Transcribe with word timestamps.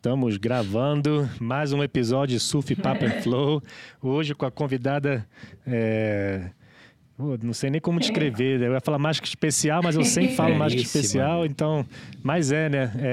Estamos 0.00 0.38
gravando 0.38 1.28
mais 1.38 1.74
um 1.74 1.82
episódio 1.82 2.34
de 2.34 2.40
Surf 2.40 2.74
Papa 2.74 3.04
and 3.04 3.20
Flow. 3.20 3.62
Hoje 4.00 4.34
com 4.34 4.46
a 4.46 4.50
convidada. 4.50 5.28
É... 5.66 6.48
não 7.18 7.52
sei 7.52 7.68
nem 7.68 7.82
como 7.82 8.00
descrever. 8.00 8.58
Né? 8.58 8.68
Eu 8.68 8.72
ia 8.72 8.80
falar 8.80 8.98
mágica 8.98 9.26
especial, 9.26 9.82
mas 9.84 9.96
eu 9.96 10.02
sempre 10.08 10.34
falo 10.34 10.54
mágica 10.54 10.80
especial, 10.80 11.44
então. 11.44 11.84
Mas 12.22 12.50
é, 12.50 12.70
né? 12.70 12.90
É, 12.96 13.08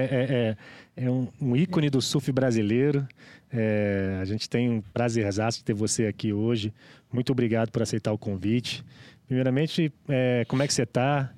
é, 0.96 1.04
é, 1.04 1.06
é 1.08 1.12
um, 1.12 1.28
um, 1.42 1.58
ícone 1.58 1.90
do 1.90 2.02
surf 2.02 2.32
brasileiro. 2.32 3.06
É, 3.52 4.20
a 4.22 4.24
gente 4.24 4.50
tem 4.50 4.70
um 4.70 4.82
prazerzaço 4.94 5.58
de 5.58 5.66
ter 5.66 5.74
você 5.74 6.06
aqui 6.06 6.32
hoje. 6.32 6.74
Muito 7.12 7.34
obrigado 7.34 7.70
por 7.70 7.82
aceitar 7.82 8.14
o 8.14 8.18
convite. 8.18 8.82
Primeiramente, 9.28 9.92
é, 10.08 10.46
como 10.48 10.64
é 10.64 10.68
que 10.68 10.74
você 10.74 10.84
está? 10.84 11.34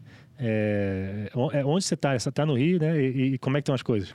onde 1.66 1.84
você 1.84 1.96
está? 1.96 2.18
Você 2.18 2.30
está 2.30 2.46
no 2.46 2.54
Rio, 2.54 2.78
né? 2.80 3.02
E, 3.02 3.34
e 3.34 3.38
como 3.40 3.58
é 3.58 3.62
que 3.62 3.64
estão 3.64 3.74
as 3.74 3.82
coisas? 3.82 4.14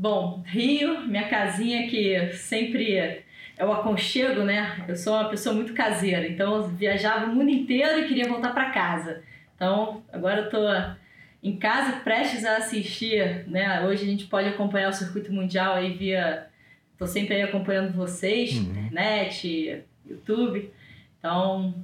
Bom, 0.00 0.44
Rio, 0.46 1.00
minha 1.08 1.28
casinha 1.28 1.88
que 1.88 2.32
sempre 2.32 2.94
é 2.94 3.64
o 3.64 3.72
aconchego, 3.72 4.44
né? 4.44 4.84
Eu 4.86 4.94
sou 4.94 5.14
uma 5.14 5.28
pessoa 5.28 5.52
muito 5.52 5.74
caseira, 5.74 6.28
então 6.28 6.54
eu 6.54 6.68
viajava 6.68 7.26
o 7.26 7.34
mundo 7.34 7.50
inteiro 7.50 7.98
e 7.98 8.06
queria 8.06 8.28
voltar 8.28 8.52
para 8.52 8.70
casa. 8.70 9.24
Então, 9.56 10.04
agora 10.12 10.42
eu 10.42 10.50
tô 10.50 10.58
em 11.42 11.56
casa 11.56 11.98
prestes 12.04 12.44
a 12.44 12.58
assistir, 12.58 13.44
né? 13.48 13.84
Hoje 13.84 14.04
a 14.04 14.06
gente 14.06 14.26
pode 14.26 14.48
acompanhar 14.48 14.88
o 14.88 14.92
circuito 14.92 15.32
mundial 15.32 15.74
aí 15.74 15.92
via 15.92 16.46
tô 16.96 17.04
sempre 17.04 17.34
aí 17.34 17.42
acompanhando 17.42 17.92
vocês, 17.92 18.54
uhum. 18.54 18.62
internet, 18.62 19.82
YouTube. 20.08 20.70
Então, 21.18 21.74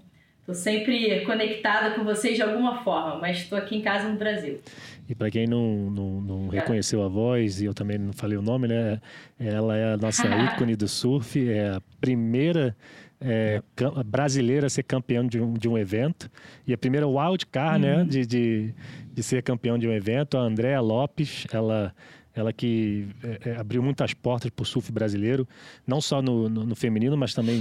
tô 0.47 0.55
sempre 0.55 1.25
conectada 1.25 1.97
com 1.97 2.05
vocês 2.05 2.37
de 2.37 2.43
alguma 2.43 2.83
forma, 2.85 3.19
mas 3.19 3.39
estou 3.39 3.59
aqui 3.59 3.77
em 3.77 3.83
casa 3.83 4.09
no 4.09 4.17
Brasil. 4.17 4.61
E 5.09 5.15
para 5.15 5.31
quem 5.31 5.47
não, 5.47 5.91
não, 5.91 6.21
não, 6.21 6.49
reconheceu 6.49 7.03
a 7.03 7.09
voz, 7.09 7.61
e 7.61 7.67
eu 7.67 7.75
também 7.75 7.99
não 7.99 8.13
falei 8.13 8.39
o 8.39 8.43
nome, 8.43 8.69
né? 8.69 9.01
Ela 9.39 9.77
é 9.77 9.93
a 9.95 9.97
nossa 9.97 10.27
ícone 10.55 10.77
do 10.77 10.89
surf, 10.89 11.49
é 11.49 11.71
a 11.71 11.83
primeira 12.01 12.75
é, 13.21 13.63
brasileira 14.07 14.67
a 14.67 14.71
ser 14.71 14.83
campeã 14.83 15.27
de 15.27 15.41
um, 15.41 15.53
de 15.55 15.69
um 15.69 15.77
evento, 15.77 16.31
e 16.67 16.73
a 16.73 16.79
primeira 16.79 17.07
wildcard, 17.07 17.81
né? 17.81 17.93
uhum. 17.93 17.99
né? 17.99 18.05
De, 18.05 18.27
de, 18.27 18.75
de 19.13 19.23
ser 19.23 19.43
campeão 19.43 19.79
de 19.79 19.87
um 19.87 19.93
evento, 19.93 20.39
a 20.39 20.41
Andréa 20.41 20.81
Lopes, 20.81 21.47
ela 21.53 21.95
ela 22.37 22.53
que 22.53 23.07
é, 23.23 23.51
é 23.51 23.57
abriu 23.57 23.81
muitas 23.81 24.13
portas 24.13 24.51
para 24.51 24.63
o 24.65 24.67
surf 24.67 24.91
brasileiro, 24.91 25.47
não 25.87 26.01
só 26.01 26.21
no, 26.21 26.49
no, 26.49 26.67
no 26.67 26.75
feminino, 26.75 27.17
mas 27.17 27.33
também 27.33 27.61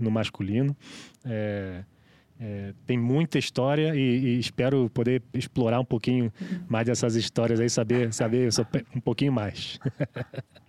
no 0.00 0.10
masculino. 0.10 0.74
É, 1.24 1.84
é, 2.40 2.74
tem 2.86 2.98
muita 2.98 3.38
história 3.38 3.94
e, 3.94 4.00
e, 4.00 4.38
espero 4.38 4.90
poder 4.90 5.22
explorar 5.32 5.78
um 5.80 5.84
pouquinho 5.84 6.32
mais 6.68 6.86
dessas 6.86 7.14
histórias 7.14 7.60
aí, 7.60 7.70
saber, 7.70 8.12
saber 8.12 8.52
um 8.94 9.00
pouquinho 9.00 9.32
mais. 9.32 9.78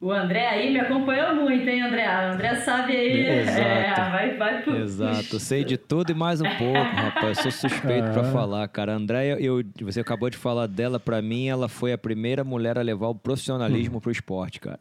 O 0.00 0.10
André 0.10 0.46
aí 0.46 0.72
me 0.72 0.80
acompanhou 0.80 1.36
muito, 1.36 1.66
hein, 1.68 1.80
André? 1.80 2.06
O 2.06 2.32
André 2.32 2.56
sabe 2.56 2.92
aí. 2.94 3.26
Exato. 3.40 3.58
É, 3.58 4.10
vai, 4.10 4.36
vai 4.36 4.62
pro... 4.62 4.76
Exato. 4.76 5.40
Sei 5.40 5.64
de 5.64 5.78
tudo 5.78 6.10
e 6.10 6.14
mais 6.14 6.40
um 6.40 6.44
pouco, 6.58 6.94
rapaz. 6.94 7.38
Sou 7.38 7.50
suspeito 7.50 8.08
ah. 8.08 8.12
para 8.12 8.24
falar, 8.24 8.68
cara. 8.68 8.92
A 8.92 8.96
Andréia, 8.96 9.38
eu, 9.40 9.62
você 9.80 10.00
acabou 10.00 10.28
de 10.28 10.36
falar 10.36 10.66
dela, 10.66 10.98
para 10.98 11.22
mim, 11.22 11.46
ela 11.46 11.68
foi 11.68 11.92
a 11.92 11.98
primeira 11.98 12.42
mulher 12.44 12.76
a 12.76 12.82
levar 12.82 13.08
o 13.08 13.14
profissionalismo 13.14 13.96
hum. 13.96 14.00
pro 14.00 14.10
esporte, 14.10 14.60
cara. 14.60 14.80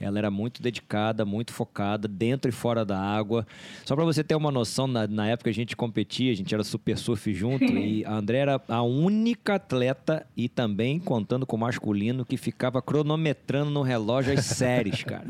Ela 0.00 0.18
era 0.18 0.30
muito 0.30 0.62
dedicada, 0.62 1.24
muito 1.24 1.52
focada, 1.52 2.08
dentro 2.08 2.48
e 2.48 2.52
fora 2.52 2.84
da 2.84 2.98
água. 2.98 3.46
Só 3.84 3.94
para 3.94 4.04
você 4.04 4.24
ter 4.24 4.34
uma 4.34 4.50
noção, 4.50 4.86
na, 4.86 5.06
na, 5.06 5.26
época 5.26 5.50
a 5.50 5.52
gente 5.52 5.76
competia, 5.76 6.32
a 6.32 6.36
gente 6.36 6.52
era 6.54 6.64
super 6.64 6.98
surf 6.98 7.32
junto, 7.32 7.64
e 7.64 8.04
a 8.06 8.14
André 8.14 8.38
era 8.38 8.60
a 8.68 8.82
única 8.82 9.54
atleta, 9.54 10.26
e 10.36 10.48
também 10.48 10.98
contando 10.98 11.46
com 11.46 11.56
o 11.56 11.60
masculino, 11.60 12.24
que 12.24 12.36
ficava 12.36 12.82
cronometrando 12.82 13.70
no 13.70 13.82
relógio 13.82 14.32
as 14.32 14.43
séries, 14.44 15.02
cara. 15.02 15.26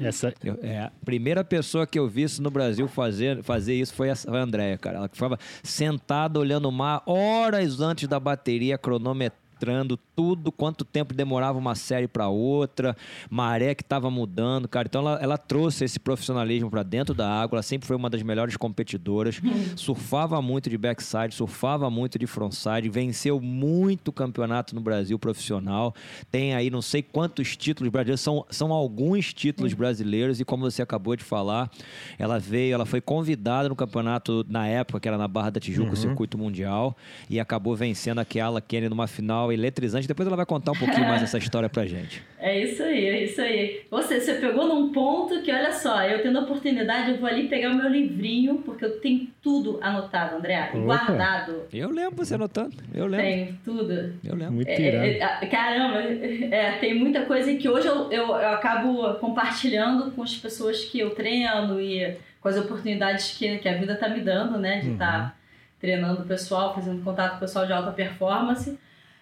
Essa... 0.00 0.32
Eu, 0.44 0.58
é, 0.62 0.80
a 0.80 0.92
primeira 1.04 1.42
pessoa 1.42 1.86
que 1.86 1.98
eu 1.98 2.06
vi 2.06 2.22
isso 2.24 2.42
no 2.42 2.50
Brasil 2.50 2.86
fazer, 2.86 3.42
fazer 3.42 3.74
isso 3.74 3.94
foi 3.94 4.10
a, 4.10 4.14
a 4.28 4.36
Andréia, 4.36 4.76
cara. 4.76 4.98
Ela 4.98 5.08
ficava 5.08 5.38
sentada 5.62 6.38
olhando 6.38 6.68
o 6.68 6.72
mar 6.72 7.02
horas 7.06 7.80
antes 7.80 8.06
da 8.06 8.20
bateria, 8.20 8.76
cronometrando 8.76 9.45
mostrando 9.56 9.96
tudo, 10.14 10.52
quanto 10.52 10.84
tempo 10.84 11.14
demorava 11.14 11.58
uma 11.58 11.74
série 11.74 12.06
para 12.06 12.28
outra, 12.28 12.94
maré 13.30 13.74
que 13.74 13.82
estava 13.82 14.10
mudando, 14.10 14.68
cara. 14.68 14.86
Então 14.86 15.00
ela, 15.00 15.18
ela 15.22 15.38
trouxe 15.38 15.84
esse 15.84 15.98
profissionalismo 15.98 16.70
para 16.70 16.82
dentro 16.82 17.14
da 17.14 17.28
água, 17.28 17.56
ela 17.56 17.62
sempre 17.62 17.86
foi 17.86 17.96
uma 17.96 18.10
das 18.10 18.22
melhores 18.22 18.56
competidoras, 18.56 19.40
surfava 19.74 20.40
muito 20.42 20.68
de 20.68 20.76
backside, 20.76 21.34
surfava 21.34 21.88
muito 21.88 22.18
de 22.18 22.26
frontside, 22.26 22.90
venceu 22.90 23.40
muito 23.40 24.12
campeonato 24.12 24.74
no 24.74 24.80
Brasil 24.80 25.18
profissional, 25.18 25.94
tem 26.30 26.54
aí 26.54 26.70
não 26.70 26.82
sei 26.82 27.02
quantos 27.02 27.56
títulos 27.56 27.90
brasileiros, 27.90 28.20
são, 28.20 28.44
são 28.50 28.72
alguns 28.72 29.32
títulos 29.32 29.72
brasileiros 29.72 30.38
e 30.38 30.44
como 30.44 30.70
você 30.70 30.82
acabou 30.82 31.16
de 31.16 31.24
falar, 31.24 31.70
ela 32.18 32.38
veio, 32.38 32.74
ela 32.74 32.84
foi 32.84 33.00
convidada 33.00 33.68
no 33.70 33.76
campeonato 33.76 34.44
na 34.48 34.66
época, 34.66 35.00
que 35.00 35.08
era 35.08 35.16
na 35.16 35.26
Barra 35.28 35.50
da 35.50 35.60
Tijuca, 35.60 35.88
uhum. 35.88 35.94
o 35.94 35.96
circuito 35.96 36.36
mundial, 36.36 36.94
e 37.30 37.40
acabou 37.40 37.74
vencendo 37.74 38.18
aquela 38.18 38.60
Kenny 38.60 38.88
numa 38.88 39.06
final 39.06 39.45
final 39.46 39.52
eletrizante. 39.52 40.08
Depois 40.08 40.26
ela 40.26 40.36
vai 40.36 40.46
contar 40.46 40.72
um 40.72 40.76
pouquinho 40.76 41.06
mais 41.06 41.22
essa 41.22 41.38
história 41.38 41.68
pra 41.68 41.86
gente. 41.86 42.22
É 42.38 42.58
isso 42.60 42.82
aí, 42.82 43.06
é 43.06 43.24
isso 43.24 43.40
aí. 43.40 43.82
Você, 43.90 44.20
você 44.20 44.34
pegou 44.34 44.66
num 44.66 44.92
ponto 44.92 45.42
que, 45.42 45.52
olha 45.52 45.72
só, 45.72 46.02
eu 46.02 46.22
tendo 46.22 46.38
a 46.38 46.42
oportunidade, 46.42 47.12
eu 47.12 47.18
vou 47.18 47.28
ali 47.28 47.48
pegar 47.48 47.70
o 47.70 47.74
meu 47.74 47.88
livrinho, 47.88 48.58
porque 48.58 48.84
eu 48.84 49.00
tenho 49.00 49.28
tudo 49.42 49.78
anotado, 49.80 50.36
André, 50.36 50.70
guardado. 50.74 51.62
Eu 51.72 51.90
lembro 51.90 52.16
você 52.16 52.34
anotando, 52.34 52.76
eu 52.94 53.06
lembro. 53.06 53.26
Tenho 53.26 53.58
tudo. 53.64 54.14
Eu 54.24 54.34
lembro. 54.34 54.54
Muito 54.54 54.68
é, 54.68 54.72
é, 54.72 55.18
é, 55.18 55.46
caramba, 55.46 56.00
é, 56.00 56.72
tem 56.78 56.94
muita 56.94 57.22
coisa 57.22 57.54
que 57.54 57.68
hoje 57.68 57.86
eu, 57.86 58.10
eu, 58.10 58.26
eu 58.28 58.48
acabo 58.48 59.14
compartilhando 59.14 60.10
com 60.12 60.22
as 60.22 60.34
pessoas 60.36 60.84
que 60.84 60.98
eu 60.98 61.10
treino 61.10 61.80
e 61.80 62.16
com 62.40 62.48
as 62.48 62.56
oportunidades 62.56 63.36
que, 63.36 63.58
que 63.58 63.68
a 63.68 63.76
vida 63.76 63.96
tá 63.96 64.08
me 64.08 64.20
dando, 64.20 64.58
né, 64.58 64.80
de 64.80 64.92
estar 64.92 65.14
uhum. 65.14 65.24
tá 65.24 65.34
treinando 65.80 66.22
o 66.22 66.26
pessoal, 66.26 66.74
fazendo 66.74 67.02
contato 67.02 67.32
com 67.32 67.36
o 67.36 67.40
pessoal 67.40 67.66
de 67.66 67.72
alta 67.72 67.90
performance. 67.90 68.78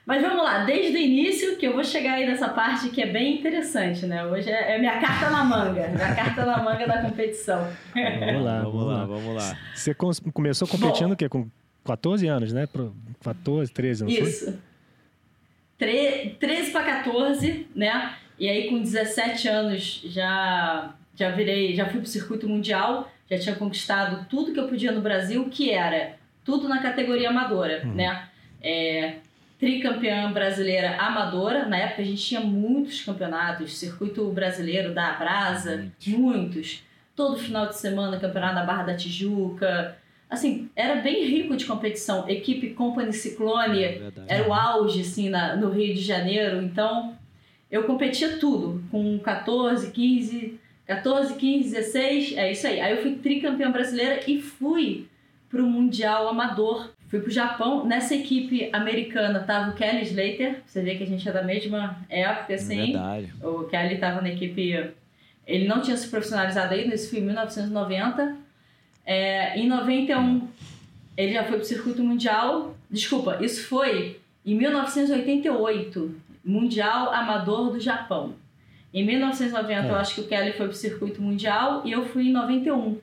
Mas 0.07 0.21
vamos 0.21 0.45
lá, 0.45 0.65
desde 0.65 0.97
o 0.97 1.01
início, 1.01 1.57
que 1.57 1.67
eu 1.67 1.73
vou 1.73 1.83
chegar 1.83 2.15
aí 2.15 2.27
nessa 2.27 2.49
parte 2.49 2.91
que 2.91 3.01
é 3.01 3.07
bem 3.07 3.39
interessante, 3.39 4.05
né? 4.05 4.25
Hoje 4.27 4.51
é, 4.51 4.75
é 4.75 4.79
minha 4.79 5.01
carta 5.01 5.31
na 5.31 5.43
manga, 5.43 5.89
minha 5.89 6.15
carta 6.15 6.45
na 6.45 6.63
manga 6.63 6.87
da 6.87 7.03
competição. 7.03 7.67
Vamos 7.95 8.45
lá, 8.45 8.63
vamos 8.63 8.87
lá, 8.87 9.07
vamos 9.07 9.35
lá. 9.35 9.59
Você 9.75 9.95
começou 9.95 10.69
competindo 10.69 11.09
Bom, 11.09 11.15
o 11.15 11.17
quê? 11.17 11.29
Com 11.29 11.49
14 11.87 12.27
anos, 12.27 12.53
né? 12.53 12.69
14, 13.23 13.73
13, 13.73 14.03
não 14.05 14.11
isso. 14.11 14.45
foi? 14.45 14.55
Isso. 14.55 14.63
13 16.39 16.71
para 16.71 16.85
14, 16.85 17.67
né? 17.75 18.15
E 18.39 18.49
aí 18.49 18.69
com 18.69 18.81
17 18.83 19.49
anos 19.49 20.03
já 20.07 20.95
já 21.17 21.31
virei, 21.31 21.75
já 21.77 21.87
fui 21.87 22.01
pro 22.01 22.09
circuito 22.09 22.49
mundial, 22.49 23.11
já 23.31 23.39
tinha 23.39 23.55
conquistado 23.55 24.27
tudo 24.29 24.53
que 24.53 24.59
eu 24.59 24.67
podia 24.69 24.91
no 24.91 25.01
Brasil, 25.01 25.49
que 25.49 25.71
era 25.71 26.17
tudo 26.45 26.69
na 26.69 26.83
categoria 26.83 27.31
amadora, 27.31 27.83
uhum. 27.85 27.95
né? 27.95 28.29
É, 28.61 29.17
tricampeã 29.65 30.31
brasileira 30.31 30.97
amadora. 30.99 31.65
Na 31.65 31.79
época 31.79 32.03
a 32.03 32.05
gente 32.05 32.23
tinha 32.23 32.41
muitos 32.41 33.01
campeonatos, 33.01 33.79
circuito 33.79 34.29
brasileiro 34.31 34.93
da 34.93 35.13
Brasa, 35.13 35.91
muitos. 36.07 36.83
Todo 37.17 37.39
final 37.39 37.67
de 37.69 37.77
semana, 37.77 38.21
campeonato 38.21 38.57
da 38.57 38.65
Barra 38.65 38.83
da 38.83 38.95
Tijuca. 38.95 39.97
Assim, 40.29 40.69
era 40.77 40.97
bem 40.97 41.25
rico 41.25 41.57
de 41.57 41.65
competição. 41.65 42.29
Equipe 42.29 42.75
Company 42.75 43.13
Ciclone 43.13 43.83
é 43.83 44.03
era 44.27 44.47
o 44.47 44.53
auge, 44.53 45.01
assim, 45.01 45.31
na, 45.31 45.57
no 45.57 45.71
Rio 45.71 45.95
de 45.95 46.03
Janeiro. 46.03 46.61
Então, 46.61 47.17
eu 47.71 47.85
competia 47.85 48.37
tudo, 48.37 48.83
com 48.91 49.19
14, 49.19 49.93
15, 49.93 50.61
14, 50.87 51.35
15, 51.37 51.71
16, 51.71 52.37
é 52.37 52.53
isso 52.53 52.67
aí. 52.67 52.81
Aí 52.81 52.97
eu 52.97 53.01
fui 53.01 53.15
tricampeã 53.15 53.71
brasileira 53.71 54.21
e 54.27 54.43
fui 54.43 55.07
para 55.49 55.63
o 55.63 55.67
Mundial 55.67 56.29
Amador 56.29 56.91
Fui 57.15 57.21
pro 57.21 57.31
Japão, 57.31 57.87
nessa 57.87 58.13
equipe 58.13 58.69
americana 58.73 59.39
tava 59.39 59.71
o 59.71 59.75
Kelly 59.75 60.03
Slater, 60.03 60.63
você 60.67 60.83
vê 60.83 60.97
que 60.97 61.05
a 61.05 61.07
gente 61.07 61.29
é 61.29 61.31
da 61.31 61.45
mesma 61.45 61.97
época, 62.11 62.55
assim. 62.55 62.87
Verdade. 62.87 63.33
O 63.41 63.63
Kelly 63.69 63.99
tava 63.99 64.21
na 64.21 64.31
equipe. 64.31 64.91
Ele 65.47 65.69
não 65.69 65.81
tinha 65.81 65.97
se 65.97 66.09
profissionalizado 66.09 66.75
ainda, 66.75 66.93
isso 66.93 67.11
foi 67.11 67.21
em 67.21 67.23
1990. 67.23 68.37
É, 69.07 69.57
em 69.57 69.69
91, 69.69 70.49
ele 71.17 71.35
já 71.35 71.45
foi 71.45 71.59
pro 71.59 71.65
circuito 71.65 72.03
mundial. 72.03 72.77
Desculpa, 72.91 73.39
isso 73.41 73.63
foi 73.69 74.19
em 74.45 74.57
1988, 74.57 76.17
Mundial 76.45 77.13
Amador 77.13 77.71
do 77.71 77.79
Japão. 77.79 78.35
Em 78.93 79.07
1990, 79.07 79.87
é. 79.87 79.89
eu 79.89 79.95
acho 79.95 80.17
que 80.17 80.21
o 80.23 80.27
Kelly 80.27 80.51
foi 80.55 80.67
pro 80.67 80.77
circuito 80.77 81.23
mundial 81.23 81.83
e 81.85 81.93
eu 81.93 82.05
fui 82.07 82.31
em 82.31 82.33
91 82.33 82.99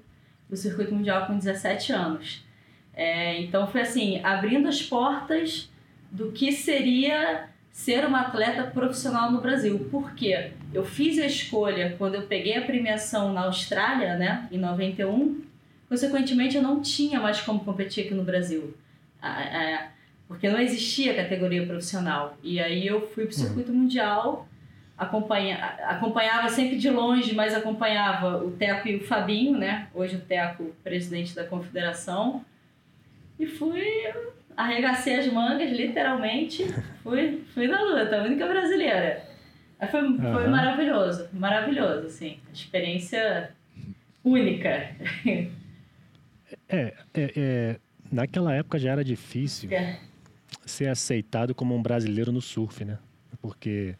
pro 0.49 0.57
circuito 0.57 0.93
mundial 0.93 1.27
com 1.27 1.37
17 1.37 1.93
anos. 1.93 2.50
É, 2.93 3.39
então 3.41 3.67
foi 3.67 3.81
assim, 3.81 4.19
abrindo 4.23 4.67
as 4.67 4.81
portas 4.81 5.69
do 6.11 6.31
que 6.31 6.51
seria 6.51 7.49
ser 7.71 8.05
uma 8.05 8.21
atleta 8.21 8.63
profissional 8.63 9.31
no 9.31 9.41
Brasil. 9.41 9.87
Por 9.89 10.13
quê? 10.13 10.51
Eu 10.73 10.83
fiz 10.83 11.17
a 11.19 11.25
escolha 11.25 11.95
quando 11.97 12.15
eu 12.15 12.23
peguei 12.23 12.57
a 12.57 12.65
premiação 12.65 13.33
na 13.33 13.45
Austrália, 13.45 14.17
né, 14.17 14.47
em 14.51 14.57
91, 14.57 15.41
consequentemente 15.87 16.57
eu 16.57 16.61
não 16.61 16.81
tinha 16.81 17.19
mais 17.19 17.41
como 17.41 17.63
competir 17.63 18.05
aqui 18.05 18.13
no 18.13 18.23
Brasil. 18.23 18.75
porque 20.27 20.49
não 20.49 20.59
existia 20.59 21.13
categoria 21.13 21.65
profissional. 21.65 22.37
E 22.41 22.59
aí 22.59 22.87
eu 22.87 23.01
fui 23.09 23.25
para 23.25 23.31
o 23.31 23.35
circuito 23.35 23.73
mundial, 23.73 24.47
acompanha, 24.97 25.57
acompanhava 25.87 26.47
sempre 26.47 26.77
de 26.77 26.89
longe, 26.89 27.35
mas 27.35 27.53
acompanhava 27.53 28.37
o 28.37 28.51
Teco 28.51 28.87
e 28.87 28.95
o 28.95 29.03
Fabinho, 29.03 29.57
né? 29.57 29.89
Hoje 29.93 30.15
o 30.15 30.21
Teco, 30.21 30.73
presidente 30.83 31.35
da 31.35 31.43
confederação. 31.43 32.45
E 33.41 33.47
fui, 33.47 33.83
arregacei 34.55 35.15
as 35.15 35.33
mangas, 35.33 35.71
literalmente, 35.71 36.63
fui, 37.01 37.41
fui 37.55 37.67
na 37.67 37.81
luta, 37.81 38.21
a 38.21 38.23
única 38.23 38.47
brasileira. 38.47 39.25
Foi, 39.89 40.03
uhum. 40.03 40.31
foi 40.31 40.47
maravilhoso, 40.47 41.27
maravilhoso, 41.33 42.05
assim. 42.05 42.37
Experiência 42.53 43.51
única. 44.23 44.95
É, 46.69 46.93
é, 47.13 47.33
é, 47.35 47.79
naquela 48.11 48.53
época 48.53 48.77
já 48.77 48.91
era 48.91 49.03
difícil 49.03 49.71
é. 49.71 49.99
ser 50.65 50.87
aceitado 50.87 51.55
como 51.55 51.75
um 51.75 51.81
brasileiro 51.81 52.31
no 52.31 52.41
surf, 52.41 52.85
né? 52.85 52.97
Porque 53.41 53.95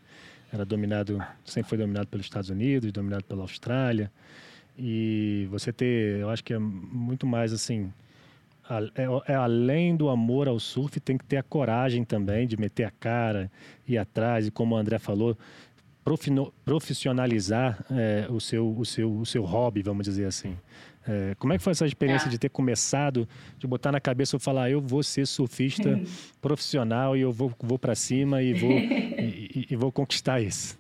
era 0.54 0.64
dominado, 0.64 1.22
sempre 1.44 1.70
foi 1.70 1.78
dominado 1.78 2.08
pelos 2.08 2.26
Estados 2.26 2.50
Unidos, 2.50 2.92
dominado 2.92 3.24
pela 3.24 3.42
Austrália. 3.42 4.12
E 4.78 5.48
você 5.50 5.74
ter, 5.74 6.20
eu 6.20 6.30
acho 6.30 6.44
que 6.44 6.54
é 6.54 6.60
muito 6.60 7.26
mais 7.26 7.52
assim, 7.52 7.92
é, 8.70 9.34
é, 9.34 9.36
além 9.36 9.96
do 9.96 10.10
amor 10.10 10.48
ao 10.48 10.60
surf, 10.60 11.00
tem 11.00 11.18
que 11.18 11.26
ter 11.26 11.38
a 11.38 11.44
coragem 11.44 12.04
também 12.04 12.48
de 12.48 12.58
meter 12.58 12.86
a 12.86 12.92
cara, 12.92 13.52
ir 13.88 13.98
atrás, 13.98 14.48
e 14.48 14.52
como 14.52 14.76
o 14.76 14.78
André 14.78 15.00
falou, 15.00 15.38
profissionalizar 16.66 17.86
é, 17.92 18.28
o, 18.30 18.40
seu, 18.40 18.76
o, 18.76 18.86
seu, 18.86 19.12
o 19.12 19.26
seu 19.26 19.44
hobby, 19.44 19.82
vamos 19.82 20.06
dizer 20.06 20.26
assim. 20.26 20.56
É, 21.08 21.36
como 21.40 21.52
é 21.54 21.58
que 21.58 21.64
foi 21.64 21.72
essa 21.72 21.86
experiência 21.86 22.28
é. 22.28 22.30
de 22.30 22.38
ter 22.38 22.50
começado, 22.50 23.28
de 23.58 23.66
botar 23.68 23.92
na 23.92 24.00
cabeça 24.00 24.36
e 24.36 24.40
falar, 24.40 24.70
eu 24.70 24.80
vou 24.80 25.02
ser 25.04 25.26
surfista 25.26 26.00
profissional 26.42 27.18
e 27.18 27.22
eu 27.22 27.32
vou, 27.32 27.52
vou 27.60 27.80
para 27.80 27.96
cima 27.96 28.42
e 28.42 28.54
vou, 28.54 28.72
e, 28.72 29.68
e, 29.70 29.76
vou 29.76 29.92
conquistar 29.92 30.42
isso? 30.42 30.80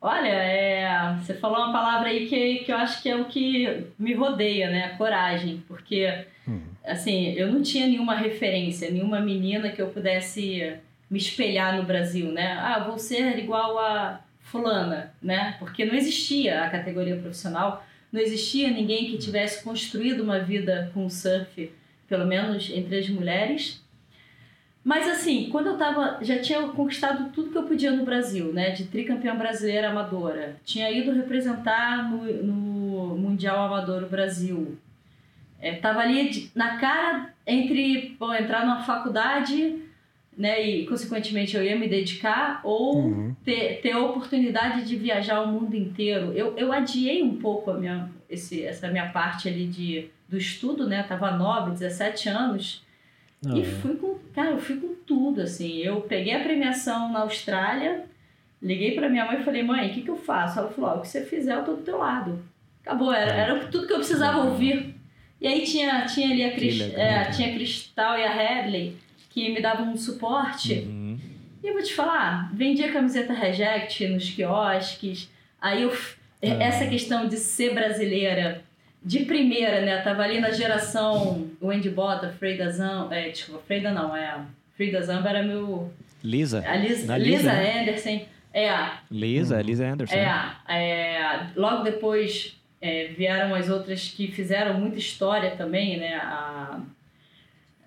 Olha, 0.00 0.28
é, 0.28 1.16
você 1.16 1.34
falou 1.34 1.58
uma 1.58 1.72
palavra 1.72 2.08
aí 2.08 2.28
que, 2.28 2.64
que 2.64 2.72
eu 2.72 2.76
acho 2.76 3.02
que 3.02 3.08
é 3.08 3.16
o 3.16 3.24
que 3.24 3.86
me 3.98 4.14
rodeia, 4.14 4.70
né? 4.70 4.90
Coragem. 4.96 5.62
Porque, 5.66 6.24
uhum. 6.46 6.62
assim, 6.84 7.32
eu 7.32 7.50
não 7.50 7.62
tinha 7.62 7.86
nenhuma 7.86 8.14
referência, 8.14 8.90
nenhuma 8.90 9.20
menina 9.20 9.70
que 9.70 9.82
eu 9.82 9.88
pudesse 9.88 10.78
me 11.10 11.18
espelhar 11.18 11.76
no 11.76 11.82
Brasil, 11.82 12.30
né? 12.30 12.52
Ah, 12.60 12.84
vou 12.86 12.98
ser 12.98 13.38
igual 13.38 13.78
a 13.78 14.20
fulana, 14.40 15.12
né? 15.22 15.56
Porque 15.58 15.84
não 15.84 15.94
existia 15.94 16.62
a 16.62 16.70
categoria 16.70 17.16
profissional, 17.16 17.84
não 18.12 18.20
existia 18.20 18.70
ninguém 18.70 19.10
que 19.10 19.18
tivesse 19.18 19.64
construído 19.64 20.22
uma 20.22 20.38
vida 20.38 20.90
com 20.94 21.08
surf, 21.10 21.72
pelo 22.08 22.26
menos 22.26 22.70
entre 22.70 22.98
as 22.98 23.08
mulheres. 23.08 23.82
Mas 24.88 25.06
assim, 25.06 25.50
quando 25.50 25.66
eu 25.66 25.76
tava, 25.76 26.16
já 26.22 26.38
tinha 26.40 26.62
conquistado 26.68 27.30
tudo 27.34 27.50
que 27.50 27.58
eu 27.58 27.64
podia 27.64 27.90
no 27.90 28.06
Brasil, 28.06 28.54
né? 28.54 28.70
De 28.70 28.86
tricampeã 28.86 29.36
brasileira 29.36 29.90
amadora. 29.90 30.56
Tinha 30.64 30.90
ido 30.90 31.12
representar 31.12 32.10
no, 32.10 32.24
no 32.42 33.18
Mundial 33.18 33.66
Amador 33.66 34.04
o 34.04 34.08
Brasil. 34.08 34.78
É, 35.60 35.74
tava 35.74 36.00
ali 36.00 36.30
de, 36.30 36.50
na 36.54 36.78
cara 36.78 37.34
entre 37.46 38.16
bom, 38.18 38.32
entrar 38.32 38.64
numa 38.64 38.80
faculdade 38.80 39.76
né, 40.34 40.66
e 40.66 40.86
consequentemente 40.86 41.54
eu 41.54 41.62
ia 41.62 41.76
me 41.76 41.86
dedicar, 41.86 42.62
ou 42.64 42.96
uhum. 42.96 43.36
ter, 43.44 43.82
ter 43.82 43.92
a 43.92 44.00
oportunidade 44.00 44.86
de 44.86 44.96
viajar 44.96 45.42
o 45.42 45.48
mundo 45.48 45.74
inteiro. 45.74 46.32
Eu, 46.32 46.56
eu 46.56 46.72
adiei 46.72 47.22
um 47.22 47.36
pouco 47.36 47.70
a 47.70 47.74
minha, 47.74 48.08
esse, 48.30 48.64
essa 48.64 48.88
minha 48.88 49.10
parte 49.10 49.50
ali 49.50 49.66
de, 49.66 50.08
do 50.26 50.38
estudo, 50.38 50.88
né? 50.88 51.02
tava 51.02 51.32
9, 51.32 51.72
17 51.72 52.30
anos. 52.30 52.87
Ah, 53.46 53.56
e 53.56 53.60
é. 53.60 53.64
fui 53.64 53.96
com, 53.96 54.18
cara, 54.34 54.50
eu 54.50 54.58
fui 54.58 54.76
com 54.76 54.94
tudo, 55.06 55.42
assim. 55.42 55.78
Eu 55.78 56.00
peguei 56.02 56.34
a 56.34 56.42
premiação 56.42 57.12
na 57.12 57.20
Austrália, 57.20 58.04
liguei 58.60 58.94
para 58.94 59.08
minha 59.08 59.24
mãe 59.24 59.40
e 59.40 59.44
falei, 59.44 59.62
mãe, 59.62 59.88
o 59.88 59.94
que, 59.94 60.02
que 60.02 60.10
eu 60.10 60.16
faço? 60.16 60.58
Ela 60.58 60.70
falou, 60.70 60.98
o 60.98 61.00
que 61.00 61.08
você 61.08 61.24
fizer, 61.24 61.54
eu 61.54 61.64
tô 61.64 61.74
do 61.74 61.82
teu 61.82 61.98
lado. 61.98 62.42
Acabou, 62.82 63.12
era, 63.12 63.32
é. 63.32 63.40
era 63.40 63.66
tudo 63.66 63.86
que 63.86 63.92
eu 63.92 63.98
precisava 63.98 64.44
ouvir. 64.44 64.94
E 65.40 65.46
aí 65.46 65.62
tinha, 65.64 66.04
tinha 66.06 66.30
ali 66.30 66.42
a, 66.44 66.52
Crist, 66.52 66.82
é, 66.96 67.30
tinha 67.30 67.48
a 67.48 67.52
Cristal 67.52 68.18
e 68.18 68.24
a 68.24 68.32
Hadley 68.32 68.96
que 69.30 69.50
me 69.50 69.60
davam 69.60 69.92
um 69.92 69.96
suporte. 69.96 70.74
Uhum. 70.74 71.18
E 71.62 71.66
eu 71.66 71.74
vou 71.74 71.82
te 71.82 71.94
falar, 71.94 72.52
vendia 72.54 72.92
camiseta 72.92 73.32
Reject 73.32 74.08
nos 74.08 74.30
quiosques. 74.30 75.30
Aí 75.60 75.82
eu, 75.82 75.92
ah. 75.92 76.46
essa 76.60 76.86
questão 76.86 77.28
de 77.28 77.36
ser 77.36 77.72
brasileira 77.72 78.64
de 79.02 79.20
primeira, 79.24 79.80
né? 79.82 80.00
Tava 80.02 80.22
ali 80.22 80.40
na 80.40 80.50
geração 80.50 81.48
Wendy 81.62 81.90
Bota, 81.90 82.30
Freida 82.30 82.70
Zamba, 82.70 83.14
é, 83.14 83.30
desculpa, 83.30 83.62
Freida 83.66 83.92
não, 83.92 84.14
é. 84.14 84.40
Freida 84.76 85.02
Zamba 85.02 85.28
era 85.28 85.42
meu. 85.42 85.92
Lisa. 86.22 86.62
A 86.66 86.76
Lisa, 86.76 87.16
Lisa, 87.16 87.18
Lisa 87.18 87.52
né? 87.52 87.80
Anderson. 87.82 88.20
É. 88.52 88.90
Lisa, 89.10 89.62
Lisa 89.62 89.86
Anderson. 89.86 90.14
É, 90.16 90.52
é 90.68 91.46
logo 91.54 91.84
depois 91.84 92.56
é, 92.80 93.08
vieram 93.08 93.54
as 93.54 93.68
outras 93.68 94.08
que 94.08 94.28
fizeram 94.28 94.74
muita 94.74 94.98
história 94.98 95.52
também, 95.52 95.98
né? 95.98 96.16
A 96.16 96.80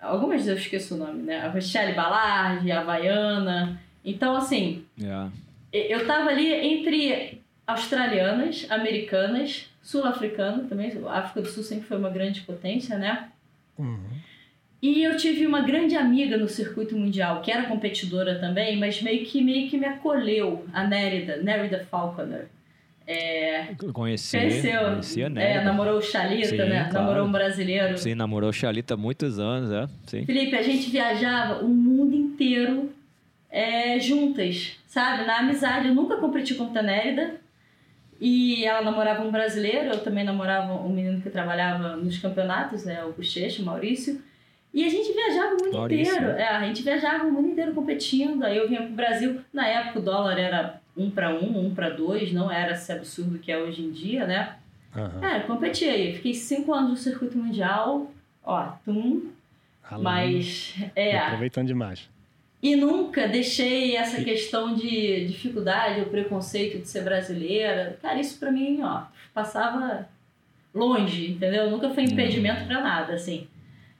Algumas 0.02 0.48
eu 0.48 0.56
esqueço 0.56 0.96
o 0.96 0.98
nome, 0.98 1.22
né? 1.22 1.46
A 1.46 1.48
Rochelle 1.48 1.94
Ballard, 1.94 2.70
a 2.70 2.80
Havaiana. 2.80 3.80
Então, 4.04 4.34
assim, 4.34 4.84
yeah. 4.98 5.30
eu 5.72 6.04
tava 6.08 6.30
ali 6.30 6.52
entre 6.52 7.40
australianas, 7.66 8.66
americanas, 8.70 9.70
sul-africana 9.82 10.64
também. 10.68 10.92
A 11.06 11.18
África 11.18 11.42
do 11.42 11.48
Sul 11.48 11.62
sempre 11.62 11.86
foi 11.86 11.98
uma 11.98 12.10
grande 12.10 12.42
potência, 12.42 12.98
né? 12.98 13.28
Uhum. 13.78 13.98
E 14.80 15.04
eu 15.04 15.16
tive 15.16 15.46
uma 15.46 15.60
grande 15.60 15.96
amiga 15.96 16.36
no 16.36 16.48
circuito 16.48 16.96
mundial, 16.96 17.40
que 17.40 17.52
era 17.52 17.66
competidora 17.66 18.40
também, 18.40 18.76
mas 18.76 19.00
meio 19.00 19.24
que, 19.24 19.40
meio 19.40 19.70
que 19.70 19.78
me 19.78 19.86
acolheu, 19.86 20.66
a 20.72 20.84
Nérida, 20.84 21.36
Nérida 21.36 21.86
Falconer. 21.88 22.48
É, 23.06 23.74
conheci, 23.92 24.36
conheceu, 24.36 24.80
conhecia, 24.80 25.28
né? 25.28 25.54
É, 25.54 25.64
namorou 25.64 25.98
o 25.98 26.02
Chalita, 26.02 26.48
Sim, 26.48 26.56
né? 26.56 26.84
Claro. 26.84 27.06
Namorou 27.06 27.26
um 27.26 27.32
brasileiro. 27.32 27.98
Sim, 27.98 28.14
namorou 28.14 28.50
o 28.50 28.52
Chalita 28.52 28.94
há 28.94 28.96
muitos 28.96 29.38
anos, 29.38 29.70
é. 29.70 29.88
Sim. 30.06 30.24
Felipe, 30.24 30.56
a 30.56 30.62
gente 30.62 30.90
viajava 30.90 31.64
o 31.64 31.68
mundo 31.68 32.14
inteiro 32.14 32.92
é, 33.50 33.98
juntas, 34.00 34.78
sabe? 34.86 35.26
Na 35.26 35.40
amizade. 35.40 35.88
Eu 35.88 35.94
nunca 35.94 36.16
competi 36.16 36.54
com 36.54 36.64
a 36.76 36.82
Nérida. 36.82 37.41
E 38.24 38.64
ela 38.64 38.82
namorava 38.82 39.24
um 39.24 39.32
brasileiro, 39.32 39.88
eu 39.88 39.98
também 39.98 40.22
namorava 40.22 40.74
um 40.74 40.90
menino 40.90 41.20
que 41.20 41.28
trabalhava 41.28 41.96
nos 41.96 42.18
campeonatos, 42.18 42.84
né? 42.84 43.04
O 43.04 43.12
Bochecha, 43.12 43.60
o 43.60 43.64
Maurício. 43.64 44.22
E 44.72 44.84
a 44.84 44.88
gente 44.88 45.12
viajava 45.12 45.56
o 45.56 45.64
mundo 45.64 45.76
Maurício. 45.76 46.14
inteiro. 46.14 46.30
É, 46.30 46.46
a 46.46 46.64
gente 46.64 46.84
viajava 46.84 47.24
o 47.24 47.32
mundo 47.32 47.48
inteiro 47.48 47.74
competindo. 47.74 48.44
Aí 48.44 48.56
eu 48.56 48.68
vinha 48.68 48.82
pro 48.82 48.92
Brasil. 48.92 49.40
Na 49.52 49.66
época 49.66 49.98
o 49.98 50.02
dólar 50.02 50.38
era 50.38 50.80
um 50.96 51.10
para 51.10 51.34
um, 51.34 51.66
um 51.66 51.74
para 51.74 51.90
dois, 51.90 52.32
não 52.32 52.48
era 52.48 52.74
esse 52.74 52.92
absurdo 52.92 53.40
que 53.40 53.50
é 53.50 53.58
hoje 53.58 53.82
em 53.82 53.90
dia, 53.90 54.24
né? 54.24 54.54
Uhum. 54.94 55.24
É, 55.24 55.40
competi 55.40 55.86
aí. 55.86 56.14
Fiquei 56.14 56.32
cinco 56.32 56.72
anos 56.72 56.90
no 56.90 56.96
circuito 56.96 57.36
mundial, 57.36 58.08
ó, 58.44 58.68
tum. 58.84 59.32
Mas, 60.00 60.76
é. 60.94 61.18
Aproveitando 61.18 61.66
demais. 61.66 62.08
E 62.62 62.76
nunca 62.76 63.26
deixei 63.26 63.96
essa 63.96 64.22
questão 64.22 64.74
de 64.74 65.26
dificuldade 65.26 66.00
ou 66.00 66.06
preconceito 66.06 66.78
de 66.78 66.88
ser 66.88 67.02
brasileira. 67.02 67.98
Cara, 68.00 68.20
isso 68.20 68.38
pra 68.38 68.52
mim, 68.52 68.80
ó, 68.82 69.02
passava 69.34 70.08
longe, 70.72 71.32
entendeu? 71.32 71.68
Nunca 71.68 71.90
foi 71.90 72.04
impedimento 72.04 72.64
para 72.66 72.80
nada, 72.80 73.14
assim. 73.14 73.48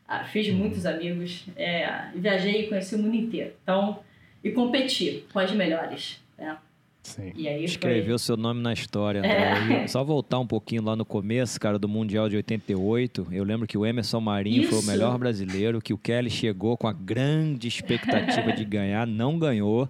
Ah, 0.06 0.24
fiz 0.24 0.46
uhum. 0.48 0.54
muitos 0.54 0.86
amigos, 0.86 1.46
é, 1.56 2.06
viajei 2.14 2.62
e 2.62 2.68
conheci 2.68 2.94
o 2.94 2.98
mundo 2.98 3.16
inteiro. 3.16 3.52
Então, 3.62 3.98
e 4.44 4.50
competi 4.52 5.24
com 5.32 5.38
as 5.38 5.50
melhores. 5.52 6.22
Né? 6.38 6.56
Sim. 7.02 7.32
Escreveu 7.64 8.18
foi... 8.18 8.18
seu 8.18 8.36
nome 8.36 8.62
na 8.62 8.72
história. 8.72 9.20
É. 9.20 9.86
Só 9.88 10.04
voltar 10.04 10.38
um 10.38 10.46
pouquinho 10.46 10.82
lá 10.82 10.94
no 10.94 11.04
começo, 11.04 11.60
cara, 11.60 11.78
do 11.78 11.88
Mundial 11.88 12.28
de 12.28 12.36
88. 12.36 13.26
Eu 13.32 13.44
lembro 13.44 13.66
que 13.66 13.76
o 13.76 13.84
Emerson 13.84 14.20
Marinho 14.20 14.62
Isso. 14.62 14.70
foi 14.70 14.78
o 14.80 14.82
melhor 14.84 15.18
brasileiro, 15.18 15.80
que 15.80 15.92
o 15.92 15.98
Kelly 15.98 16.30
chegou 16.30 16.76
com 16.76 16.86
a 16.86 16.92
grande 16.92 17.66
expectativa 17.66 18.52
de 18.52 18.64
ganhar, 18.64 19.06
não 19.06 19.38
ganhou. 19.38 19.88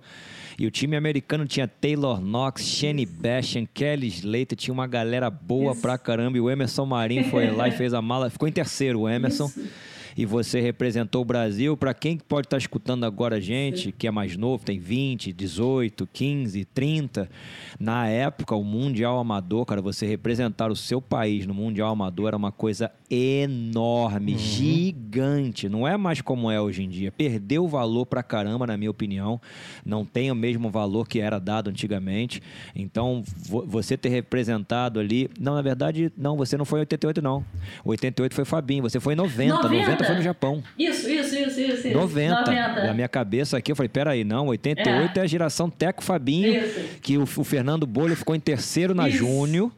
E 0.59 0.66
o 0.66 0.71
time 0.71 0.97
americano 0.97 1.47
tinha 1.47 1.66
Taylor 1.69 2.21
Knox, 2.21 2.64
Shane 2.64 3.04
Bashan, 3.04 3.66
Kelly 3.73 4.09
Slater, 4.09 4.57
tinha 4.57 4.73
uma 4.73 4.87
galera 4.87 5.31
boa 5.31 5.73
Isso. 5.73 5.83
pra 5.83 5.99
caramba. 5.99 6.38
E 6.38 6.40
o 6.40 6.50
Emerson 6.50 6.87
Marinho 6.87 7.25
foi 7.25 7.50
lá 7.50 7.69
e 7.69 7.73
fez 7.73 7.92
a 7.92 8.00
mala. 8.00 8.31
Ficou 8.31 8.49
em 8.49 8.52
terceiro 8.52 9.00
o 9.00 9.09
Emerson. 9.09 9.47
Isso 9.47 9.91
e 10.16 10.26
você 10.26 10.61
representou 10.61 11.23
o 11.23 11.25
Brasil. 11.25 11.76
Para 11.76 11.95
quem 11.95 12.16
pode 12.16 12.47
estar 12.47 12.57
tá 12.57 12.59
escutando 12.59 13.04
agora 13.04 13.37
a 13.37 13.40
gente, 13.40 13.85
Sim. 13.85 13.95
que 13.97 14.07
é 14.07 14.11
mais 14.11 14.37
novo, 14.37 14.64
tem 14.64 14.78
20, 14.78 15.33
18, 15.33 16.09
15, 16.12 16.64
30, 16.66 17.31
na 17.78 18.09
época, 18.09 18.54
o 18.54 18.64
Mundial 18.64 19.19
Amador, 19.19 19.64
cara, 19.64 19.81
você 19.81 20.07
representar 20.07 20.71
o 20.71 20.76
seu 20.76 21.00
país 21.00 21.47
no 21.47 21.54
Mundial 21.54 21.90
Amador 21.90 22.28
era 22.28 22.37
uma 22.37 22.52
coisa 22.52 22.90
enorme, 23.11 24.33
uhum. 24.33 24.38
gigante. 24.38 25.69
Não 25.69 25.87
é 25.87 25.97
mais 25.97 26.21
como 26.21 26.50
é 26.50 26.61
hoje 26.61 26.83
em 26.83 26.88
dia. 26.88 27.11
Perdeu 27.12 27.66
valor 27.66 28.07
pra 28.07 28.23
caramba, 28.23 28.66
na 28.66 28.76
minha 28.76 28.90
opinião. 28.90 29.40
Não 29.85 30.04
tem 30.04 30.31
o 30.31 30.35
mesmo 30.35 30.71
valor 30.71 31.07
que 31.07 31.21
era 31.21 31.38
dado 31.38 31.71
antigamente. 31.71 32.42
Então, 32.75 33.23
você 33.66 33.97
ter 33.97 34.09
representado 34.09 35.00
ali. 35.00 35.28
Não, 35.38 35.54
na 35.54 35.62
verdade, 35.62 36.12
não, 36.16 36.37
você 36.37 36.57
não 36.57 36.64
foi 36.64 36.81
em 36.81 36.83
88, 36.83 37.21
não. 37.21 37.45
88 37.85 38.35
foi 38.35 38.45
Fabinho, 38.45 38.83
você 38.83 39.00
foi 39.00 39.14
em 39.14 39.16
90. 39.16 39.62
90, 39.62 39.83
90 39.83 40.01
foi 40.04 40.14
no 40.16 40.23
Japão. 40.23 40.62
Isso, 40.78 41.09
isso, 41.09 41.35
isso, 41.35 41.61
isso. 41.61 41.88
isso. 41.88 41.97
90. 41.97 42.40
90. 42.40 42.87
Na 42.87 42.94
minha 42.94 43.09
cabeça 43.09 43.56
aqui, 43.56 43.73
eu 43.73 43.76
falei, 43.76 43.88
peraí, 43.88 44.25
não, 44.25 44.47
88 44.49 45.18
é, 45.18 45.23
a 45.23 45.26
geração 45.26 45.68
Teco 45.71 46.02
Fabinho, 46.02 46.54
Isso. 46.54 46.80
que 47.00 47.16
o, 47.18 47.23
o 47.23 47.44
Fernando 47.44 47.87
Bolho 47.87 48.14
ficou 48.16 48.35
em 48.35 48.40
terceiro 48.40 48.94
na 48.94 49.09
Isso. 49.09 49.18
Júnior. 49.18 49.71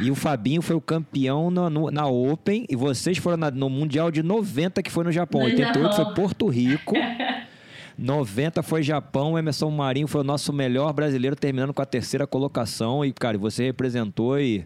E 0.00 0.10
o 0.10 0.14
Fabinho 0.14 0.60
foi 0.60 0.76
o 0.76 0.80
campeão 0.82 1.50
na, 1.50 1.70
no- 1.70 1.90
na 1.90 2.06
Open. 2.06 2.66
E 2.68 2.76
vocês 2.76 3.16
foram 3.16 3.38
na- 3.38 3.50
no 3.50 3.70
Mundial 3.70 4.10
de 4.10 4.22
90, 4.22 4.82
que 4.82 4.90
foi 4.90 5.02
no 5.04 5.10
Japão. 5.10 5.40
No 5.40 5.46
88 5.46 5.96
Japão. 5.96 6.04
foi 6.04 6.14
Porto 6.14 6.46
Rico. 6.48 6.94
90 7.96 8.62
foi 8.62 8.82
Japão. 8.82 9.32
O 9.32 9.38
Emerson 9.38 9.70
Marinho 9.70 10.06
foi 10.06 10.20
o 10.20 10.24
nosso 10.24 10.52
melhor 10.52 10.92
brasileiro, 10.92 11.34
terminando 11.34 11.72
com 11.74 11.82
a 11.82 11.86
terceira 11.86 12.26
colocação. 12.26 13.04
E, 13.04 13.12
cara, 13.12 13.36
você 13.38 13.64
representou 13.64 14.38
e. 14.38 14.64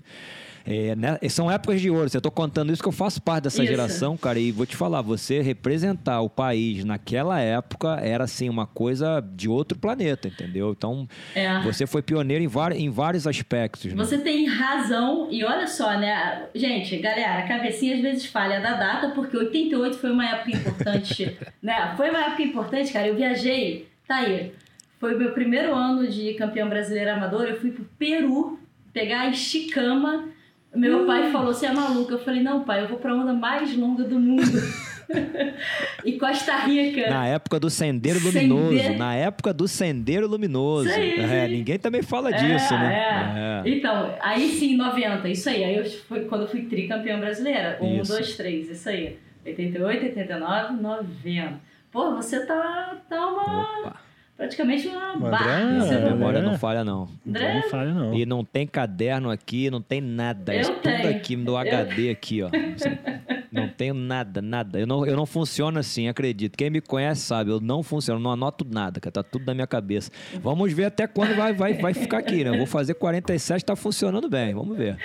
é, 0.64 0.95
né, 0.95 1.19
são 1.28 1.50
épocas 1.50 1.81
de 1.81 1.90
ouro. 1.90 2.09
Eu 2.12 2.21
tô 2.21 2.31
contando 2.31 2.73
isso 2.73 2.83
que 2.83 2.88
eu 2.88 2.92
faço 2.92 3.21
parte 3.21 3.45
dessa 3.45 3.62
Isso. 3.62 3.71
geração, 3.71 4.16
cara. 4.16 4.38
E 4.38 4.52
vou 4.52 4.66
te 4.66 4.76
falar, 4.76 5.02
você 5.02 5.40
representar 5.40 6.21
o 6.21 6.31
país 6.31 6.85
naquela 6.85 7.40
época 7.40 7.99
era 8.00 8.25
assim 8.25 8.49
uma 8.49 8.66
coisa 8.66 9.21
de 9.35 9.49
outro 9.49 9.78
planeta, 9.78 10.28
entendeu? 10.28 10.73
Então, 10.76 11.09
É. 11.35 11.61
você 11.62 11.87
foi 11.87 12.02
pioneiro 12.02 12.45
em, 12.45 12.85
em 12.85 12.90
vários 12.90 13.26
aspectos. 13.26 13.92
Né? 13.92 13.95
Você 13.97 14.19
tem 14.19 14.47
razão, 14.47 15.28
e 15.31 15.45
olha 15.45 15.66
só, 15.66 15.99
né? 15.99 16.47
Gente, 16.54 16.97
galera, 16.99 17.38
a 17.38 17.49
cabecinha 17.49 17.97
às 17.97 18.00
vezes 18.00 18.26
falha 18.26 18.61
da 18.61 18.75
data, 18.75 19.09
porque 19.11 19.37
88 19.37 19.99
foi 19.99 20.11
uma 20.11 20.28
época 20.28 20.57
importante, 20.57 21.37
né? 21.62 21.95
Foi 21.97 22.11
uma 22.11 22.26
época 22.26 22.42
importante, 22.42 22.92
cara. 22.92 23.09
Eu 23.09 23.16
viajei, 23.16 23.88
tá 24.07 24.16
aí. 24.16 24.52
Foi 25.00 25.14
o 25.16 25.19
meu 25.19 25.33
primeiro 25.33 25.75
ano 25.75 26.07
de 26.07 26.35
campeão 26.35 26.69
brasileiro 26.69 27.11
amador. 27.11 27.47
Eu 27.47 27.61
fui 27.61 27.73
pro 27.73 27.85
Peru 27.99 28.61
pegar 28.92 29.23
a 29.23 29.28
esticama. 29.31 30.28
Meu 30.75 31.07
pai 31.07 31.31
falou: 31.31 31.52
Você 31.52 31.67
é 31.67 31.73
maluca? 31.73 32.14
Eu 32.14 32.19
falei: 32.19 32.43
Não, 32.43 32.64
pai, 32.64 32.83
eu 32.83 32.88
vou 32.88 32.99
pra 32.99 33.14
onda 33.14 33.33
mais 33.33 33.76
longa 33.76 34.05
do 34.05 34.19
mundo. 34.19 34.43
e 36.05 36.12
Costa 36.12 36.57
Rica. 36.64 37.11
Na 37.11 37.26
época 37.26 37.61
do 37.61 37.69
Sendeiro. 37.69 38.19
Luminoso. 38.21 38.95
Na 38.97 39.14
época 39.14 39.52
do 39.52 39.69
Sendeiro 39.69 40.26
Luminoso. 40.26 40.88
Isso 40.88 40.99
aí, 40.99 41.21
É, 41.21 41.49
ninguém 41.49 41.79
também 41.79 42.02
fala 42.02 42.33
disso, 42.33 42.73
É, 42.75 42.79
né? 42.79 43.62
é. 43.64 43.69
Então, 43.69 44.14
aí 44.23 44.49
sim, 44.49 44.76
90, 44.76 45.29
isso 45.29 45.49
aí. 45.49 45.62
Aí 45.64 45.76
eu 45.76 45.85
fui, 45.85 46.21
quando 46.21 46.43
eu 46.43 46.49
fui 46.49 46.62
tricampeã 46.62 47.19
brasileira. 47.21 47.79
Um, 47.81 48.00
Isso. 48.00 48.12
dois, 48.12 48.37
três, 48.37 48.69
isso 48.71 48.88
aí. 48.88 49.19
88, 49.45 50.05
89, 50.07 50.75
90. 50.81 51.61
Pô, 51.91 52.14
você 52.14 52.47
tá, 52.47 52.97
tá 53.09 53.26
uma. 53.26 53.81
Opa. 53.81 54.01
Praticamente 54.36 54.88
uma 54.88 55.16
barra. 55.16 55.60
André- 55.60 55.86
Você 55.86 55.94
A 55.94 56.00
não- 56.00 56.10
memória 56.10 56.38
É. 56.38 56.42
não 56.42 56.58
falha, 56.58 56.84
não. 56.84 57.08
André, 57.26 57.54
Não 57.54 57.70
falha, 57.70 57.92
não. 57.94 58.14
E 58.14 58.26
não 58.26 58.44
tem 58.44 58.66
caderno 58.66 59.30
aqui, 59.30 59.70
não 59.70 59.80
tem 59.80 60.00
nada. 60.00 60.54
Eu 60.54 60.60
Isso 60.60 60.72
tudo 60.72 60.82
tenho. 60.82 61.10
aqui 61.10 61.36
no 61.36 61.52
Eu- 61.52 61.56
HD 61.58 62.10
aqui, 62.10 62.42
ó. 62.42 62.50
Não 63.52 63.68
tenho 63.68 63.92
nada, 63.92 64.40
nada. 64.40 64.80
Eu 64.80 64.86
não, 64.86 65.04
eu 65.06 65.14
não 65.14 65.26
funciono 65.26 65.78
assim, 65.78 66.08
acredito. 66.08 66.56
Quem 66.56 66.70
me 66.70 66.80
conhece 66.80 67.20
sabe, 67.20 67.50
eu 67.50 67.60
não 67.60 67.82
funciono, 67.82 68.18
não 68.18 68.30
anoto 68.32 68.66
nada, 68.66 68.98
cara. 68.98 69.12
Tá 69.12 69.22
tudo 69.22 69.44
na 69.44 69.52
minha 69.52 69.66
cabeça. 69.66 70.10
Vamos 70.40 70.72
ver 70.72 70.86
até 70.86 71.06
quando 71.06 71.34
vai, 71.36 71.52
vai, 71.52 71.74
vai 71.74 71.92
ficar 71.92 72.16
aqui, 72.16 72.42
né? 72.44 72.48
Eu 72.48 72.56
vou 72.56 72.66
fazer 72.66 72.94
47, 72.94 73.62
tá 73.62 73.76
funcionando 73.76 74.26
bem. 74.26 74.54
Vamos 74.54 74.74
ver. 74.74 74.96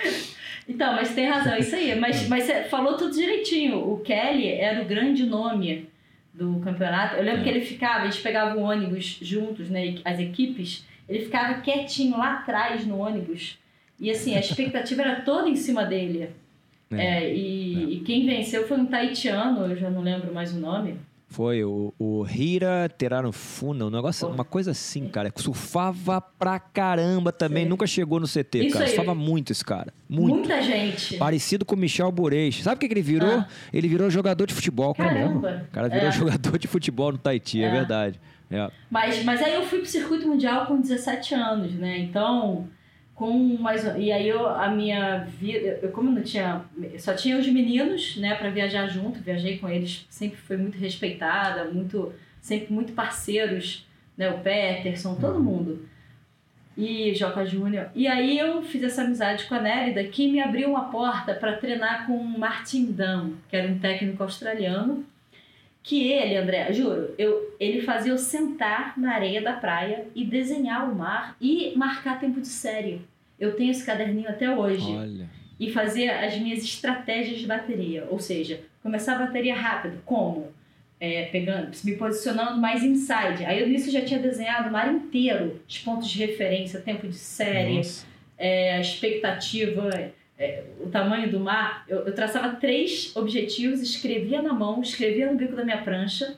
Então, 0.66 0.94
mas 0.94 1.14
tem 1.14 1.28
razão, 1.28 1.52
é 1.52 1.58
isso 1.60 1.76
aí. 1.76 1.94
Mas, 2.00 2.26
mas 2.26 2.44
você 2.44 2.62
falou 2.64 2.94
tudo 2.96 3.12
direitinho. 3.14 3.76
O 3.92 3.98
Kelly 3.98 4.48
era 4.48 4.80
o 4.80 4.86
grande 4.86 5.26
nome 5.26 5.86
do 6.38 6.60
campeonato. 6.60 7.16
Eu 7.16 7.24
lembro 7.24 7.40
É. 7.40 7.42
que 7.44 7.48
ele 7.50 7.60
ficava, 7.60 8.04
a 8.04 8.10
gente 8.10 8.22
pegava 8.22 8.56
o 8.56 8.62
ônibus 8.62 9.18
juntos, 9.20 9.68
né? 9.68 9.96
As 10.04 10.18
equipes. 10.20 10.86
Ele 11.08 11.24
ficava 11.24 11.60
quietinho 11.60 12.16
lá 12.16 12.34
atrás 12.34 12.86
no 12.86 12.98
ônibus. 12.98 13.58
E 13.98 14.10
assim, 14.10 14.36
a 14.36 14.40
expectativa 14.40 15.02
era 15.02 15.20
toda 15.22 15.48
em 15.48 15.56
cima 15.56 15.84
dele. 15.84 16.30
É. 16.90 16.96
É, 17.24 17.34
e, 17.34 17.96
e 17.96 18.00
quem 18.00 18.24
venceu 18.24 18.66
foi 18.68 18.78
um 18.78 18.86
taitiano, 18.86 19.66
eu 19.66 19.76
já 19.76 19.90
não 19.90 20.00
lembro 20.00 20.32
mais 20.32 20.54
o 20.54 20.60
nome. 20.60 20.96
Foi 21.30 21.62
o, 21.62 21.92
o 21.98 22.26
Hira 22.26 22.88
Terarufuna, 22.96 23.84
um 23.84 23.90
negócio, 23.90 24.26
uma 24.28 24.44
coisa 24.46 24.70
assim, 24.70 25.08
cara. 25.08 25.30
Surfava 25.36 26.22
pra 26.22 26.58
caramba 26.58 27.30
também, 27.30 27.64
Sim. 27.64 27.68
nunca 27.68 27.86
chegou 27.86 28.18
no 28.18 28.26
CT, 28.26 28.58
Isso 28.64 28.72
cara. 28.72 28.86
aí. 28.86 28.90
Surfava 28.94 29.14
muito 29.14 29.52
esse 29.52 29.62
cara. 29.62 29.92
Muito. 30.08 30.36
Muita 30.38 30.62
gente. 30.62 31.18
Parecido 31.18 31.66
com 31.66 31.74
o 31.74 31.78
Michel 31.78 32.10
Bourez. 32.10 32.62
Sabe 32.62 32.76
o 32.76 32.78
que, 32.80 32.88
que 32.88 32.94
ele 32.94 33.02
virou? 33.02 33.30
Ah. 33.30 33.48
Ele 33.72 33.86
virou 33.88 34.08
jogador 34.08 34.46
de 34.46 34.54
futebol, 34.54 34.94
cara. 34.94 35.10
Caramba. 35.12 35.66
O 35.68 35.70
cara 35.72 35.88
virou 35.88 36.08
É. 36.08 36.12
jogador 36.12 36.58
de 36.58 36.66
futebol 36.66 37.12
no 37.12 37.18
Tahiti, 37.18 37.62
é, 37.62 37.66
É. 37.66 37.70
verdade. 37.70 38.18
É. 38.50 38.70
Mas, 38.90 39.22
mas 39.24 39.42
aí 39.42 39.52
eu 39.52 39.62
fui 39.66 39.80
pro 39.80 39.86
circuito 39.88 40.26
mundial 40.26 40.64
com 40.64 40.80
17 40.80 41.34
anos, 41.34 41.74
né? 41.74 41.98
Então, 41.98 42.66
com 43.18 43.32
mais 43.58 43.84
e 43.96 44.12
aí 44.12 44.28
eu 44.28 44.46
a 44.48 44.68
minha 44.68 45.24
vida, 45.24 45.80
eu 45.82 45.90
como 45.90 46.08
não 46.08 46.22
tinha, 46.22 46.64
só 47.00 47.12
tinha 47.14 47.36
os 47.36 47.48
meninos, 47.48 48.16
né, 48.16 48.36
para 48.36 48.48
viajar 48.48 48.86
junto, 48.86 49.18
viajei 49.18 49.58
com 49.58 49.68
eles, 49.68 50.06
sempre 50.08 50.38
foi 50.38 50.56
muito 50.56 50.78
respeitada, 50.78 51.64
muito 51.64 52.12
sempre 52.40 52.72
muito 52.72 52.92
parceiros, 52.92 53.84
né, 54.16 54.30
o 54.30 54.38
Peterson, 54.38 55.16
todo 55.16 55.42
mundo. 55.42 55.84
E 56.76 57.12
Joca 57.12 57.44
Júnior. 57.44 57.88
E 57.92 58.06
aí 58.06 58.38
eu 58.38 58.62
fiz 58.62 58.84
essa 58.84 59.02
amizade 59.02 59.46
com 59.46 59.54
a 59.56 59.60
Nérida, 59.60 60.04
que 60.04 60.30
me 60.30 60.40
abriu 60.40 60.70
uma 60.70 60.84
porta 60.84 61.34
para 61.34 61.56
treinar 61.56 62.06
com 62.06 62.16
o 62.16 62.38
Martin 62.38 62.92
Dam, 62.92 63.32
que 63.50 63.56
era 63.56 63.66
um 63.66 63.80
técnico 63.80 64.22
australiano 64.22 65.04
que 65.88 66.12
ele, 66.12 66.36
André, 66.36 66.70
juro, 66.70 67.14
eu, 67.16 67.56
ele 67.58 67.80
fazia 67.80 68.12
eu 68.12 68.18
sentar 68.18 68.92
na 68.98 69.14
areia 69.14 69.40
da 69.40 69.54
praia 69.54 70.06
e 70.14 70.22
desenhar 70.22 70.86
o 70.86 70.94
mar 70.94 71.34
e 71.40 71.72
marcar 71.76 72.20
tempo 72.20 72.42
de 72.42 72.46
série. 72.46 73.00
Eu 73.40 73.56
tenho 73.56 73.70
esse 73.70 73.86
caderninho 73.86 74.28
até 74.28 74.54
hoje. 74.54 74.86
Olha. 74.86 75.30
E 75.58 75.72
fazer 75.72 76.10
as 76.10 76.36
minhas 76.36 76.62
estratégias 76.62 77.38
de 77.38 77.46
bateria. 77.46 78.06
Ou 78.10 78.18
seja, 78.18 78.60
começar 78.82 79.14
a 79.14 79.26
bateria 79.26 79.54
rápido. 79.54 80.02
Como? 80.04 80.52
É, 81.00 81.24
pegando, 81.32 81.70
me 81.82 81.96
posicionando 81.96 82.60
mais 82.60 82.84
inside. 82.84 83.46
Aí 83.46 83.58
eu 83.58 83.66
nisso 83.66 83.90
já 83.90 84.02
tinha 84.02 84.20
desenhado 84.20 84.68
o 84.68 84.72
mar 84.72 84.92
inteiro. 84.92 85.58
Os 85.66 85.78
pontos 85.78 86.10
de 86.10 86.18
referência, 86.18 86.80
tempo 86.80 87.08
de 87.08 87.16
série, 87.16 87.80
é, 88.36 88.74
a 88.74 88.80
expectativa, 88.82 90.12
é, 90.38 90.62
o 90.80 90.88
tamanho 90.88 91.30
do 91.30 91.40
mar. 91.40 91.84
Eu, 91.88 91.98
eu 92.06 92.14
traçava 92.14 92.56
três 92.56 93.14
objetivos, 93.16 93.80
escrevia 93.82 94.40
na 94.40 94.52
mão, 94.52 94.80
escrevia 94.80 95.30
no 95.30 95.36
bico 95.36 95.56
da 95.56 95.64
minha 95.64 95.82
prancha. 95.82 96.36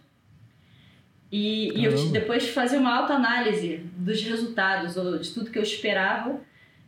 E, 1.30 1.78
e 1.78 1.84
eu 1.84 2.10
depois 2.10 2.48
fazia 2.48 2.78
uma 2.78 2.96
autoanálise 2.96 3.76
dos 3.96 4.20
resultados, 4.22 4.96
ou 4.96 5.18
de 5.18 5.30
tudo 5.32 5.50
que 5.50 5.58
eu 5.58 5.62
esperava. 5.62 6.40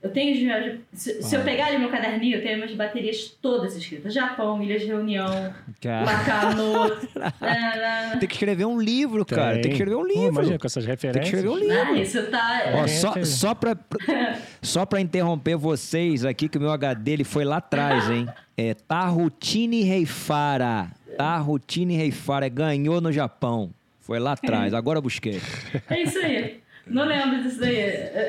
Eu 0.03 0.11
tenho 0.11 0.81
se, 0.93 1.23
se 1.23 1.37
eu 1.37 1.43
pegar 1.45 1.67
ali 1.67 1.79
meu 1.79 1.89
caderninho, 1.89 2.37
eu 2.39 2.43
tenho 2.43 2.57
minhas 2.59 2.75
baterias 2.75 3.33
todas 3.41 3.77
escritas. 3.77 4.13
Japão, 4.13 4.61
Ilhas 4.61 4.81
de 4.83 4.89
Reunião, 4.89 5.55
Cara, 5.81 6.05
Lacanô. 6.05 6.89
nananana. 7.41 8.17
tem 8.19 8.29
que 8.29 8.35
escrever 8.35 8.65
um 8.65 8.81
livro, 8.81 9.25
cara. 9.25 9.55
Tem 9.55 9.63
que 9.63 9.69
escrever 9.71 9.95
um 9.95 10.05
livro. 10.05 10.27
imagina, 10.29 10.59
com 10.59 10.67
essas 10.67 10.85
referências. 10.85 11.27
escrever 11.27 11.49
um 11.49 11.57
livro. 11.57 11.77
Ah, 11.77 11.93
isso 11.93 12.23
tá. 12.31 12.63
Ó, 12.75 12.85
É, 12.85 12.89
só, 12.89 13.13
tem- 13.13 13.25
só, 13.25 13.55
pra, 13.55 13.77
só 14.61 14.85
pra 14.85 15.01
interromper 15.01 15.57
vocês 15.57 16.25
aqui, 16.25 16.49
que 16.49 16.59
o 16.59 16.61
meu 16.61 16.73
HD 16.73 17.13
ele 17.13 17.25
foi 17.25 17.45
lá 17.45 17.59
atrás, 17.59 18.11
hein? 18.11 18.27
É 18.57 18.75
Tarutini 18.75 19.83
Reifara. 19.85 20.89
Tarutini 21.17 21.97
Reifara 21.97 22.49
ganhou 22.49 23.01
no 23.01 23.13
Japão. 23.13 23.71
Foi 24.01 24.19
lá 24.19 24.33
atrás. 24.33 24.75
Agora 24.75 24.99
eu 24.99 25.03
busquei. 25.03 25.41
É 25.89 26.03
isso 26.03 26.19
aí. 26.19 26.61
Não 26.87 27.05
lembro 27.05 27.43
disso 27.43 27.61
daí. 27.61 27.77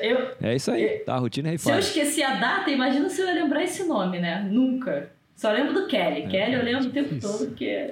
Eu, 0.04 0.32
É 0.42 0.56
isso 0.56 0.72
aí. 0.72 1.00
Tarutini 1.06 1.58
Se 1.58 1.72
eu 1.72 1.80
esqueci 1.80 2.22
a 2.22 2.36
data, 2.36 2.70
imagina 2.70 3.10
se 3.10 3.22
eu 3.22 3.28
ia 3.28 3.34
lembrar 3.34 3.64
esse 3.64 3.84
nome, 3.86 4.20
né? 4.20 4.48
Nunca. 4.50 5.10
Só 5.36 5.52
lembro 5.52 5.74
do 5.74 5.88
Kelly. 5.88 6.28
Kelly 6.28 6.54
eu 6.54 6.64
lembro 6.64 6.88
o 6.88 6.92
tempo 6.92 7.16
todo, 7.20 7.48
porque... 7.48 7.90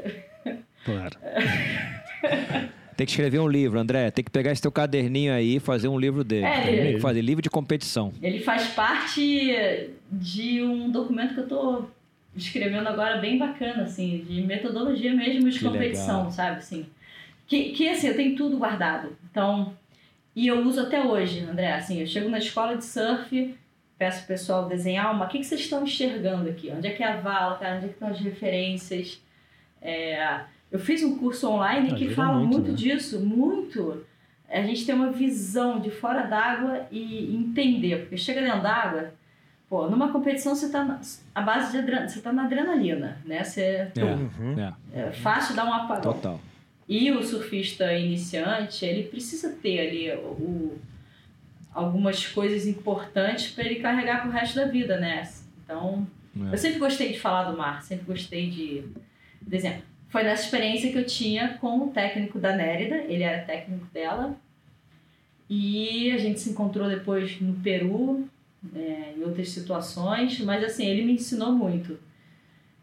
Claro. 0.85 1.17
Tem 2.95 3.05
que 3.05 3.11
escrever 3.11 3.39
um 3.39 3.47
livro, 3.47 3.79
André. 3.79 4.11
Tem 4.11 4.23
que 4.23 4.29
pegar 4.31 4.51
esse 4.51 4.61
teu 4.61 4.71
caderninho 4.71 5.33
aí 5.33 5.55
e 5.55 5.59
fazer 5.59 5.87
um 5.87 5.97
livro 5.99 6.23
dele. 6.23 6.45
É, 6.45 6.61
Tem 6.61 6.73
ele- 6.75 6.93
que 6.95 6.99
fazer 6.99 7.21
livro 7.21 7.41
de 7.41 7.49
competição. 7.49 8.13
Ele 8.21 8.39
faz 8.41 8.67
parte 8.67 9.89
de 10.11 10.61
um 10.61 10.89
documento 10.91 11.33
que 11.33 11.39
eu 11.39 11.47
tô 11.47 11.85
escrevendo 12.35 12.87
agora 12.87 13.17
bem 13.17 13.37
bacana, 13.37 13.83
assim, 13.83 14.23
de 14.27 14.41
metodologia 14.43 15.13
mesmo 15.13 15.49
de 15.49 15.57
Que 15.59 15.65
competição, 15.65 16.17
legal. 16.17 16.31
sabe, 16.31 16.57
assim. 16.57 16.85
Que, 17.47 17.71
que, 17.71 17.89
assim, 17.89 18.07
eu 18.07 18.15
tenho 18.15 18.35
tudo 18.35 18.57
guardado. 18.57 19.17
Então, 19.29 19.73
e 20.35 20.47
eu 20.47 20.61
uso 20.65 20.81
até 20.81 21.01
hoje, 21.03 21.41
André, 21.41 21.73
assim, 21.73 21.99
eu 21.99 22.07
chego 22.07 22.29
na 22.29 22.37
escola 22.37 22.75
de 22.77 22.85
surf, 22.85 23.55
peço 23.97 24.19
pro 24.19 24.27
pessoal 24.27 24.67
desenhar 24.67 25.13
uma, 25.13 25.25
o 25.25 25.27
que, 25.27 25.39
que 25.39 25.43
vocês 25.45 25.61
estão 25.61 25.83
enxergando 25.83 26.49
aqui? 26.49 26.71
Onde 26.75 26.87
é 26.87 26.91
que 26.91 27.03
é 27.03 27.07
a 27.07 27.17
vala, 27.17 27.57
cara? 27.57 27.75
Onde 27.77 27.85
é 27.85 27.87
que 27.89 27.93
estão 27.95 28.07
as 28.09 28.19
referências? 28.19 29.21
É, 29.81 30.41
eu 30.71 30.79
fiz 30.79 31.03
um 31.03 31.17
curso 31.17 31.49
online 31.49 31.89
que 31.95 32.05
Ajuda 32.05 32.15
fala 32.15 32.37
muito, 32.39 32.53
muito, 32.53 32.69
né? 32.71 32.75
disso, 32.77 33.19
muito. 33.19 34.05
A 34.49 34.61
gente 34.61 34.85
tem 34.85 34.93
uma 34.95 35.11
visão 35.11 35.79
de 35.79 35.89
fora 35.89 36.23
d'água 36.23 36.85
e 36.91 37.35
entender, 37.35 38.01
porque 38.01 38.17
chega 38.17 38.41
dentro 38.41 38.61
d'água, 38.61 39.13
pô, 39.69 39.87
numa 39.89 40.11
competição 40.11 40.53
você 40.55 40.69
tá 40.69 40.83
na, 40.83 40.99
a 41.33 41.41
base 41.41 41.71
de 41.71 41.77
adrenalina, 41.77 42.09
você 42.09 42.21
tá 42.21 42.33
na 42.33 42.43
adrenalina, 42.43 43.17
né? 43.25 43.43
Você 43.43 43.61
É, 43.61 43.91
Uhum. 44.03 44.55
é, 44.93 44.99
é 45.07 45.11
fácil 45.11 45.55
dar 45.55 45.65
um 45.65 45.73
apagão. 45.73 46.13
total. 46.13 46.39
E 46.89 47.11
o 47.11 47.23
surfista 47.23 47.93
iniciante, 47.93 48.85
ele 48.85 49.03
precisa 49.03 49.49
ter 49.61 49.79
ali 49.79 50.11
o, 50.11 50.27
o- 50.31 50.79
algumas 51.73 52.27
coisas 52.27 52.67
importantes 52.67 53.51
para 53.51 53.63
ele 53.65 53.75
carregar 53.75 54.21
pro 54.23 54.31
resto 54.31 54.55
da 54.55 54.65
vida, 54.65 54.99
né? 54.99 55.29
Então, 55.63 56.05
É. 56.49 56.53
eu 56.53 56.57
sempre 56.57 56.79
gostei 56.79 57.13
de 57.13 57.19
falar 57.19 57.49
do 57.49 57.57
mar, 57.57 57.81
sempre 57.81 58.05
gostei 58.05 58.49
de 58.49 58.83
desenhar. 59.41 59.79
foi 60.09 60.23
nessa 60.23 60.43
experiência 60.43 60.91
que 60.91 60.97
eu 60.97 61.05
tinha 61.05 61.57
com 61.61 61.85
o 61.85 61.87
técnico 61.91 62.37
da 62.37 62.53
Nérida, 62.53 62.97
ele 63.07 63.23
era 63.23 63.45
técnico 63.45 63.85
dela. 63.93 64.35
E 65.49 66.11
a 66.11 66.17
gente 66.17 66.39
se 66.41 66.49
encontrou 66.49 66.89
depois 66.89 67.39
no 67.39 67.53
Peru, 67.55 68.27
é, 68.75 69.13
em 69.17 69.23
outras 69.23 69.49
situações, 69.49 70.39
mas 70.41 70.63
assim, 70.63 70.85
ele 70.85 71.03
me 71.03 71.13
ensinou 71.13 71.51
muito. 71.53 71.97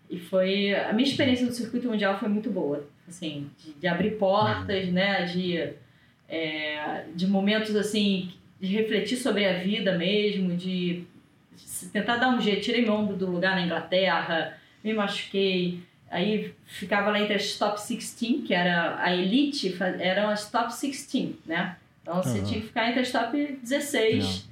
E 0.09 0.19
foi. 0.19 0.75
A 0.75 0.93
minha 0.95 1.07
experiência 1.09 1.45
no 1.47 1.53
circuito 1.53 1.87
mundial 1.89 2.19
foi 2.19 2.29
muito 2.31 2.51
boa. 2.51 2.87
Assim, 3.09 3.51
de, 3.59 3.73
de 3.73 3.87
abrir 3.87 4.13
portas, 4.13 4.87
uhum. 4.87 4.93
né? 4.93 5.25
De, 5.25 5.73
é, 6.29 7.05
de 7.15 7.27
momentos 7.27 7.75
assim, 7.75 8.33
de 8.61 8.69
refletir 8.69 9.17
sobre 9.17 9.47
a 9.47 9.59
vida 9.59 9.97
mesmo, 9.97 10.57
de 10.57 11.05
tentar 11.93 12.17
dar 12.17 12.29
um 12.29 12.41
jeito. 12.41 12.63
Tirei 12.63 12.83
meu 12.83 12.95
ombro 12.95 13.17
do 13.17 13.31
lugar 13.31 13.57
na 13.57 13.63
Inglaterra, 13.63 14.57
me 14.83 14.93
machuquei. 14.93 15.81
Aí 16.11 16.55
ficava 16.67 17.11
lá 17.11 17.21
entre 17.21 17.35
as 17.35 17.55
top 17.55 17.79
16, 17.79 18.47
que 18.47 18.55
era 18.55 19.03
a 19.03 19.15
elite, 19.15 19.77
eram 19.99 20.29
as 20.29 20.51
top 20.51 20.69
16, 20.69 21.35
né? 21.45 21.77
Então 22.03 22.23
você 22.23 22.39
uhum. 22.39 22.45
tinha 22.45 22.61
que 22.61 22.67
ficar 22.69 22.89
entre 22.89 23.01
as 23.01 23.13
top 23.13 23.59
16. 23.63 24.25
Não. 24.25 24.48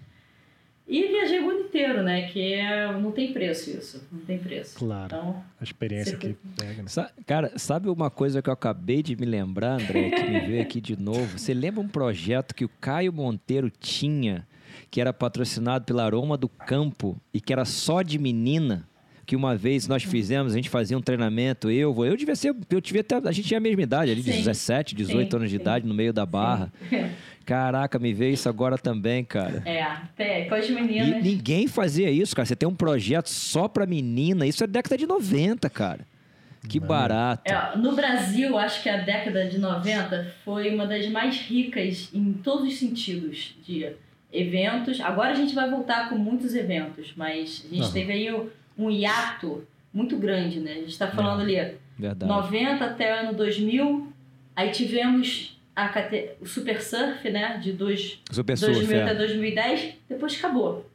E 0.88 1.08
viajei 1.08 1.40
o 1.40 1.42
mundo 1.42 1.60
inteiro, 1.62 2.02
né? 2.02 2.28
Que 2.28 2.54
é, 2.54 2.92
não 2.92 3.10
tem 3.10 3.32
preço 3.32 3.70
isso. 3.70 4.06
Não 4.10 4.20
tem 4.20 4.38
preço. 4.38 4.78
Claro. 4.78 5.06
Então, 5.06 5.44
a 5.60 5.64
experiência 5.64 6.16
que 6.16 6.36
pega. 6.56 6.82
Né? 6.82 7.08
Cara, 7.26 7.52
sabe 7.58 7.88
uma 7.88 8.08
coisa 8.08 8.40
que 8.40 8.48
eu 8.48 8.54
acabei 8.54 9.02
de 9.02 9.16
me 9.16 9.26
lembrar, 9.26 9.80
André, 9.80 10.10
que 10.10 10.22
me 10.22 10.40
veio 10.40 10.62
aqui 10.62 10.80
de 10.80 10.96
novo? 10.96 11.38
Você 11.38 11.52
lembra 11.52 11.80
um 11.80 11.88
projeto 11.88 12.54
que 12.54 12.64
o 12.64 12.70
Caio 12.80 13.12
Monteiro 13.12 13.68
tinha, 13.68 14.46
que 14.88 15.00
era 15.00 15.12
patrocinado 15.12 15.84
pela 15.84 16.04
Aroma 16.04 16.36
do 16.36 16.48
Campo 16.48 17.20
e 17.34 17.40
que 17.40 17.52
era 17.52 17.64
só 17.64 18.02
de 18.02 18.16
menina? 18.16 18.88
Que 19.26 19.34
uma 19.34 19.56
vez 19.56 19.88
nós 19.88 20.04
fizemos, 20.04 20.52
a 20.52 20.56
gente 20.56 20.70
fazia 20.70 20.96
um 20.96 21.02
treinamento, 21.02 21.68
eu, 21.68 22.04
eu 22.04 22.16
devia 22.16 22.36
ser, 22.36 22.54
eu 22.70 22.80
devia 22.80 23.02
ter, 23.02 23.16
a 23.26 23.32
gente 23.32 23.48
tinha 23.48 23.58
a 23.58 23.60
mesma 23.60 23.82
idade, 23.82 24.12
ali, 24.12 24.22
de 24.22 24.30
17, 24.30 24.94
18 24.94 25.30
sim, 25.30 25.36
anos 25.36 25.50
de 25.50 25.56
sim. 25.56 25.62
idade, 25.62 25.86
no 25.86 25.92
meio 25.92 26.12
da 26.12 26.24
barra. 26.24 26.72
Sim. 26.88 27.10
Caraca, 27.44 27.96
me 27.98 28.12
veio 28.12 28.34
isso 28.34 28.48
agora 28.48 28.76
também, 28.76 29.24
cara. 29.24 29.62
É, 29.64 29.80
até 29.80 30.46
com 30.46 30.54
as 30.56 30.68
meninas. 30.68 31.24
E 31.24 31.28
ninguém 31.28 31.68
fazia 31.68 32.10
isso, 32.10 32.34
cara. 32.34 32.44
Você 32.44 32.56
tem 32.56 32.68
um 32.68 32.74
projeto 32.74 33.28
só 33.28 33.68
pra 33.68 33.86
menina, 33.86 34.46
isso 34.46 34.64
é 34.64 34.66
década 34.66 34.98
de 34.98 35.06
90, 35.06 35.70
cara. 35.70 36.00
Que 36.68 36.80
barato. 36.80 37.42
É, 37.44 37.76
no 37.76 37.94
Brasil, 37.94 38.58
acho 38.58 38.82
que 38.82 38.88
a 38.88 38.96
década 38.96 39.46
de 39.46 39.58
90 39.58 40.34
foi 40.44 40.74
uma 40.74 40.86
das 40.86 41.08
mais 41.08 41.36
ricas 41.36 42.10
em 42.12 42.32
todos 42.32 42.66
os 42.66 42.78
sentidos 42.78 43.54
de 43.64 43.92
eventos. 44.32 45.00
Agora 45.00 45.30
a 45.30 45.34
gente 45.34 45.54
vai 45.54 45.70
voltar 45.70 46.08
com 46.08 46.16
muitos 46.16 46.52
eventos, 46.52 47.12
mas 47.16 47.64
a 47.70 47.74
gente 47.74 47.86
uhum. 47.86 47.92
teve 47.92 48.12
aí 48.12 48.28
um 48.78 48.90
hiato 48.90 49.66
muito 49.92 50.16
grande, 50.16 50.60
né? 50.60 50.72
A 50.72 50.74
gente 50.76 50.88
está 50.88 51.08
falando 51.08 51.40
é, 51.40 51.60
ali 51.60 51.74
verdade. 51.98 52.30
90 52.30 52.84
até 52.84 53.20
ano 53.20 53.32
2000, 53.32 54.12
aí 54.54 54.70
tivemos 54.70 55.58
a, 55.74 55.90
o 56.40 56.46
Super 56.46 56.82
Surf, 56.82 57.28
né? 57.30 57.58
De 57.58 57.72
dois, 57.72 58.20
Super 58.30 58.58
2000 58.58 58.86
surf, 58.86 58.94
até 58.94 59.12
é. 59.12 59.14
2010, 59.14 59.94
depois 60.08 60.36
acabou. 60.36 60.86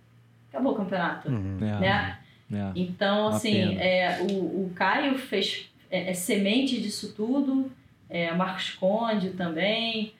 Acabou 0.49 0.73
o 0.73 0.75
campeonato. 0.75 1.29
Uhum. 1.29 1.57
Né? 1.59 2.19
É, 2.51 2.55
é. 2.55 2.71
Então, 2.75 3.29
assim, 3.29 3.77
é, 3.77 4.19
o, 4.29 4.65
o 4.65 4.71
Caio 4.75 5.17
fez 5.17 5.71
é, 5.89 6.09
é, 6.09 6.13
semente 6.13 6.79
disso 6.79 7.13
tudo, 7.15 7.71
é, 8.09 8.33
Marcos 8.33 8.71
Conde 8.71 9.31
também. 9.31 10.13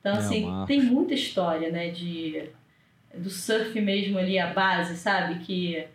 Então, 0.00 0.14
assim, 0.14 0.46
tem 0.66 0.82
muita 0.82 1.14
história, 1.14 1.70
né? 1.70 1.90
De, 1.90 2.44
do 3.16 3.30
surf 3.30 3.78
mesmo 3.80 4.18
ali, 4.18 4.38
a 4.38 4.48
base, 4.52 4.96
sabe? 4.96 5.40
Que 5.44 5.86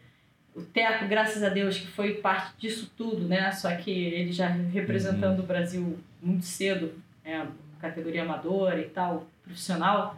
o 0.60 0.66
Teco, 0.66 1.08
graças 1.08 1.44
a 1.44 1.50
Deus, 1.50 1.78
que 1.78 1.88
foi 1.88 2.16
parte 2.16 2.54
disso 2.60 2.92
tudo, 2.98 3.28
né? 3.28 3.52
Só 3.52 3.74
que 3.76 3.92
ele 3.92 4.32
já 4.32 4.48
representando 4.48 5.40
uhum. 5.40 5.44
o 5.44 5.48
Brasil 5.48 6.00
muito 6.22 6.46
cedo, 6.46 6.94
né? 7.24 7.48
categoria 7.80 8.24
amadora 8.24 8.80
e 8.80 8.90
tal, 8.90 9.28
profissional, 9.44 10.18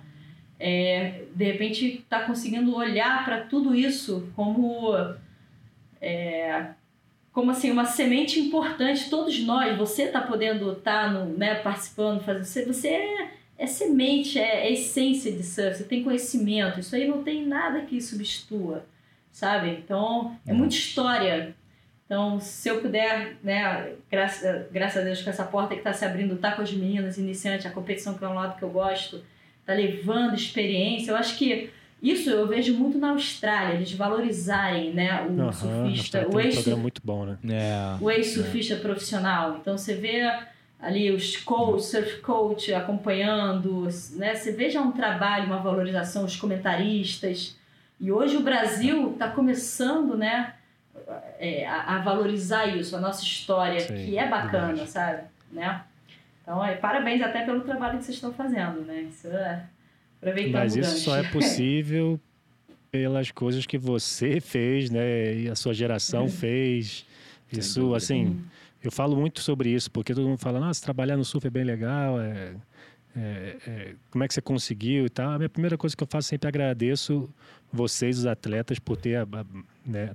é, 0.60 1.23
de 1.34 1.43
repente 1.43 1.86
está 1.86 2.21
conseguindo 2.21 2.75
olhar 2.75 3.25
para 3.25 3.41
tudo 3.41 3.73
isso 3.73 4.30
como 4.36 4.93
é, 5.99 6.67
como 7.34 7.49
assim 7.49 7.71
uma 7.71 7.86
semente 7.86 8.39
importante 8.39 9.10
todos 9.10 9.39
nós 9.43 9.75
você 9.75 10.04
está 10.04 10.21
podendo 10.21 10.71
estar 10.73 11.12
tá 11.12 11.25
né, 11.25 11.56
participando 11.56 12.21
fazendo 12.21 12.45
você, 12.45 12.65
você 12.65 12.89
é, 12.89 13.32
é 13.58 13.65
semente 13.65 14.38
é, 14.38 14.67
é, 14.67 14.73
essência 14.73 15.32
de 15.32 15.43
surf 15.43 15.77
você 15.77 15.84
tem 15.84 16.04
conhecimento 16.04 16.80
isso 16.80 16.95
aí 16.95 17.08
não 17.08 17.23
tem 17.23 17.43
nada 17.43 17.82
que 17.82 17.99
substitua 17.99 18.86
sabe 19.32 19.70
então 19.70 20.38
é 20.46 20.54
muita 20.54 20.76
história 20.76 21.56
então, 22.12 22.41
se 22.41 22.67
eu 22.67 22.82
puder, 22.82 23.38
né, 23.41 23.94
graças, 24.12 24.70
graças 24.70 25.02
a 25.02 25.06
Deus, 25.06 25.22
com 25.22 25.30
essa 25.30 25.46
porta 25.46 25.74
que 25.74 25.80
está 25.80 25.94
se 25.94 26.04
abrindo, 26.04 26.36
tá 26.36 26.52
com 26.52 26.62
as 26.62 26.74
meninas, 26.74 27.17
iniciante, 27.17 27.65
a 27.65 27.72
competição 27.72 28.15
que 28.15 28.26
é 28.26 28.28
um 28.28 28.34
lado 28.34 28.58
que 28.58 28.63
eu 28.63 28.70
gosto, 28.70 29.24
tá 29.65 29.72
levando 29.72 30.36
experiência. 30.36 31.12
Eu 31.12 31.15
acho 31.15 31.38
que 31.38 31.70
isso 32.04 32.30
eu 32.30 32.46
vejo 32.46 32.74
muito 32.78 32.98
na 32.98 33.12
Austrália, 33.12 33.76
eles 33.76 33.94
valorizarem, 33.94 34.91
né, 34.94 35.22
o 35.22 35.32
uhum, 35.32 35.54
surfista, 35.54 36.28
o 36.30 36.38
ex 36.38 36.67
um 36.67 36.76
muito 36.76 37.00
bom, 37.02 37.26
né? 37.26 37.38
É, 37.50 38.04
o 38.04 38.12
ex-surfista 38.12 38.74
é. 38.74 38.80
profissional. 38.80 39.60
Então 39.62 39.78
você 39.78 39.94
vê 39.96 40.30
ali 40.82 41.12
os 41.12 41.38
coach, 41.38 41.82
surf 41.82 42.17
coach 42.17 42.74
acompanhando, 42.74 43.88
né? 44.17 44.36
Você 44.36 44.52
vê 44.52 44.70
já 44.70 44.82
um 44.82 44.91
trabalho, 44.91 45.46
uma 45.46 45.60
valorização, 45.60 46.26
os 46.26 46.36
comentaristas. 46.36 47.56
E 48.01 48.11
hoje 48.11 48.35
o 48.35 48.41
Brasil 48.41 49.13
está 49.13 49.29
começando, 49.29 50.17
né? 50.17 50.55
é, 51.39 51.65
a, 51.65 51.95
a, 51.95 52.01
valorizar 52.01 52.65
isso, 52.67 52.95
a 52.95 52.99
nossa 52.99 53.23
história, 53.23 53.79
Sim, 53.79 53.93
que 53.93 54.17
é 54.17 54.27
bacana, 54.27 54.67
verdade. 54.67 54.89
sabe? 54.89 55.23
Né? 55.51 55.81
Então, 56.41 56.63
é, 56.63 56.75
parabéns 56.75 57.21
até 57.21 57.43
pelo 57.45 57.61
trabalho 57.61 57.97
que 57.97 58.05
vocês 58.05 58.15
estão 58.15 58.33
fazendo, 58.33 58.81
né? 58.81 59.01
Isso 59.03 59.27
é 59.27 59.63
aproveitando 60.21 60.53
Mas 60.53 60.75
isso 60.75 60.97
só 60.99 61.17
é 61.17 61.23
possível 61.23 62.19
pelas 62.91 63.31
coisas 63.31 63.65
que 63.65 63.77
você 63.77 64.39
fez, 64.39 64.89
né? 64.89 65.35
E 65.35 65.49
a 65.49 65.55
sua 65.55 65.73
geração 65.73 66.27
fez. 66.27 67.05
Isso, 67.51 67.93
assim, 67.93 68.41
eu 68.81 68.91
falo 68.91 69.15
muito 69.15 69.41
sobre 69.41 69.69
isso, 69.69 69.91
porque 69.91 70.13
todo 70.13 70.27
mundo 70.27 70.39
fala, 70.39 70.59
nossa, 70.59 70.81
trabalhar 70.81 71.17
no 71.17 71.25
surf 71.25 71.45
é 71.45 71.49
bem 71.49 71.65
legal, 71.65 72.19
é, 72.19 72.53
é, 73.15 73.58
é, 73.67 73.95
como 74.10 74.24
é 74.24 74.28
que 74.28 74.34
você 74.34 74.41
conseguiu 74.41 75.06
e 75.06 75.10
tal. 75.10 75.32
A 75.32 75.38
minha 75.38 75.50
primeira 75.50 75.78
coisa 75.78 75.95
que 75.95 76.04
eu 76.04 76.08
faço 76.08 76.30
sempre 76.30 76.47
agradeço 76.47 77.30
vocês, 77.71 78.19
os 78.19 78.26
atletas, 78.26 78.80
por 78.80 78.97
ter 78.97 79.28
né, 79.86 80.12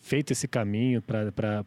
feito 0.00 0.32
esse 0.32 0.46
caminho 0.46 1.02
para 1.02 1.64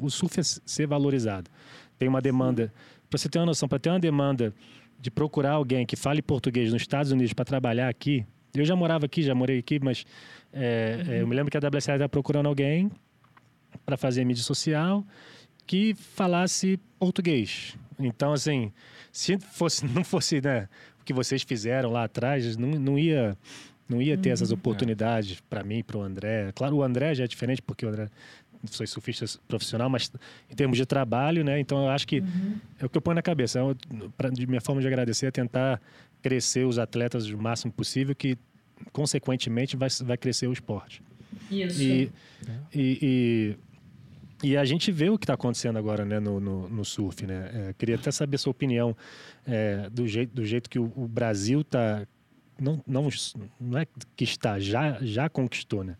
o 0.00 0.10
surf 0.10 0.42
ser 0.42 0.86
valorizado. 0.86 1.50
Tem 1.98 2.08
uma 2.08 2.20
demanda, 2.20 2.72
para 3.08 3.18
você 3.18 3.28
ter 3.28 3.38
uma 3.38 3.46
noção, 3.46 3.68
para 3.68 3.78
ter 3.78 3.90
uma 3.90 4.00
demanda 4.00 4.54
de 4.98 5.10
procurar 5.10 5.52
alguém 5.52 5.86
que 5.86 5.96
fale 5.96 6.20
português 6.20 6.72
nos 6.72 6.82
Estados 6.82 7.12
Unidos 7.12 7.32
para 7.32 7.44
trabalhar 7.44 7.88
aqui. 7.88 8.24
Eu 8.54 8.64
já 8.64 8.74
morava 8.74 9.06
aqui, 9.06 9.22
já 9.22 9.34
morei 9.34 9.58
aqui, 9.58 9.78
mas 9.82 10.04
é, 10.52 11.02
uhum. 11.06 11.12
eu 11.14 11.26
me 11.26 11.36
lembro 11.36 11.50
que 11.50 11.56
a 11.56 11.60
WSL 11.60 11.94
estava 11.94 12.08
procurando 12.08 12.46
alguém 12.46 12.90
para 13.86 13.96
fazer 13.96 14.24
mídia 14.24 14.42
social 14.42 15.04
que 15.66 15.94
falasse 15.94 16.78
português. 16.98 17.76
Então, 17.98 18.32
assim, 18.32 18.72
se 19.12 19.38
fosse, 19.38 19.86
não 19.86 20.04
fosse 20.04 20.40
né, 20.40 20.68
o 21.00 21.04
que 21.04 21.12
vocês 21.12 21.42
fizeram 21.42 21.90
lá 21.90 22.04
atrás, 22.04 22.56
não, 22.56 22.68
não 22.68 22.98
ia 22.98 23.36
não 23.88 24.00
ia 24.00 24.16
ter 24.16 24.28
uhum. 24.28 24.34
essas 24.34 24.52
oportunidades 24.52 25.38
é. 25.38 25.42
para 25.50 25.64
mim, 25.64 25.82
para 25.82 25.98
o 25.98 26.02
André. 26.02 26.52
Claro, 26.54 26.76
o 26.76 26.82
André 26.82 27.12
já 27.12 27.24
é 27.24 27.26
diferente, 27.26 27.60
porque 27.60 27.84
o 27.84 27.88
André 27.88 28.08
foi 28.70 28.86
surfista 28.86 29.26
profissional, 29.48 29.88
mas 29.88 30.12
em 30.48 30.54
termos 30.54 30.76
de 30.76 30.86
trabalho, 30.86 31.42
né? 31.42 31.58
Então 31.58 31.84
eu 31.84 31.88
acho 31.88 32.06
que 32.06 32.20
uhum. 32.20 32.56
é 32.78 32.86
o 32.86 32.88
que 32.88 32.96
eu 32.96 33.02
ponho 33.02 33.16
na 33.16 33.22
cabeça. 33.22 33.58
É, 33.58 33.62
pra, 34.16 34.30
de 34.30 34.46
minha 34.46 34.60
forma 34.60 34.80
de 34.80 34.86
agradecer 34.86 35.26
é 35.26 35.30
tentar 35.30 35.80
crescer 36.22 36.64
os 36.64 36.78
atletas 36.78 37.26
o 37.28 37.38
máximo 37.38 37.72
possível, 37.72 38.14
que 38.14 38.38
consequentemente 38.92 39.76
vai, 39.76 39.88
vai 40.04 40.16
crescer 40.16 40.46
o 40.46 40.52
esporte. 40.52 41.02
Isso. 41.50 41.82
E, 41.82 42.12
é. 42.46 42.52
e, 42.74 42.98
e, 43.02 43.56
e, 44.42 44.56
a 44.56 44.64
gente 44.64 44.90
vê 44.90 45.10
o 45.10 45.18
que 45.18 45.24
está 45.24 45.34
acontecendo 45.34 45.78
agora 45.78 46.04
né, 46.04 46.18
no, 46.18 46.40
no, 46.40 46.68
no 46.68 46.84
surf. 46.84 47.26
Né? 47.26 47.50
É, 47.52 47.74
queria 47.74 47.96
até 47.96 48.10
saber 48.10 48.36
a 48.36 48.38
sua 48.38 48.50
opinião 48.50 48.96
é, 49.46 49.88
do, 49.90 50.06
jeito, 50.06 50.34
do 50.34 50.44
jeito 50.44 50.68
que 50.68 50.78
o, 50.78 50.92
o 50.96 51.06
Brasil 51.08 51.60
está 51.60 52.06
não, 52.60 52.82
não, 52.86 53.08
não 53.58 53.78
é 53.78 53.86
que 54.14 54.24
está, 54.24 54.60
já, 54.60 54.98
já 55.00 55.28
conquistou, 55.28 55.82
né? 55.82 55.96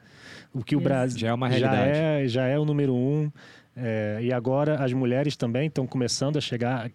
O 0.53 0.63
que 0.63 0.77
o 0.77 0.81
Brasil 0.81 1.19
já 1.19 1.29
é 1.29 1.33
uma 1.33 1.49
realidade. 1.49 1.77
Já 1.77 1.87
é, 1.87 2.29
já 2.29 2.47
é 2.47 2.59
o 2.59 2.65
número 2.65 2.95
um. 2.95 3.33
É, 3.75 4.19
e 4.23 4.33
agora 4.33 4.85
as 4.85 4.93
mulheres 4.93 5.37
também 5.37 5.69
estão 5.69 5.87
começando 5.87 6.37
a 6.37 6.41
chegar. 6.41 6.91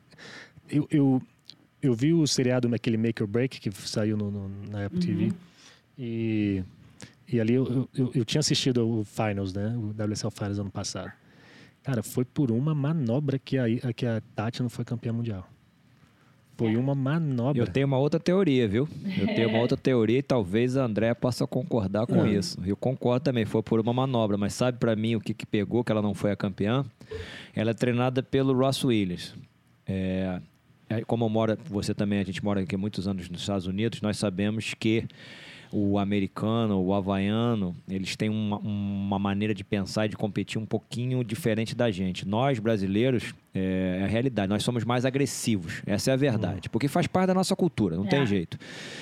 Eu, 0.70 0.88
eu, 0.92 1.22
eu 1.82 1.94
vi 1.94 2.14
o 2.14 2.28
seriado 2.28 2.70
naquele 2.70 2.98
Make 2.98 3.24
or 3.24 3.28
Break 3.28 3.60
que 3.60 3.72
saiu 3.72 4.16
no, 4.16 4.30
no 4.30 4.50
na 4.70 4.86
Apple 4.86 5.00
uhum. 5.00 5.06
TV. 5.06 5.34
E, 5.98 6.64
e 7.28 7.40
ali 7.40 7.54
eu, 7.56 7.90
eu, 7.96 8.12
eu, 8.14 8.26
tinha 8.26 8.40
assistido 8.40 8.88
o 8.88 9.04
Finals, 9.04 9.54
né? 9.54 9.76
O 9.76 9.90
WSL 9.90 10.32
Finals 10.32 10.60
ano 10.60 10.72
passado. 10.72 11.12
Cara, 11.86 12.02
foi 12.02 12.26
por 12.26 12.52
uma 12.52 12.74
manobra 12.74 13.38
que 13.38 13.60
a, 13.60 13.94
que 13.94 14.08
a 14.08 14.20
Tati 14.36 14.64
não 14.64 14.70
foi 14.70 14.84
campeã 14.84 15.14
mundial. 15.14 15.48
Foi 16.58 16.76
uma 16.76 16.96
manobra. 16.96 17.62
Eu 17.62 17.68
tenho 17.68 17.86
uma 17.86 18.00
outra 18.00 18.20
teoria, 18.20 18.68
viu? 18.68 18.90
Eu 19.20 19.28
tenho 19.28 19.50
uma 19.50 19.60
outra 19.62 19.78
teoria 19.78 20.18
e 20.18 20.24
talvez 20.24 20.76
a 20.78 20.84
André 20.84 21.14
possa 21.14 21.46
concordar 21.46 22.08
com 22.08 22.26
isso. 22.26 22.58
Eu 22.66 22.76
concordo 22.76 23.26
também, 23.26 23.46
foi 23.46 23.62
por 23.62 23.80
uma 23.80 23.94
manobra, 23.94 24.36
mas 24.36 24.56
sabe 24.56 24.80
para 24.80 24.96
mim 24.96 25.16
o 25.16 25.22
que, 25.22 25.32
que 25.32 25.46
pegou 25.46 25.84
que 25.84 25.92
ela 25.92 26.02
não 26.02 26.16
foi 26.16 26.32
a 26.32 26.36
campeã? 26.36 26.84
Ela 27.54 27.70
é 27.70 27.74
treinada 27.76 28.24
pelo 28.24 28.52
Ross 28.58 28.84
Williams. 28.84 29.36
É, 29.86 30.42
é, 30.90 31.02
como 31.02 31.26
eu 31.26 31.30
moro, 31.30 31.56
você 31.70 31.94
também, 31.94 32.20
a 32.20 32.24
gente 32.24 32.44
mora 32.44 32.62
aqui 32.62 32.74
há 32.74 32.80
muitos 32.80 33.08
anos 33.08 33.30
nos 33.30 33.42
Estados 33.42 33.68
Unidos, 33.68 34.02
nós 34.02 34.18
sabemos 34.18 34.74
que 34.74 35.06
o 35.78 36.00
americano, 36.00 36.82
o 36.82 36.94
havaiano, 36.94 37.76
eles 37.90 38.16
têm 38.16 38.30
uma, 38.30 38.58
uma, 38.60 39.20
maneira 39.20 39.54
de 39.54 39.62
pensar 39.62 40.06
e 40.06 40.10
de 40.10 40.16
competir 40.16 40.58
um 40.58 40.66
pouquinho 40.66 41.22
diferente 41.22 41.76
da 41.76 41.92
gente. 41.92 42.26
Nós, 42.26 42.60
brasileiros, 42.60 43.34
é, 43.54 43.98
é 44.00 44.06
a 44.06 44.08
realidade, 44.08 44.48
nós 44.48 44.64
somos 44.64 44.86
mais 44.86 45.04
agressivos. 45.04 45.82
Essa 45.86 46.12
é 46.12 46.14
a 46.14 46.16
verdade. 46.16 46.70
Hum. 46.70 46.72
Porque 46.72 46.88
faz 46.88 47.08
parte 47.08 47.28
da 47.28 47.34
nossa 47.34 47.58
cultura, 47.58 47.98
não 47.98 48.06
é. 48.06 48.08
tem 48.08 48.26
jeito. 48.26 48.58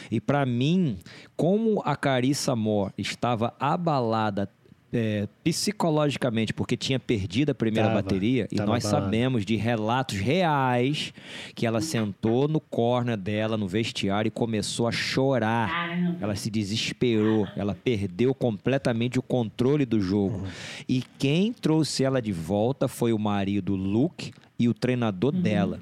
E 0.09 0.19
para 0.19 0.43
mim, 0.47 0.97
como 1.37 1.79
a 1.85 1.95
Carissa 1.95 2.55
Moore 2.55 2.91
estava 2.97 3.53
abalada 3.59 4.49
é, 4.93 5.27
psicologicamente, 5.43 6.53
porque 6.53 6.77
tinha 6.77 6.99
perdido 6.99 7.49
a 7.49 7.55
primeira 7.55 7.89
tava, 7.89 8.01
bateria, 8.01 8.47
e 8.51 8.55
nós 8.57 8.83
sabemos 8.83 9.43
de 9.43 9.55
relatos 9.55 10.19
reais 10.19 11.11
que 11.55 11.65
ela 11.65 11.81
sentou 11.81 12.47
no 12.47 12.59
corner 12.59 13.17
dela, 13.17 13.57
no 13.57 13.67
vestiário, 13.67 14.27
e 14.27 14.31
começou 14.31 14.87
a 14.87 14.91
chorar. 14.91 16.17
Ela 16.21 16.35
se 16.35 16.51
desesperou, 16.51 17.47
ela 17.55 17.73
perdeu 17.73 18.35
completamente 18.35 19.17
o 19.17 19.23
controle 19.23 19.85
do 19.85 19.99
jogo. 19.99 20.37
Uhum. 20.37 20.47
E 20.87 21.03
quem 21.17 21.51
trouxe 21.51 22.03
ela 22.03 22.21
de 22.21 22.31
volta 22.31 22.87
foi 22.87 23.11
o 23.11 23.17
marido 23.17 23.75
Luke 23.75 24.31
e 24.59 24.69
o 24.69 24.73
treinador 24.73 25.33
uhum. 25.33 25.41
dela. 25.41 25.79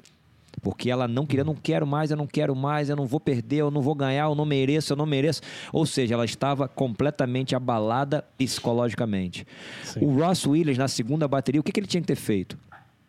Porque 0.62 0.92
ela 0.92 1.08
não 1.08 1.26
queria, 1.26 1.44
não 1.44 1.56
quero 1.56 1.88
mais, 1.88 2.12
eu 2.12 2.18
não 2.18 2.28
quero 2.28 2.56
mais, 2.56 2.90
eu 2.90 2.96
não 2.96 3.06
vou 3.06 3.20
perder, 3.20 3.58
eu 3.58 3.72
não 3.72 3.82
vou 3.82 3.96
ganhar, 3.96 4.26
eu 4.26 4.36
não 4.36 4.46
mereço, 4.46 4.94
eu 4.94 4.98
não 4.98 5.06
mereço. 5.06 5.42
Ou 5.74 5.86
seja, 5.86 6.14
ela 6.14 6.26
estava 6.26 6.68
completamente 6.68 7.56
abalada 7.56 8.24
psicologicamente. 8.38 9.46
Sim. 9.84 10.06
O 10.06 10.20
Ross 10.20 10.46
Williams, 10.46 10.78
na 10.78 10.88
segunda 10.88 11.28
bateria, 11.28 11.60
o 11.60 11.64
que, 11.64 11.72
que 11.72 11.80
ele 11.80 11.88
tinha 11.88 12.02
que 12.02 12.08
ter 12.08 12.16
feito? 12.16 12.58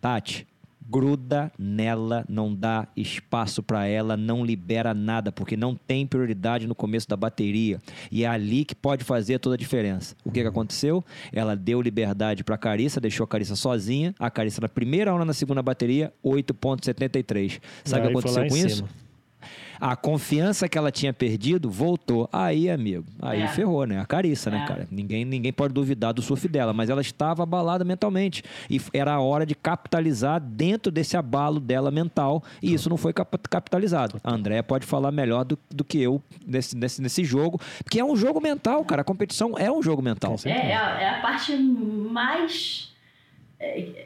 Tati, 0.00 0.46
gruda 0.88 1.52
nela, 1.58 2.24
não 2.28 2.54
dá 2.54 2.86
espaço 2.96 3.62
para 3.62 3.86
ela, 3.86 4.16
não 4.16 4.44
libera 4.44 4.92
nada, 4.92 5.32
porque 5.32 5.56
não 5.56 5.74
tem 5.74 6.06
prioridade 6.06 6.66
no 6.66 6.74
começo 6.74 7.08
da 7.08 7.16
bateria. 7.16 7.80
E 8.10 8.24
é 8.24 8.26
ali 8.26 8.64
que 8.64 8.74
pode 8.74 9.04
fazer 9.04 9.38
toda 9.38 9.54
a 9.54 9.58
diferença. 9.58 10.14
O 10.24 10.30
que, 10.30 10.40
que 10.40 10.46
aconteceu? 10.46 11.04
Ela 11.32 11.56
deu 11.56 11.80
liberdade 11.80 12.44
para 12.44 12.54
a 12.54 12.58
Carissa, 12.58 13.00
deixou 13.00 13.24
a 13.24 13.28
Carissa 13.28 13.56
sozinha. 13.56 14.14
A 14.18 14.30
Carissa 14.30 14.60
na 14.60 14.68
primeira 14.68 15.10
aula 15.10 15.24
na 15.24 15.32
segunda 15.32 15.62
bateria, 15.62 16.12
8.73. 16.24 17.60
Sabe 17.84 18.00
o 18.00 18.10
que 18.10 18.18
aconteceu 18.18 18.48
com 18.48 18.56
isso? 18.56 18.84
A 19.82 19.96
confiança 19.96 20.68
que 20.68 20.78
ela 20.78 20.92
tinha 20.92 21.12
perdido 21.12 21.68
voltou. 21.68 22.28
Aí, 22.32 22.70
amigo, 22.70 23.04
aí 23.20 23.42
é. 23.42 23.48
ferrou, 23.48 23.84
né? 23.84 23.98
A 23.98 24.06
Carissa, 24.06 24.48
né, 24.48 24.58
é. 24.58 24.60
né, 24.60 24.66
cara? 24.68 24.88
Ninguém, 24.88 25.24
ninguém 25.24 25.52
pode 25.52 25.74
duvidar 25.74 26.14
do 26.14 26.22
surf 26.22 26.46
dela, 26.46 26.72
mas 26.72 26.88
ela 26.88 27.00
estava 27.00 27.42
abalada 27.42 27.84
mentalmente. 27.84 28.44
E 28.70 28.80
era 28.94 29.14
a 29.14 29.20
hora 29.20 29.44
de 29.44 29.56
capitalizar 29.56 30.40
dentro 30.40 30.92
desse 30.92 31.16
abalo 31.16 31.58
dela 31.58 31.90
mental, 31.90 32.44
e 32.62 32.72
isso 32.72 32.88
não 32.88 32.96
foi 32.96 33.12
capitalizado. 33.12 34.20
A 34.22 34.32
André 34.32 34.62
pode 34.62 34.86
falar 34.86 35.10
melhor 35.10 35.44
do, 35.44 35.58
do 35.68 35.82
que 35.82 36.00
eu 36.00 36.22
nesse, 36.46 36.76
nesse, 36.76 37.02
nesse 37.02 37.24
jogo, 37.24 37.60
porque 37.82 37.98
é 37.98 38.04
um 38.04 38.14
jogo 38.14 38.40
mental, 38.40 38.84
cara. 38.84 39.02
A 39.02 39.04
competição 39.04 39.58
é 39.58 39.68
um 39.68 39.82
jogo 39.82 40.00
mental. 40.00 40.36
É, 40.44 40.50
é 40.50 40.76
a, 40.76 41.00
é 41.00 41.08
a 41.08 41.20
parte 41.20 41.56
mais 41.56 42.91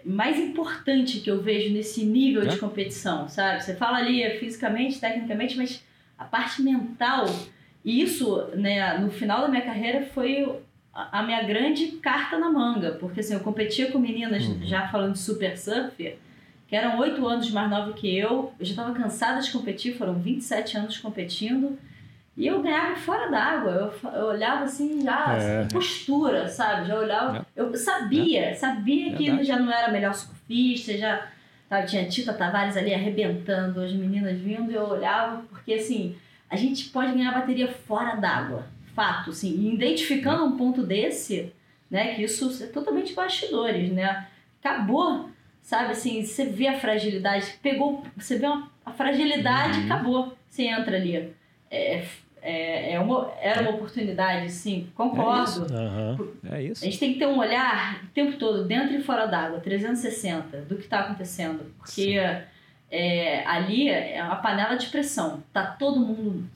mais 0.04 0.38
importante 0.38 1.20
que 1.20 1.30
eu 1.30 1.42
vejo 1.42 1.72
nesse 1.72 2.04
nível 2.04 2.42
é? 2.42 2.46
de 2.46 2.58
competição, 2.58 3.28
sabe? 3.28 3.62
Você 3.62 3.74
fala 3.74 3.98
ali 3.98 4.28
fisicamente, 4.38 5.00
tecnicamente, 5.00 5.56
mas 5.56 5.84
a 6.18 6.24
parte 6.24 6.62
mental, 6.62 7.26
e 7.84 8.00
isso, 8.00 8.48
né, 8.54 8.98
no 8.98 9.10
final 9.10 9.42
da 9.42 9.48
minha 9.48 9.62
carreira 9.62 10.02
foi 10.06 10.46
a 10.92 11.22
minha 11.22 11.42
grande 11.42 11.88
carta 11.98 12.38
na 12.38 12.50
manga, 12.50 12.92
porque 12.92 13.20
assim, 13.20 13.34
eu 13.34 13.40
competia 13.40 13.90
com 13.90 13.98
meninas, 13.98 14.44
uhum. 14.44 14.64
já 14.64 14.88
falando 14.88 15.12
de 15.12 15.18
super 15.18 15.56
surf, 15.58 16.16
que 16.66 16.74
eram 16.74 16.98
oito 16.98 17.26
anos 17.26 17.50
mais 17.50 17.70
novas 17.70 17.94
que 17.94 18.16
eu, 18.16 18.52
eu 18.58 18.64
já 18.64 18.70
estava 18.70 18.94
cansada 18.94 19.40
de 19.40 19.50
competir, 19.50 19.96
foram 19.96 20.14
27 20.14 20.78
anos 20.78 20.98
competindo, 20.98 21.78
e 22.37 22.46
eu 22.46 22.61
ganhava 22.61 22.94
fora 22.96 23.31
d'água. 23.31 23.70
Eu, 24.03 24.11
eu, 24.11 24.27
olhava 24.27 24.64
assim, 24.64 25.03
já 25.03 25.37
é. 25.38 25.64
postura, 25.72 26.46
sabe? 26.49 26.87
Já 26.87 26.99
olhava. 26.99 27.38
É. 27.38 27.61
Eu 27.61 27.75
sabia, 27.75 28.46
é. 28.46 28.55
sabia 28.55 29.14
que 29.14 29.42
já 29.42 29.59
não 29.59 29.72
era 29.72 29.90
melhor 29.90 30.14
surfista, 30.14 30.96
já 30.99 31.27
sabe, 31.68 31.88
tinha 31.88 32.09
Tita 32.09 32.35
Tavares 32.35 32.77
ali 32.77 32.92
arrebentando, 32.92 33.81
as 33.81 33.92
meninas 33.92 34.38
vindo, 34.38 34.70
e 34.70 34.75
eu 34.75 34.85
olhava, 34.85 35.42
porque 35.51 35.75
assim, 35.75 36.14
a 36.49 36.57
gente 36.57 36.90
pode 36.90 37.12
ganhar 37.12 37.33
bateria 37.33 37.68
fora 37.68 38.16
d'água. 38.16 38.66
Fato, 38.94 39.31
assim. 39.31 39.51
E 39.51 39.75
identificando 39.75 40.44
um 40.44 40.57
ponto 40.57 40.83
desse, 40.83 41.53
né? 41.90 42.14
Que 42.14 42.22
isso 42.22 42.62
é 42.62 42.66
totalmente 42.66 43.12
bastidores, 43.14 43.92
né? 43.92 44.27
Acabou, 44.62 45.29
sabe? 45.62 45.92
Assim, 45.92 46.25
você 46.25 46.46
vê 46.46 46.68
a 46.68 46.79
fragilidade, 46.79 47.59
pegou, 47.62 48.03
você 48.16 48.38
vê 48.38 48.46
uma, 48.46 48.70
a 48.85 48.92
fragilidade, 48.92 49.81
uhum. 49.81 49.85
acabou. 49.85 50.37
Você 50.49 50.62
entra 50.64 50.96
ali. 50.96 51.35
É, 51.70 52.07
é, 52.46 52.92
é 52.92 53.00
uma, 53.00 53.32
era 53.40 53.61
uma 53.62 53.72
oportunidade, 53.72 54.52
sim, 54.52 54.88
concordo. 54.94 55.40
É 55.40 55.42
isso. 55.42 55.74
Uhum. 55.74 56.32
é 56.48 56.62
isso. 56.62 56.85
A 56.85 56.87
gente 56.87 56.98
tem 57.00 57.12
que 57.12 57.18
ter 57.18 57.26
um 57.26 57.38
olhar 57.38 58.04
o 58.04 58.06
tempo 58.14 58.37
todo, 58.38 58.64
dentro 58.64 58.94
e 58.94 59.02
fora 59.02 59.26
d'água, 59.26 59.59
360, 59.59 60.59
do 60.59 60.76
que 60.76 60.82
está 60.82 61.00
acontecendo. 61.00 61.74
Porque 61.76 62.16
é, 62.88 63.44
ali 63.44 63.88
é 63.88 64.22
uma 64.22 64.37
panela 64.37 64.76
de 64.76 64.87
pressão. 64.87 65.42
Tá 65.52 65.66
todo 65.66 65.98
mundo 65.98 66.48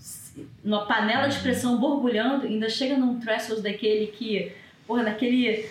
numa 0.62 0.86
panela 0.86 1.26
de 1.26 1.40
pressão 1.40 1.80
borbulhando, 1.80 2.46
ainda 2.46 2.68
chega 2.68 2.96
num 2.96 3.18
threshold 3.18 3.60
daquele 3.60 4.06
que, 4.06 4.52
porra, 4.86 5.02
naquele 5.02 5.66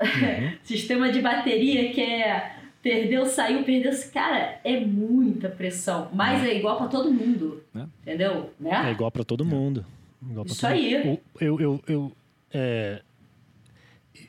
uhum. 0.00 0.52
sistema 0.62 1.10
de 1.10 1.22
bateria 1.22 1.90
que 1.94 2.02
é 2.02 2.56
Perdeu, 2.82 3.24
saiu, 3.26 3.62
perdeu. 3.62 3.92
Cara, 4.12 4.60
é 4.64 4.80
muita 4.80 5.48
pressão. 5.48 6.08
Mas 6.12 6.42
é, 6.42 6.48
é 6.48 6.58
igual 6.58 6.76
para 6.76 6.88
todo 6.88 7.12
mundo. 7.12 7.62
É. 7.74 7.84
Entendeu? 8.02 8.50
Né? 8.58 8.88
É 8.88 8.90
igual 8.90 9.10
para 9.10 9.22
todo 9.22 9.44
mundo. 9.44 9.86
Igual 10.28 10.46
Isso 10.46 10.66
aí. 10.66 11.04
Mundo. 11.04 11.20
Eu, 11.40 11.60
eu, 11.60 11.84
eu, 11.86 12.12
é, 12.52 13.00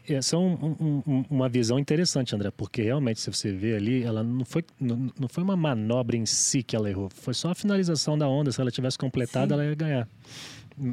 essa 0.07 0.35
é 0.35 0.39
um, 0.39 1.03
um, 1.07 1.25
uma 1.29 1.49
visão 1.49 1.79
interessante, 1.79 2.35
André, 2.35 2.51
porque 2.51 2.81
realmente, 2.81 3.21
se 3.21 3.31
você 3.31 3.51
vê 3.51 3.75
ali, 3.75 4.03
ela 4.03 4.23
não 4.23 4.45
foi, 4.45 4.63
não, 4.79 5.11
não 5.19 5.27
foi 5.27 5.43
uma 5.43 5.55
manobra 5.55 6.15
em 6.15 6.25
si 6.25 6.61
que 6.61 6.75
ela 6.75 6.89
errou, 6.89 7.09
foi 7.09 7.33
só 7.33 7.51
a 7.51 7.55
finalização 7.55 8.17
da 8.17 8.27
onda. 8.27 8.51
Se 8.51 8.61
ela 8.61 8.69
tivesse 8.71 8.97
completado, 8.97 9.47
sim. 9.47 9.53
ela 9.53 9.65
ia 9.65 9.75
ganhar. 9.75 10.07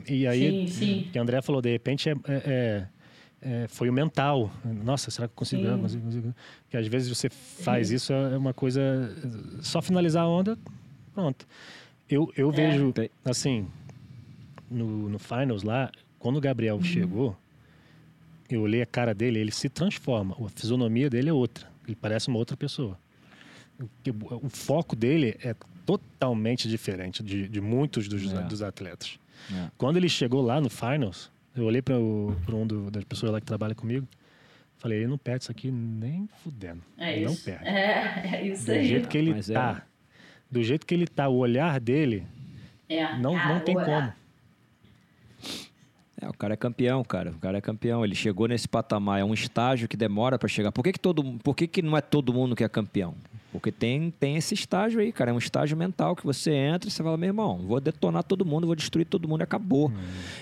E 0.08 0.26
aí, 0.26 0.66
sim, 0.66 0.66
sim. 0.66 1.08
que 1.12 1.18
a 1.18 1.22
André 1.22 1.42
falou, 1.42 1.60
de 1.60 1.70
repente, 1.70 2.08
é, 2.08 2.14
é, 2.26 2.86
é 3.42 3.66
foi 3.68 3.88
o 3.88 3.92
mental. 3.92 4.50
Nossa, 4.64 5.10
será 5.10 5.26
que 5.26 5.32
eu 5.32 5.36
consigo? 5.36 5.62
Porque 6.62 6.76
às 6.76 6.86
vezes 6.86 7.08
você 7.08 7.28
faz 7.30 7.90
isso, 7.90 8.12
é 8.12 8.36
uma 8.36 8.52
coisa. 8.52 8.82
Só 9.62 9.80
finalizar 9.80 10.24
a 10.24 10.28
onda, 10.28 10.58
pronto. 11.14 11.46
Eu, 12.08 12.32
eu 12.36 12.50
é. 12.50 12.52
vejo, 12.52 12.92
assim, 13.24 13.66
no, 14.70 15.08
no 15.08 15.18
Finals 15.18 15.62
lá, 15.62 15.90
quando 16.18 16.36
o 16.36 16.40
Gabriel 16.40 16.76
uhum. 16.76 16.82
chegou, 16.82 17.36
eu 18.48 18.62
olhei 18.62 18.82
a 18.82 18.86
cara 18.86 19.14
dele, 19.14 19.38
ele 19.38 19.52
se 19.52 19.68
transforma. 19.68 20.36
A 20.44 20.48
fisionomia 20.48 21.08
dele 21.08 21.30
é 21.30 21.32
outra. 21.32 21.68
Ele 21.86 21.96
parece 21.96 22.28
uma 22.28 22.38
outra 22.38 22.56
pessoa. 22.56 22.98
O, 23.80 24.46
o 24.46 24.48
foco 24.48 24.94
dele 24.94 25.38
é 25.42 25.54
totalmente 25.86 26.68
diferente 26.68 27.22
de, 27.22 27.48
de 27.48 27.60
muitos 27.60 28.06
dos, 28.06 28.32
é. 28.32 28.42
dos 28.42 28.62
atletas. 28.62 29.18
É. 29.52 29.70
Quando 29.78 29.96
ele 29.96 30.08
chegou 30.08 30.42
lá 30.42 30.60
no 30.60 30.68
Finals, 30.68 31.30
eu 31.62 31.66
olhei 31.66 31.82
para 31.82 31.96
um 31.96 32.66
do, 32.66 32.90
das 32.90 33.04
pessoas 33.04 33.32
lá 33.32 33.40
que 33.40 33.46
trabalha 33.46 33.74
comigo. 33.74 34.06
Falei, 34.78 34.98
ele 34.98 35.08
não 35.08 35.18
perde 35.18 35.42
isso 35.42 35.52
aqui 35.52 35.70
nem 35.70 36.28
fudendo. 36.42 36.82
É 36.96 37.16
ele 37.16 37.26
isso. 37.26 37.34
Não 37.34 37.54
perde. 37.54 37.68
É, 37.68 38.36
é 38.36 38.46
isso 38.46 38.64
do 38.64 38.72
aí. 38.72 38.80
Do 38.80 38.86
jeito 38.86 39.08
que 39.08 39.18
ele 39.18 39.34
Mas 39.34 39.48
tá. 39.48 39.82
É. 39.86 39.90
Do 40.50 40.62
jeito 40.62 40.86
que 40.86 40.94
ele 40.94 41.06
tá, 41.06 41.28
o 41.28 41.36
olhar 41.36 41.78
dele. 41.78 42.26
É. 42.88 43.16
Não, 43.18 43.36
ah, 43.36 43.48
não 43.48 43.60
tem 43.60 43.74
como. 43.74 44.12
É, 46.20 46.28
o 46.28 46.32
cara 46.34 46.54
é 46.54 46.56
campeão, 46.56 47.04
cara. 47.04 47.30
O 47.30 47.38
cara 47.38 47.58
é 47.58 47.60
campeão. 47.60 48.04
Ele 48.04 48.14
chegou 48.14 48.48
nesse 48.48 48.66
patamar. 48.66 49.20
É 49.20 49.24
um 49.24 49.34
estágio 49.34 49.86
que 49.86 49.96
demora 49.96 50.38
para 50.38 50.48
chegar. 50.48 50.72
Por 50.72 50.82
que, 50.82 50.92
que, 50.92 51.00
todo, 51.00 51.22
por 51.42 51.54
que, 51.54 51.66
que 51.66 51.82
não 51.82 51.96
é 51.96 52.00
todo 52.00 52.32
mundo 52.32 52.56
que 52.56 52.64
é 52.64 52.68
campeão? 52.68 53.14
Porque 53.52 53.72
tem, 53.72 54.12
tem 54.18 54.36
esse 54.36 54.54
estágio 54.54 55.00
aí, 55.00 55.12
cara. 55.12 55.30
É 55.30 55.34
um 55.34 55.38
estágio 55.38 55.76
mental 55.76 56.14
que 56.14 56.24
você 56.24 56.52
entra 56.52 56.88
e 56.88 56.92
você 56.92 57.02
fala, 57.02 57.16
meu 57.16 57.28
irmão, 57.28 57.64
vou 57.66 57.80
detonar 57.80 58.22
todo 58.22 58.44
mundo, 58.44 58.66
vou 58.66 58.76
destruir 58.76 59.04
todo 59.04 59.26
mundo 59.26 59.40
e 59.40 59.44
acabou. 59.44 59.88
Hum. 59.88 59.94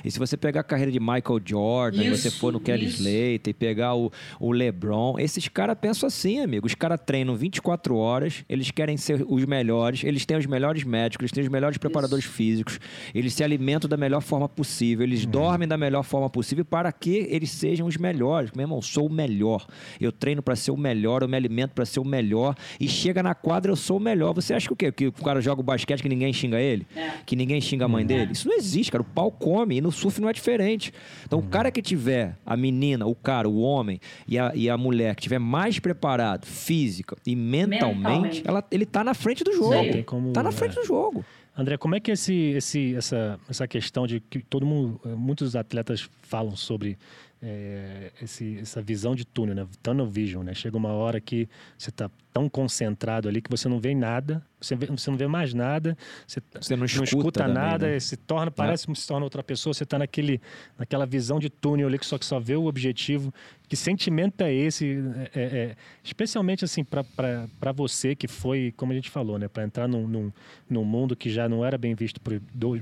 E 0.04 0.10
se 0.10 0.18
você 0.18 0.36
pegar 0.36 0.60
a 0.60 0.64
carreira 0.64 0.92
de 0.92 1.00
Michael 1.00 1.40
Jordan, 1.44 2.02
isso, 2.02 2.06
e 2.06 2.16
você 2.16 2.30
for 2.30 2.52
no 2.52 2.60
Kelly 2.60 2.86
isso. 2.86 2.98
Slater 2.98 3.50
e 3.50 3.54
pegar 3.54 3.94
o, 3.94 4.12
o 4.38 4.52
LeBron, 4.52 5.18
esses 5.18 5.48
caras 5.48 5.76
pensam 5.80 6.06
assim, 6.06 6.40
amigo. 6.40 6.66
Os 6.66 6.74
caras 6.74 7.00
treinam 7.04 7.34
24 7.34 7.96
horas, 7.96 8.44
eles 8.48 8.70
querem 8.70 8.96
ser 8.96 9.24
os 9.26 9.44
melhores, 9.44 10.04
eles 10.04 10.26
têm 10.26 10.36
os 10.36 10.46
melhores 10.46 10.84
médicos, 10.84 11.24
eles 11.24 11.32
têm 11.32 11.42
os 11.44 11.48
melhores 11.48 11.78
preparadores 11.78 12.24
isso. 12.24 12.34
físicos, 12.34 12.78
eles 13.14 13.32
se 13.32 13.42
alimentam 13.42 13.88
da 13.88 13.96
melhor 13.96 14.20
forma 14.20 14.48
possível, 14.48 15.04
eles 15.04 15.24
hum. 15.24 15.30
dormem 15.30 15.66
da 15.66 15.78
melhor 15.78 16.02
forma 16.02 16.28
possível 16.28 16.64
para 16.64 16.92
que 16.92 17.26
eles 17.30 17.50
sejam 17.50 17.86
os 17.86 17.96
melhores. 17.96 18.50
Meu 18.52 18.64
irmão, 18.64 18.82
sou 18.82 19.06
o 19.06 19.12
melhor. 19.12 19.66
Eu 19.98 20.12
treino 20.12 20.42
para 20.42 20.54
ser 20.56 20.72
o 20.72 20.76
melhor, 20.76 21.22
eu 21.22 21.28
me 21.28 21.36
alimento 21.36 21.72
para 21.72 21.86
ser 21.86 22.00
o 22.00 22.04
melhor 22.04 22.54
e 22.78 22.97
chega 22.98 23.22
na 23.22 23.34
quadra, 23.34 23.70
eu 23.70 23.76
sou 23.76 23.96
o 23.96 24.00
melhor. 24.00 24.32
Você 24.34 24.54
acha 24.54 24.66
que 24.66 24.72
o 24.72 24.76
quê? 24.76 24.90
Que 24.92 25.06
o 25.06 25.12
cara 25.12 25.40
joga 25.40 25.60
o 25.60 25.64
basquete 25.64 26.02
que 26.02 26.08
ninguém 26.08 26.32
xinga 26.32 26.60
ele? 26.60 26.86
É. 26.94 27.10
Que 27.24 27.36
ninguém 27.36 27.60
xinga 27.60 27.84
a 27.84 27.88
mãe 27.88 28.04
dele? 28.04 28.32
Isso 28.32 28.48
não 28.48 28.56
existe, 28.56 28.90
cara. 28.92 29.02
O 29.02 29.04
pau 29.04 29.30
come 29.30 29.76
e 29.76 29.80
no 29.80 29.92
surf 29.92 30.20
não 30.20 30.28
é 30.28 30.32
diferente. 30.32 30.92
Então, 31.24 31.38
o 31.38 31.42
cara 31.42 31.70
que 31.70 31.80
tiver, 31.80 32.36
a 32.44 32.56
menina, 32.56 33.06
o 33.06 33.14
cara, 33.14 33.48
o 33.48 33.60
homem 33.60 34.00
e 34.26 34.38
a, 34.38 34.52
e 34.54 34.68
a 34.68 34.76
mulher 34.76 35.14
que 35.14 35.22
tiver 35.22 35.38
mais 35.38 35.78
preparado 35.78 36.46
física 36.46 37.16
e 37.26 37.34
mentalmente, 37.34 37.68
Mentalmente. 37.98 38.42
Ela, 38.46 38.64
ele 38.70 38.86
tá 38.86 39.04
na 39.04 39.14
frente 39.14 39.44
do 39.44 39.52
jogo. 39.52 39.92
Sim. 39.92 40.02
Como- 40.02 40.32
tá 40.32 40.42
na 40.42 40.50
é. 40.50 40.52
frente 40.52 40.74
do 40.74 40.84
jogo. 40.84 41.24
André, 41.56 41.76
como 41.76 41.96
é 41.96 42.00
que 42.00 42.12
esse, 42.12 42.32
esse, 42.32 42.94
essa, 42.94 43.38
essa 43.50 43.66
questão 43.66 44.06
de 44.06 44.20
que 44.20 44.38
todo 44.38 44.64
mundo, 44.64 45.00
muitos 45.16 45.56
atletas 45.56 46.08
falam 46.22 46.54
sobre 46.54 46.96
eh, 47.42 48.10
esse, 48.22 48.58
essa 48.58 48.82
visão 48.82 49.14
de 49.14 49.24
túnel, 49.24 49.54
né? 49.54 49.66
Tunnel 49.82 50.06
vision, 50.06 50.44
né? 50.44 50.54
Chega 50.54 50.76
uma 50.76 50.92
hora 50.92 51.20
que 51.20 51.48
você 51.76 51.90
está 51.90 52.10
tão 52.32 52.48
concentrado 52.48 53.28
ali 53.28 53.40
que 53.40 53.50
você 53.50 53.68
não 53.68 53.80
vê 53.80 53.94
nada, 53.94 54.44
você, 54.60 54.76
vê- 54.76 54.86
você 54.86 55.10
não 55.10 55.16
vê 55.16 55.26
mais 55.26 55.54
nada, 55.54 55.96
você, 56.26 56.40
Você 56.60 56.76
não 56.76 56.84
escuta 56.84 57.40
também, 57.40 57.54
nada, 57.54 57.88
né? 57.88 57.98
se 58.00 58.16
torna, 58.16 58.50
parece 58.50 58.86
que 58.86 58.94
se 58.94 59.06
torna 59.08 59.24
outra 59.24 59.42
pessoa, 59.42 59.72
você 59.74 59.82
está 59.84 59.98
naquele, 59.98 60.40
naquela 60.78 61.06
visão 61.06 61.38
de 61.40 61.48
túnel 61.48 61.86
ali 61.88 61.98
que 61.98 62.06
só 62.06 62.18
que 62.18 62.24
só 62.26 62.38
vê 62.38 62.54
o 62.54 62.66
objetivo. 62.66 63.32
Que 63.68 63.76
sentimento 63.76 64.40
é 64.42 64.52
esse? 64.52 64.98
É, 65.34 65.40
é, 65.40 65.42
é, 65.42 65.76
especialmente 66.04 66.64
assim 66.64 66.84
para 66.84 67.72
você 67.74 68.14
que 68.14 68.28
foi, 68.28 68.72
como 68.76 68.92
a 68.92 68.94
gente 68.94 69.10
falou, 69.10 69.38
né, 69.38 69.48
para 69.48 69.64
entrar 69.64 69.88
num, 69.88 70.06
num, 70.06 70.32
num 70.68 70.84
mundo 70.84 71.16
que 71.16 71.30
já 71.30 71.48
não 71.48 71.64
era 71.64 71.76
bem 71.78 71.94
visto 71.94 72.20
por, 72.20 72.40
do- 72.54 72.80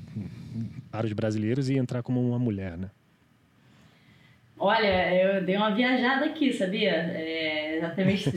para 0.90 1.06
os 1.06 1.12
brasileiros 1.12 1.68
e 1.70 1.74
entrar 1.78 2.02
como 2.02 2.20
uma 2.26 2.38
mulher, 2.38 2.76
né? 2.76 2.90
Olha, 4.58 5.14
eu 5.14 5.44
dei 5.44 5.56
uma 5.56 5.74
viajada 5.74 6.26
aqui, 6.26 6.52
sabia? 6.52 6.92
É, 6.92 7.76
exatamente. 7.76 8.32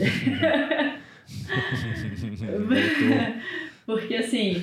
Porque 3.85 4.15
assim, 4.15 4.61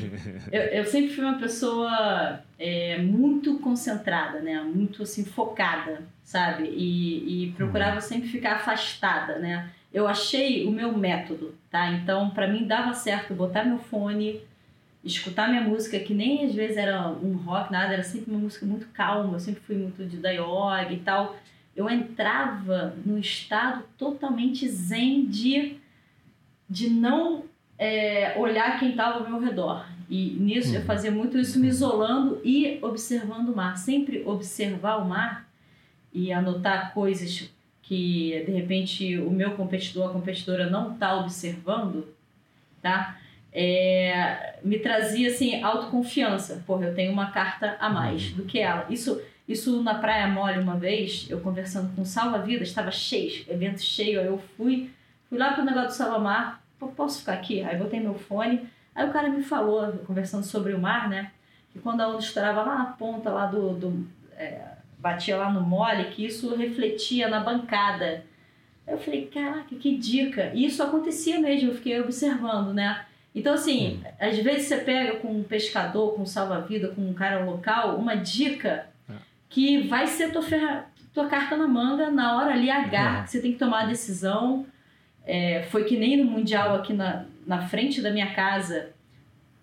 eu, 0.52 0.62
eu 0.62 0.84
sempre 0.84 1.12
fui 1.12 1.24
uma 1.24 1.38
pessoa 1.38 2.44
é, 2.58 2.98
muito 2.98 3.58
concentrada, 3.58 4.38
né? 4.40 4.60
Muito 4.60 5.02
assim, 5.02 5.24
focada, 5.24 6.02
sabe? 6.22 6.68
E, 6.68 7.46
e 7.46 7.52
procurava 7.52 8.00
sempre 8.00 8.28
ficar 8.28 8.56
afastada, 8.56 9.38
né? 9.38 9.68
Eu 9.92 10.06
achei 10.06 10.64
o 10.64 10.70
meu 10.70 10.96
método, 10.96 11.54
tá? 11.70 11.90
Então, 11.90 12.30
pra 12.30 12.46
mim 12.46 12.66
dava 12.68 12.94
certo 12.94 13.34
botar 13.34 13.64
meu 13.64 13.78
fone, 13.78 14.42
escutar 15.06 15.48
minha 15.48 15.62
música, 15.62 15.98
que 16.00 16.12
nem 16.12 16.44
às 16.44 16.54
vezes 16.54 16.76
era 16.76 17.08
um 17.08 17.36
rock, 17.36 17.70
nada, 17.72 17.92
era 17.94 18.02
sempre 18.02 18.30
uma 18.30 18.40
música 18.40 18.66
muito 18.66 18.86
calma, 18.88 19.34
eu 19.34 19.40
sempre 19.40 19.60
fui 19.62 19.76
muito 19.76 20.04
de 20.04 20.16
da 20.16 20.30
yoga 20.30 20.92
e 20.92 20.98
tal. 20.98 21.36
Eu 21.74 21.88
entrava 21.90 22.94
num 23.04 23.18
estado 23.18 23.84
totalmente 23.96 24.68
zen 24.68 25.26
de, 25.26 25.76
de 26.68 26.88
não 26.90 27.44
é, 27.78 28.34
olhar 28.38 28.78
quem 28.78 28.90
estava 28.90 29.18
ao 29.18 29.28
meu 29.30 29.38
redor. 29.40 29.86
E 30.08 30.36
nisso 30.40 30.74
eu 30.74 30.80
Uhum. 30.80 30.86
fazia 30.86 31.10
muito 31.10 31.36
isso 31.38 31.58
me 31.58 31.68
isolando 31.68 32.40
e 32.44 32.78
observando 32.82 33.48
o 33.50 33.56
mar. 33.56 33.76
Sempre 33.76 34.22
observar 34.24 34.96
o 34.98 35.04
mar 35.04 35.46
e 36.12 36.32
anotar 36.32 36.94
coisas 36.94 37.50
que 37.82 38.42
de 38.46 38.52
repente 38.52 39.18
o 39.18 39.30
meu 39.30 39.52
competidor, 39.52 40.10
a 40.10 40.12
competidora 40.12 40.68
não 40.70 40.94
está 40.94 41.16
observando, 41.20 42.08
tá? 42.80 43.18
É, 43.58 44.58
me 44.62 44.78
trazia 44.78 45.30
assim 45.30 45.62
autoconfiança. 45.62 46.62
Porra, 46.66 46.88
eu 46.88 46.94
tenho 46.94 47.10
uma 47.10 47.30
carta 47.30 47.74
a 47.80 47.88
mais 47.88 48.30
do 48.32 48.44
que 48.44 48.58
ela. 48.58 48.84
Isso, 48.90 49.18
isso 49.48 49.82
na 49.82 49.94
Praia 49.94 50.28
Mole 50.28 50.58
uma 50.58 50.76
vez, 50.76 51.26
eu 51.30 51.40
conversando 51.40 51.90
com 51.96 52.02
o 52.02 52.04
Salva 52.04 52.40
Vidas, 52.40 52.68
estava 52.68 52.90
cheio, 52.90 53.46
evento 53.48 53.80
cheio. 53.80 54.20
Aí 54.20 54.26
eu 54.26 54.36
fui, 54.58 54.90
fui 55.30 55.38
lá 55.38 55.54
pro 55.54 55.64
negócio 55.64 55.88
do 55.88 55.94
Salva 55.94 56.18
Mar. 56.18 56.62
Pô, 56.78 56.88
posso 56.88 57.20
ficar 57.20 57.32
aqui? 57.32 57.62
Aí 57.62 57.78
botei 57.78 57.98
meu 57.98 58.12
fone. 58.12 58.68
Aí 58.94 59.08
o 59.08 59.12
cara 59.12 59.30
me 59.30 59.42
falou, 59.42 59.90
conversando 60.06 60.44
sobre 60.44 60.74
o 60.74 60.78
mar, 60.78 61.08
né? 61.08 61.30
Que 61.72 61.78
quando 61.78 62.02
a 62.02 62.08
onda 62.08 62.18
estourava 62.18 62.62
lá 62.62 62.76
na 62.76 62.84
ponta, 62.84 63.30
lá 63.30 63.46
do. 63.46 63.72
do 63.72 64.06
é, 64.36 64.60
batia 64.98 65.36
lá 65.38 65.50
no 65.50 65.62
mole, 65.62 66.10
que 66.10 66.26
isso 66.26 66.54
refletia 66.54 67.28
na 67.28 67.40
bancada. 67.40 68.22
Eu 68.86 68.98
falei, 68.98 69.26
caraca, 69.26 69.74
que 69.74 69.96
dica. 69.96 70.52
E 70.52 70.66
isso 70.66 70.82
acontecia 70.82 71.40
mesmo, 71.40 71.70
eu 71.70 71.74
fiquei 71.74 71.98
observando, 72.00 72.74
né? 72.74 73.06
Então, 73.36 73.52
assim, 73.52 74.00
às 74.18 74.38
vezes 74.38 74.66
você 74.66 74.78
pega 74.78 75.16
com 75.16 75.28
um 75.28 75.42
pescador, 75.42 76.14
com 76.14 76.22
um 76.22 76.26
salva-vida, 76.26 76.88
com 76.88 77.02
um 77.02 77.12
cara 77.12 77.44
local, 77.44 77.96
uma 77.96 78.14
dica 78.16 78.86
que 79.50 79.82
vai 79.86 80.06
ser 80.06 80.32
tua, 80.32 80.42
ferra... 80.42 80.86
tua 81.12 81.26
carta 81.28 81.54
na 81.56 81.68
manga 81.68 82.10
na 82.10 82.36
hora 82.36 82.52
ali 82.52 82.70
H, 82.70 83.18
Uhum. 83.18 83.24
que 83.24 83.30
você 83.30 83.40
tem 83.42 83.52
que 83.52 83.58
tomar 83.58 83.82
a 83.82 83.86
decisão. 83.86 84.64
É, 85.26 85.64
foi 85.70 85.84
que 85.84 85.98
nem 85.98 86.16
no 86.16 86.24
Mundial 86.30 86.74
aqui 86.76 86.92
na, 86.94 87.26
na 87.46 87.60
frente 87.68 88.00
da 88.00 88.10
minha 88.10 88.32
casa, 88.34 88.90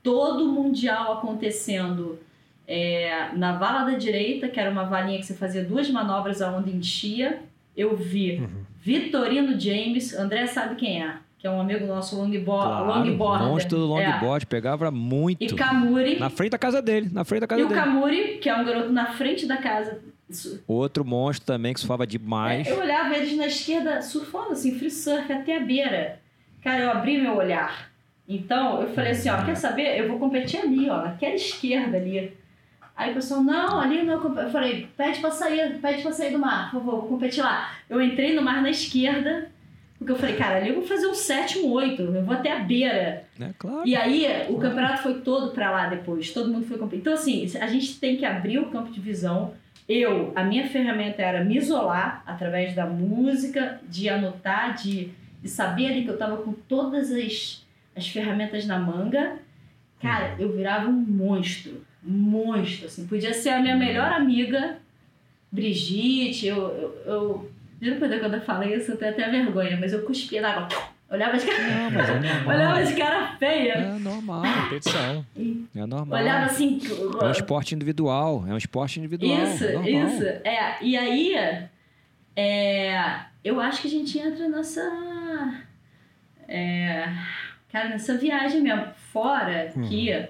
todo 0.03 0.45
o 0.49 0.53
Mundial 0.53 1.13
acontecendo 1.13 2.19
é, 2.67 3.29
na 3.33 3.57
vala 3.57 3.89
da 3.91 3.97
direita, 3.97 4.47
que 4.49 4.59
era 4.59 4.69
uma 4.69 4.83
valinha 4.83 5.17
que 5.17 5.25
você 5.25 5.33
fazia 5.33 5.63
duas 5.63 5.89
manobras 5.89 6.41
aonde 6.43 6.69
enchia. 6.69 7.41
Eu 7.75 7.95
vi 7.97 8.37
Uhum. 8.39 8.63
Vitorino 8.81 9.57
James, 9.59 10.13
André 10.13 10.45
sabe 10.45 10.75
quem 10.75 11.01
é, 11.01 11.15
que 11.43 11.47
é 11.47 11.51
um 11.51 11.59
amigo 11.59 11.85
nosso 11.85 12.15
longboard, 12.15 12.67
Claro, 12.85 12.85
longboarder. 12.87 13.47
Monstro 13.49 13.77
do 13.79 13.99
É. 13.99 14.07
longboard, 14.07 14.45
pegava 14.45 14.89
muito. 14.89 15.43
E 15.43 15.53
Kamuri, 15.53 16.17
Na 16.17 16.29
frente 16.29 16.51
da 16.51 16.57
casa 16.57 16.81
dele, 16.81 17.09
na 17.11 17.25
frente 17.25 17.41
da 17.41 17.47
casa 17.47 17.61
e 17.61 17.65
o 17.65 17.67
dele. 17.67 17.81
Kamuri, 17.81 18.37
que 18.37 18.47
é 18.49 18.55
um 18.55 18.63
garoto 18.63 18.89
na 18.93 19.07
frente 19.07 19.45
da 19.45 19.57
casa. 19.57 19.99
Outro 20.65 21.03
monstro 21.03 21.45
também 21.45 21.73
que 21.73 21.81
surfava 21.81 22.07
demais. 22.07 22.65
Eu 22.65 22.79
olhava 22.79 23.13
eles 23.17 23.35
na 23.35 23.47
esquerda 23.47 24.01
surfando 24.01 24.51
assim, 24.53 24.79
free 24.79 24.89
surf 24.89 25.33
até 25.33 25.57
a 25.57 25.59
beira. 25.59 26.21
Cara, 26.63 26.79
eu 26.83 26.91
abri 26.91 27.17
meu 27.21 27.35
olhar. 27.35 27.91
Então, 28.25 28.81
eu 28.81 28.87
falei 28.93 29.11
assim, 29.11 29.27
ó, 29.29 29.43
quer 29.43 29.55
saber? 29.57 29.99
Eu 29.99 30.07
vou 30.07 30.17
competir 30.19 30.61
ali, 30.61 30.89
ó, 30.89 31.01
naquela 31.01 31.35
esquerda 31.35 31.97
ali. 31.97 32.31
Aí 32.95 33.11
o 33.11 33.15
pessoal, 33.15 33.43
não, 33.43 33.81
ali 33.81 34.01
não. 34.01 34.13
Eu 34.37 34.49
falei, 34.49 34.87
pede 34.95 35.19
pra 35.19 35.29
sair, 35.29 35.77
pede 35.81 36.01
pra 36.03 36.13
sair 36.13 36.31
do 36.31 36.39
mar, 36.39 36.71
por 36.71 36.79
favor, 36.79 37.01
vou 37.01 37.09
competir 37.09 37.43
lá. 37.43 37.69
Eu 37.89 38.01
entrei 38.01 38.33
no 38.33 38.41
mar 38.41 38.61
na 38.61 38.69
esquerda, 38.69 39.51
porque 40.03 40.11
eu 40.11 40.17
falei, 40.17 40.35
cara, 40.35 40.57
ali 40.57 40.69
eu 40.69 40.75
vou 40.75 40.83
fazer 40.83 41.07
um 41.07 41.13
sétimo, 41.13 41.71
oito, 41.71 42.01
eu 42.01 42.23
vou 42.25 42.33
até 42.33 42.51
a 42.51 42.59
beira. 42.59 43.23
Né? 43.39 43.53
Claro. 43.57 43.87
E 43.87 43.95
aí, 43.95 44.27
o 44.49 44.57
campeonato 44.57 45.01
foi 45.01 45.21
todo 45.21 45.51
pra 45.51 45.71
lá 45.71 45.87
depois, 45.87 46.31
todo 46.31 46.51
mundo 46.51 46.65
foi 46.65 46.77
competir. 46.77 46.99
Então, 46.99 47.13
assim, 47.13 47.49
a 47.57 47.67
gente 47.67 47.99
tem 47.99 48.17
que 48.17 48.25
abrir 48.25 48.59
o 48.59 48.69
campo 48.69 48.91
de 48.91 48.99
visão. 48.99 49.53
Eu, 49.87 50.33
a 50.35 50.43
minha 50.43 50.67
ferramenta 50.67 51.21
era 51.21 51.43
me 51.43 51.57
isolar 51.57 52.21
através 52.25 52.75
da 52.75 52.85
música, 52.85 53.79
de 53.87 54.09
anotar, 54.09 54.75
de, 54.75 55.09
de 55.41 55.49
saber 55.49 55.87
ali 55.87 56.03
que 56.03 56.09
eu 56.09 56.17
tava 56.17 56.37
com 56.37 56.51
todas 56.51 57.09
as, 57.09 57.65
as 57.95 58.07
ferramentas 58.07 58.65
na 58.65 58.77
manga. 58.77 59.37
Cara, 60.01 60.35
eu 60.37 60.51
virava 60.51 60.89
um 60.89 60.91
monstro. 60.91 61.81
Um 62.05 62.11
monstro, 62.11 62.87
assim. 62.87 63.07
Podia 63.07 63.33
ser 63.33 63.49
a 63.49 63.61
minha 63.61 63.77
melhor 63.77 64.11
amiga, 64.11 64.79
Brigitte. 65.49 66.45
Eu, 66.45 66.57
eu, 66.57 67.03
eu 67.05 67.52
juro 67.83 67.97
por 67.97 68.07
Deus, 68.07 68.21
quando 68.21 68.35
eu 68.35 68.41
falei 68.41 68.75
isso, 68.75 68.91
eu 68.91 68.97
tenho 68.97 69.11
até 69.11 69.29
vergonha, 69.29 69.77
mas 69.79 69.93
eu 69.93 70.03
cuspia 70.03 70.41
na 70.41 70.51
água. 70.51 70.67
Olhava. 71.09 71.33
Não, 71.37 71.91
mas 71.91 72.09
é 72.09 72.19
normal. 72.19 72.55
Olhava 72.55 72.79
as 72.79 72.93
caras 72.93 73.37
feias. 73.37 73.77
É 73.77 73.99
normal. 73.99 74.41
Competição. 74.63 75.25
É 75.75 75.85
normal. 75.85 76.19
Olhava 76.19 76.45
assim. 76.45 76.79
É 77.21 77.25
um 77.25 77.31
esporte 77.31 77.75
individual. 77.75 78.45
É 78.47 78.53
um 78.53 78.57
esporte 78.57 78.99
individual. 78.99 79.43
Isso, 79.43 79.63
é 79.63 79.73
normal. 79.73 80.07
isso. 80.07 80.23
É, 80.43 80.77
e 80.81 80.97
aí, 80.97 81.35
é, 82.35 83.15
eu 83.43 83.61
acho 83.61 83.81
que 83.81 83.87
a 83.87 83.91
gente 83.91 84.17
entra 84.17 84.49
nessa. 84.49 84.81
é, 86.47 87.13
cara, 87.71 87.89
nessa 87.89 88.17
viagem 88.17 88.61
mesmo. 88.61 88.87
Fora 89.11 89.71
que 89.87 90.29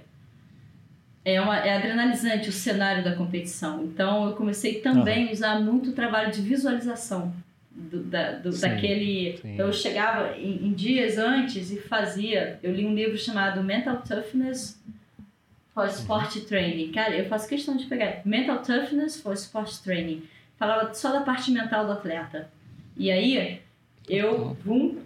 é, 1.25 1.39
uma, 1.41 1.57
é 1.57 1.75
adrenalizante 1.77 2.49
o 2.49 2.51
cenário 2.51 3.03
da 3.03 3.15
competição. 3.15 3.83
Então, 3.83 4.27
eu 4.29 4.35
comecei 4.35 4.75
também 4.81 5.29
a 5.29 5.31
usar 5.31 5.59
muito 5.61 5.89
o 5.91 5.93
trabalho 5.93 6.31
de 6.31 6.41
visualização. 6.41 7.33
Do, 7.75 8.03
da, 8.03 8.33
do- 8.33 8.51
Sim, 8.51 8.61
daquele. 8.61 9.37
sim. 9.41 9.53
Então, 9.55 9.65
eu 9.67 9.73
chegava 9.73 10.37
em, 10.37 10.67
em 10.67 10.73
dias 10.73 11.17
antes 11.17 11.71
e 11.71 11.77
fazia. 11.79 12.59
Eu 12.61 12.71
li 12.73 12.85
um 12.85 12.93
livro 12.93 13.17
chamado 13.17 13.63
Mental 13.63 13.97
Toughness 14.07 14.79
for 15.73 15.87
Sport 15.87 16.35
Training. 16.47 16.91
Cara, 16.91 17.15
eu 17.15 17.25
faço 17.25 17.49
questão 17.49 17.75
de 17.75 17.85
pegar 17.85 18.21
Mental 18.25 18.59
Toughness 18.59 19.19
for 19.19 19.33
Sport 19.33 19.71
Training. 19.83 20.21
Falava 20.57 20.93
só 20.93 21.11
da 21.11 21.21
parte 21.21 21.49
mental 21.49 21.85
do 21.87 21.93
atleta. 21.93 22.47
E 22.95 23.09
aí, 23.11 23.59
eu 24.07 24.55
vum, 24.63 24.99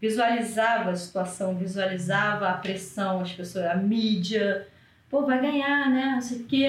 visualizava 0.00 0.90
a 0.90 0.96
situação, 0.96 1.54
visualizava 1.54 2.48
a 2.48 2.54
pressão, 2.54 3.20
as 3.20 3.32
pessoas, 3.32 3.66
a 3.66 3.74
mídia. 3.76 4.66
Pô, 5.10 5.26
vai 5.26 5.40
ganhar, 5.40 5.90
né? 5.90 6.12
Não 6.14 6.20
sei 6.22 6.38
o 6.38 6.44
quê. 6.44 6.68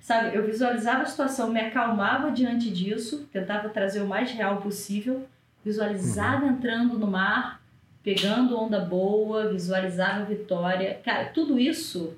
Sabe, 0.00 0.36
eu 0.36 0.46
visualizava 0.46 1.02
a 1.02 1.06
situação, 1.06 1.50
me 1.50 1.60
acalmava 1.60 2.30
diante 2.30 2.70
disso, 2.70 3.28
tentava 3.32 3.68
trazer 3.68 4.00
o 4.00 4.06
mais 4.06 4.30
real 4.30 4.58
possível, 4.58 5.26
visualizava 5.64 6.46
entrando 6.46 6.96
no 6.96 7.08
mar, 7.08 7.60
pegando 8.04 8.56
onda 8.56 8.78
boa, 8.78 9.50
visualizava 9.50 10.20
a 10.20 10.24
vitória. 10.24 11.00
Cara, 11.04 11.26
tudo 11.26 11.58
isso 11.58 12.16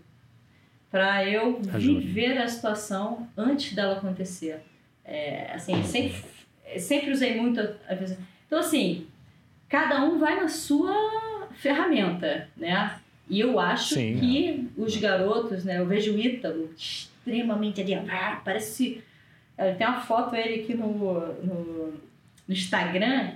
para 0.91 1.25
eu 1.27 1.61
Ajuda. 1.73 2.01
viver 2.01 2.39
a 2.39 2.47
situação 2.47 3.27
antes 3.37 3.75
dela 3.75 3.97
acontecer. 3.97 4.61
É, 5.05 5.51
assim, 5.55 5.83
sempre, 5.83 6.23
sempre 6.79 7.11
usei 7.11 7.41
muito 7.41 7.59
a 7.59 7.75
a 7.89 7.95
visão. 7.95 8.19
Então, 8.47 8.59
assim, 8.59 9.07
cada 9.69 10.03
um 10.05 10.19
vai 10.19 10.39
na 10.39 10.49
sua 10.49 11.49
ferramenta, 11.53 12.49
né? 12.57 12.99
E 13.29 13.41
eu 13.41 13.59
acho 13.61 13.95
Sim, 13.95 14.19
que 14.19 14.69
os 14.77 14.97
garotos, 14.97 15.65
né? 15.65 15.79
Eu 15.79 15.87
vejo 15.87 16.15
o 16.15 16.19
Ítalo 16.19 16.71
extremamente 16.77 17.81
ali, 17.81 17.95
ah, 17.95 18.41
parece. 18.45 19.03
eh, 19.57 19.73
Tem 19.75 19.87
uma 19.87 20.01
foto 20.01 20.35
ele 20.35 20.63
aqui 20.63 20.75
no, 20.75 20.89
no, 21.45 21.93
no 22.47 22.55
Instagram, 22.55 23.33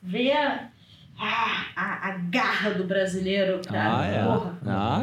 vê 0.00 0.32
a, 0.32 0.68
ah, 1.18 1.66
a, 1.74 2.08
a 2.08 2.18
garra 2.30 2.70
do 2.70 2.84
brasileiro, 2.84 3.60
cara. 3.66 3.98
Ah, 3.98 4.06
é. 4.06 4.24
Porra. 4.24 4.58
Ah, 4.66 5.02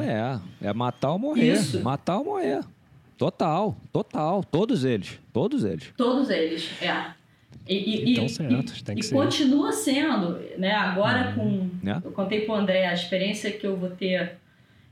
é. 0.62 0.68
É 0.70 0.74
matar 0.74 1.12
ou 1.12 1.20
morrer. 1.20 1.54
Isso. 1.54 1.82
Matar 1.82 2.20
ou 2.20 2.26
morrer. 2.26 2.62
Total, 3.18 3.76
total. 3.92 4.44
Todos 4.44 4.84
eles. 4.84 5.20
Todos 5.34 5.64
eles. 5.64 5.94
Todos 5.98 6.30
eles, 6.30 6.72
é. 6.82 7.14
E, 7.68 7.76
e, 7.76 8.12
Então, 8.14 8.28
certo, 8.28 8.74
e- 8.78 8.84
tem 8.84 8.96
que 8.96 9.02
e 9.02 9.04
ser. 9.04 9.16
continua 9.16 9.72
sendo, 9.72 10.40
né? 10.58 10.74
Agora 10.74 11.34
com. 11.34 11.70
Né? 11.82 12.02
Eu 12.04 12.12
contei 12.12 12.42
pro 12.42 12.56
André 12.56 12.86
a 12.88 12.94
experiência 12.94 13.52
que 13.52 13.66
eu 13.66 13.76
vou 13.78 13.90
ter. 13.92 14.38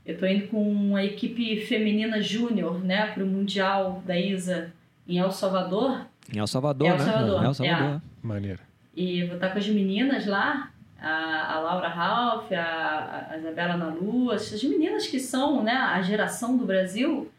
Eu 0.06 0.16
tô 0.18 0.26
indo 0.26 0.46
com 0.48 0.62
uma 0.62 1.04
equipe 1.04 1.60
feminina 1.66 2.20
júnior, 2.22 2.82
né, 2.82 3.06
pro 3.12 3.26
Mundial 3.26 4.02
da 4.06 4.18
ISA 4.18 4.72
em 5.06 5.18
El 5.18 5.30
Salvador. 5.30 6.06
Em 6.34 6.38
El 6.38 6.46
Salvador, 6.46 6.88
El 6.88 6.96
né? 6.98 7.04
Salvador, 7.04 7.42
Em 7.42 7.46
El 7.46 7.54
Salvador. 7.54 8.02
Maneiro. 8.22 8.58
E 8.96 9.24
vou 9.24 9.34
estar 9.34 9.50
com 9.50 9.58
as 9.58 9.68
meninas 9.68 10.26
lá, 10.26 10.70
a, 11.00 11.54
a 11.54 11.60
Laura 11.60 11.88
Ralph, 11.88 12.50
a, 12.52 13.28
a 13.30 13.38
Isabela 13.38 13.76
Nalu, 13.76 14.32
essas 14.32 14.62
meninas 14.64 15.06
que 15.06 15.20
são 15.20 15.62
né, 15.62 15.72
a 15.72 16.00
geração 16.02 16.56
do 16.56 16.64
Brasil. 16.64 17.30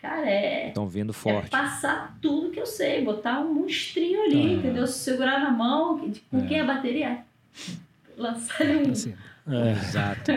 Cara, 0.00 0.30
é, 0.30 0.68
Estão 0.68 0.86
vindo 0.88 1.10
é 1.10 1.12
forte. 1.12 1.50
passar 1.50 2.16
tudo 2.22 2.50
que 2.50 2.60
eu 2.60 2.66
sei, 2.66 3.02
botar 3.04 3.40
um 3.40 3.52
monstrinho 3.52 4.22
ali, 4.24 4.42
Ah. 4.50 4.52
entendeu? 4.52 4.86
Segurar 4.86 5.40
na 5.40 5.50
mão, 5.50 5.98
com 6.30 6.38
É. 6.38 6.46
quem 6.46 6.60
a 6.60 6.64
bateria? 6.64 7.18
Lançar 8.16 8.64
um. 8.66 8.90
Assim, 8.92 9.14
é, 9.48 9.72
Exato. 9.72 10.30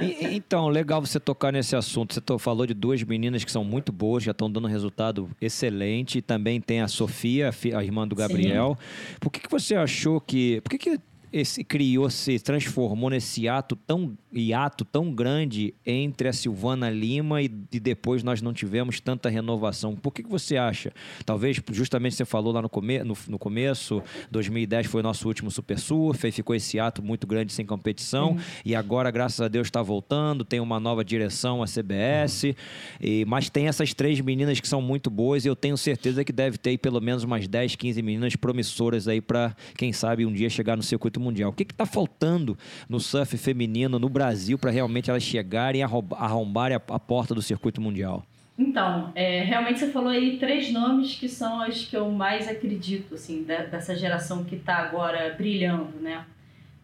E- 0.00 0.34
então, 0.36 0.68
legal 0.68 1.00
você 1.00 1.18
tocar 1.18 1.52
nesse 1.52 1.74
assunto. 1.76 2.12
Você 2.14 2.20
falou 2.38 2.66
de 2.66 2.74
duas 2.74 3.02
meninas 3.02 3.42
que 3.44 3.50
são 3.50 3.64
muito 3.64 3.90
boas, 3.92 4.22
já 4.22 4.32
estão 4.32 4.50
dando 4.50 4.66
resultado 4.68 5.28
excelente. 5.40 6.18
E 6.18 6.22
também 6.22 6.60
tem 6.60 6.80
a 6.80 6.88
Sofia, 6.88 7.48
a 7.48 7.52
fi- 7.52 7.74
a 7.74 7.82
irmã 7.82 8.06
do 8.06 8.14
Gabriel. 8.14 8.76
Por 9.20 9.30
que, 9.30 9.40
que 9.40 9.50
você 9.50 9.74
achou 9.74 10.20
que. 10.20 10.60
Por 10.60 10.70
que, 10.70 10.78
que 10.78 11.00
esse 11.34 11.64
criou, 11.64 12.08
se 12.08 12.38
transformou 12.38 13.10
nesse 13.10 13.48
ato 13.48 13.74
tão 13.74 14.16
hiato 14.32 14.84
tão 14.84 15.12
grande 15.12 15.74
entre 15.84 16.28
a 16.28 16.32
Silvana 16.32 16.88
Lima 16.88 17.42
e, 17.42 17.50
e 17.72 17.80
depois 17.80 18.22
nós 18.22 18.40
não 18.40 18.52
tivemos 18.52 19.00
tanta 19.00 19.28
renovação? 19.28 19.96
Por 19.96 20.12
que, 20.12 20.22
que 20.22 20.28
você 20.28 20.56
acha? 20.56 20.92
Talvez, 21.26 21.60
justamente 21.72 22.14
você 22.14 22.24
falou 22.24 22.52
lá 22.52 22.62
no, 22.62 22.68
come, 22.68 23.02
no, 23.02 23.16
no 23.28 23.38
começo, 23.38 24.00
2010 24.30 24.86
foi 24.86 25.00
o 25.00 25.02
nosso 25.02 25.26
último 25.26 25.50
Super 25.50 25.78
Surf, 25.78 26.24
aí 26.24 26.30
ficou 26.30 26.54
esse 26.54 26.78
ato 26.78 27.02
muito 27.02 27.26
grande 27.26 27.52
sem 27.52 27.66
competição, 27.66 28.36
e 28.64 28.74
agora, 28.74 29.10
graças 29.10 29.40
a 29.40 29.48
Deus, 29.48 29.66
está 29.66 29.82
voltando, 29.82 30.44
tem 30.44 30.60
uma 30.60 30.78
nova 30.78 31.04
direção, 31.04 31.62
a 31.62 31.66
CBS, 31.66 32.54
e, 33.00 33.24
mas 33.24 33.50
tem 33.50 33.66
essas 33.66 33.92
três 33.92 34.20
meninas 34.20 34.60
que 34.60 34.68
são 34.68 34.80
muito 34.80 35.10
boas, 35.10 35.44
e 35.44 35.48
eu 35.48 35.56
tenho 35.56 35.76
certeza 35.76 36.24
que 36.24 36.32
deve 36.32 36.58
ter 36.58 36.76
pelo 36.78 37.00
menos 37.00 37.24
umas 37.24 37.48
10, 37.48 37.76
15 37.76 38.02
meninas 38.02 38.36
promissoras 38.36 39.08
aí 39.08 39.20
para, 39.20 39.54
quem 39.76 39.92
sabe, 39.92 40.24
um 40.24 40.32
dia 40.32 40.48
chegar 40.48 40.76
no 40.76 40.82
circuito 40.82 41.20
mundial. 41.24 41.50
O 41.50 41.52
que 41.52 41.62
está 41.64 41.86
faltando 41.86 42.56
no 42.88 43.00
surf 43.00 43.36
feminino 43.38 43.98
no 43.98 44.08
Brasil 44.08 44.58
para 44.58 44.70
realmente 44.70 45.10
elas 45.10 45.22
chegarem 45.22 45.80
e 45.80 45.84
arrombarem 45.84 46.76
a, 46.76 46.94
a 46.94 46.98
porta 46.98 47.34
do 47.34 47.42
circuito 47.42 47.80
mundial? 47.80 48.24
Então, 48.56 49.10
é, 49.16 49.42
realmente 49.42 49.80
você 49.80 49.90
falou 49.90 50.10
aí 50.10 50.38
três 50.38 50.72
nomes 50.72 51.16
que 51.16 51.28
são 51.28 51.60
as 51.60 51.84
que 51.86 51.96
eu 51.96 52.08
mais 52.10 52.46
acredito, 52.46 53.14
assim, 53.16 53.42
da- 53.42 53.64
dessa 53.64 53.96
geração 53.96 54.44
que 54.44 54.54
está 54.54 54.76
agora 54.76 55.34
brilhando, 55.36 55.98
né? 56.00 56.24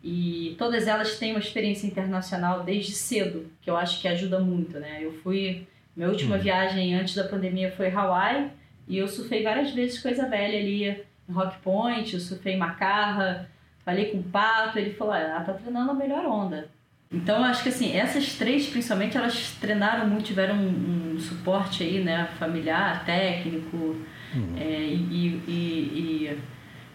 E 0.02 0.56
todas 0.58 0.88
elas 0.88 1.18
têm 1.18 1.32
uma 1.32 1.38
experiência 1.38 1.86
internacional 1.86 2.64
desde 2.64 2.92
cedo, 2.92 3.50
que 3.60 3.68
eu 3.70 3.76
acho 3.76 4.00
que 4.00 4.08
ajuda 4.08 4.40
muito, 4.40 4.80
né? 4.80 4.98
Eu 5.00 5.12
fui. 5.22 5.66
Minha 5.94 6.08
última 6.08 6.38
viagem 6.38 6.94
antes 6.94 7.14
da 7.14 7.24
pandemia 7.24 7.70
foi 7.72 7.90
Hawaii 7.90 8.48
e 8.88 8.96
eu 8.96 9.06
surfei 9.06 9.42
várias 9.42 9.70
vezes 9.72 10.00
com 10.00 10.08
a 10.08 10.10
Isabelle 10.12 10.56
ali 10.56 10.84
em 11.28 11.32
Rock 11.32 11.58
Point, 11.58 12.14
eu 12.14 12.20
surfei 12.20 12.56
Macarra, 12.56 13.48
falei 13.90 14.06
com 14.06 14.18
o 14.18 14.22
Pato, 14.22 14.78
ele 14.78 14.94
falou: 14.94 15.12
"Ah, 15.12 15.18
ela 15.18 15.40
tá 15.40 15.52
treinando 15.52 15.90
a 15.90 15.94
melhor 15.94 16.24
onda. 16.24 16.68
Então, 17.12 17.38
eu 17.38 17.44
acho 17.44 17.64
que 17.64 17.70
assim, 17.70 17.96
essas 17.96 18.34
três, 18.34 18.68
principalmente, 18.68 19.16
elas 19.16 19.56
treinaram 19.60 20.06
muito, 20.06 20.26
tiveram 20.26 20.54
um, 20.54 21.14
um 21.16 21.18
suporte 21.18 21.82
aí, 21.82 22.04
né, 22.04 22.28
familiar, 22.38 23.04
técnico, 23.04 23.96
é, 24.56 24.86
e, 24.86 25.42
e, 25.48 25.52
e, 26.28 26.38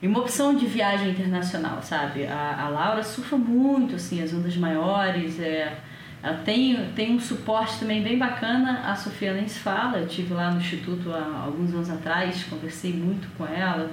e 0.02 0.08
uma 0.08 0.20
opção 0.20 0.56
de 0.56 0.66
viagem 0.66 1.10
internacional, 1.10 1.82
sabe? 1.82 2.26
A, 2.26 2.64
a 2.64 2.70
Laura 2.70 3.04
surfa 3.04 3.36
muito, 3.36 3.96
assim, 3.96 4.24
as 4.24 4.34
ondas 4.34 4.56
maiores, 4.56 5.38
é, 5.38 5.78
ela 6.24 6.38
tem, 6.38 6.92
tem 6.96 7.14
um 7.14 7.20
suporte 7.20 7.78
também 7.78 8.02
bem 8.02 8.18
bacana, 8.18 8.84
a 8.86 8.96
Sofia 8.96 9.34
nem 9.34 9.50
se 9.50 9.60
fala, 9.60 9.98
eu 9.98 10.08
tive 10.08 10.34
lá 10.34 10.50
no 10.50 10.62
Instituto 10.62 11.12
há 11.12 11.44
alguns 11.46 11.74
anos 11.74 11.90
atrás, 11.90 12.46
conversei 12.46 12.94
muito 12.94 13.28
com 13.38 13.46
ela, 13.46 13.92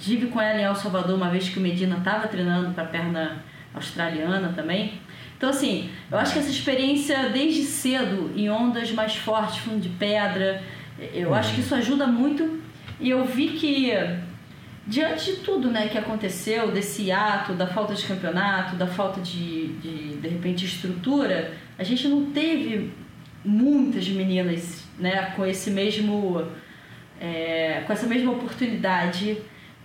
tive 0.00 0.26
com 0.26 0.40
ela 0.40 0.60
em 0.60 0.64
El 0.64 0.74
Salvador 0.74 1.16
uma 1.16 1.30
vez 1.30 1.48
que 1.48 1.58
o 1.58 1.62
Medina 1.62 1.98
estava 1.98 2.28
treinando 2.28 2.72
para 2.74 2.84
perna 2.84 3.42
australiana 3.74 4.52
também. 4.54 5.00
Então, 5.36 5.50
assim, 5.50 5.88
eu 6.10 6.18
acho 6.18 6.32
que 6.32 6.38
essa 6.40 6.50
experiência 6.50 7.30
desde 7.30 7.62
cedo, 7.62 8.32
em 8.34 8.50
ondas 8.50 8.90
mais 8.90 9.14
fortes, 9.14 9.58
fundo 9.58 9.80
de 9.80 9.88
pedra, 9.88 10.62
eu 11.14 11.32
acho 11.32 11.54
que 11.54 11.60
isso 11.60 11.74
ajuda 11.74 12.06
muito. 12.06 12.60
E 13.00 13.08
eu 13.10 13.24
vi 13.24 13.50
que, 13.50 13.92
diante 14.84 15.32
de 15.32 15.36
tudo 15.38 15.70
né, 15.70 15.86
que 15.86 15.96
aconteceu, 15.96 16.72
desse 16.72 17.12
ato, 17.12 17.52
da 17.52 17.68
falta 17.68 17.94
de 17.94 18.04
campeonato, 18.04 18.74
da 18.74 18.88
falta 18.88 19.20
de, 19.20 19.68
de, 19.74 20.16
de 20.16 20.28
repente, 20.28 20.64
estrutura, 20.64 21.52
a 21.78 21.84
gente 21.84 22.08
não 22.08 22.32
teve 22.32 22.92
muitas 23.44 24.08
meninas 24.08 24.84
né, 24.98 25.32
com 25.36 25.46
esse 25.46 25.70
mesmo. 25.70 26.44
é, 27.20 27.82
com 27.86 27.92
essa 27.92 28.06
mesma 28.06 28.32
oportunidade 28.32 29.38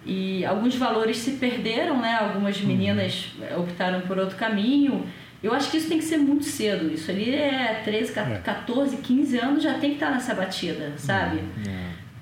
e 0.05 0.43
alguns 0.45 0.75
valores 0.75 1.17
se 1.17 1.31
perderam, 1.31 1.99
né? 2.01 2.13
Algumas 2.19 2.59
meninas 2.61 3.31
eh, 3.41 3.55
optaram 3.55 4.01
por 4.01 4.17
outro 4.17 4.35
caminho. 4.37 5.05
Eu 5.41 5.53
acho 5.53 5.69
que 5.71 5.77
isso 5.77 5.89
tem 5.89 5.97
que 5.97 6.03
ser 6.05 6.17
muito 6.17 6.45
cedo. 6.45 6.91
Isso 6.93 7.11
ali 7.11 7.33
é 7.35 7.81
13, 7.83 8.11
ca- 8.13 8.21
É. 8.29 8.37
14, 8.37 8.97
15 8.97 9.37
anos 9.37 9.63
já 9.63 9.73
tem 9.73 9.89
que 9.91 9.95
estar 9.95 10.11
nessa 10.11 10.33
batida, 10.33 10.93
sabe? 10.97 11.39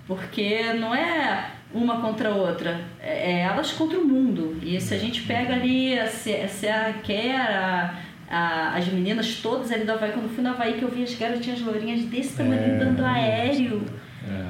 Porque 0.08 0.74
não 0.74 0.94
é 0.94 1.52
uma 1.74 2.02
contra 2.02 2.30
a 2.30 2.36
outra, 2.36 2.82
é 3.00 3.32
é 3.32 3.40
elas 3.42 3.72
contra 3.72 3.98
o 4.00 4.06
mundo. 4.06 4.58
E 4.62 4.80
se 4.82 4.94
a 4.94 4.98
gente 4.98 5.22
pega 5.24 5.54
ali 5.54 5.98
a 5.98 6.08
Se- 6.08 6.68
a 6.68 6.94
Kerr, 7.04 7.96
a, 8.30 8.74
as 8.76 8.88
meninas 8.88 9.36
todas 9.42 9.72
ali 9.72 9.84
do 9.86 9.92
Havaí, 9.92 10.12
quando 10.12 10.34
fui 10.34 10.44
no 10.44 10.50
Havaí 10.50 10.74
que 10.74 10.84
eu 10.84 10.90
vi 10.90 11.04
as 11.04 11.14
garotinhas 11.16 11.62
lourinhas 11.62 12.02
desse 12.06 12.36
tamanho 12.36 12.62
É, 12.62 12.78
dando 12.78 13.06
aéreo. 13.06 13.84
É. 14.28 14.46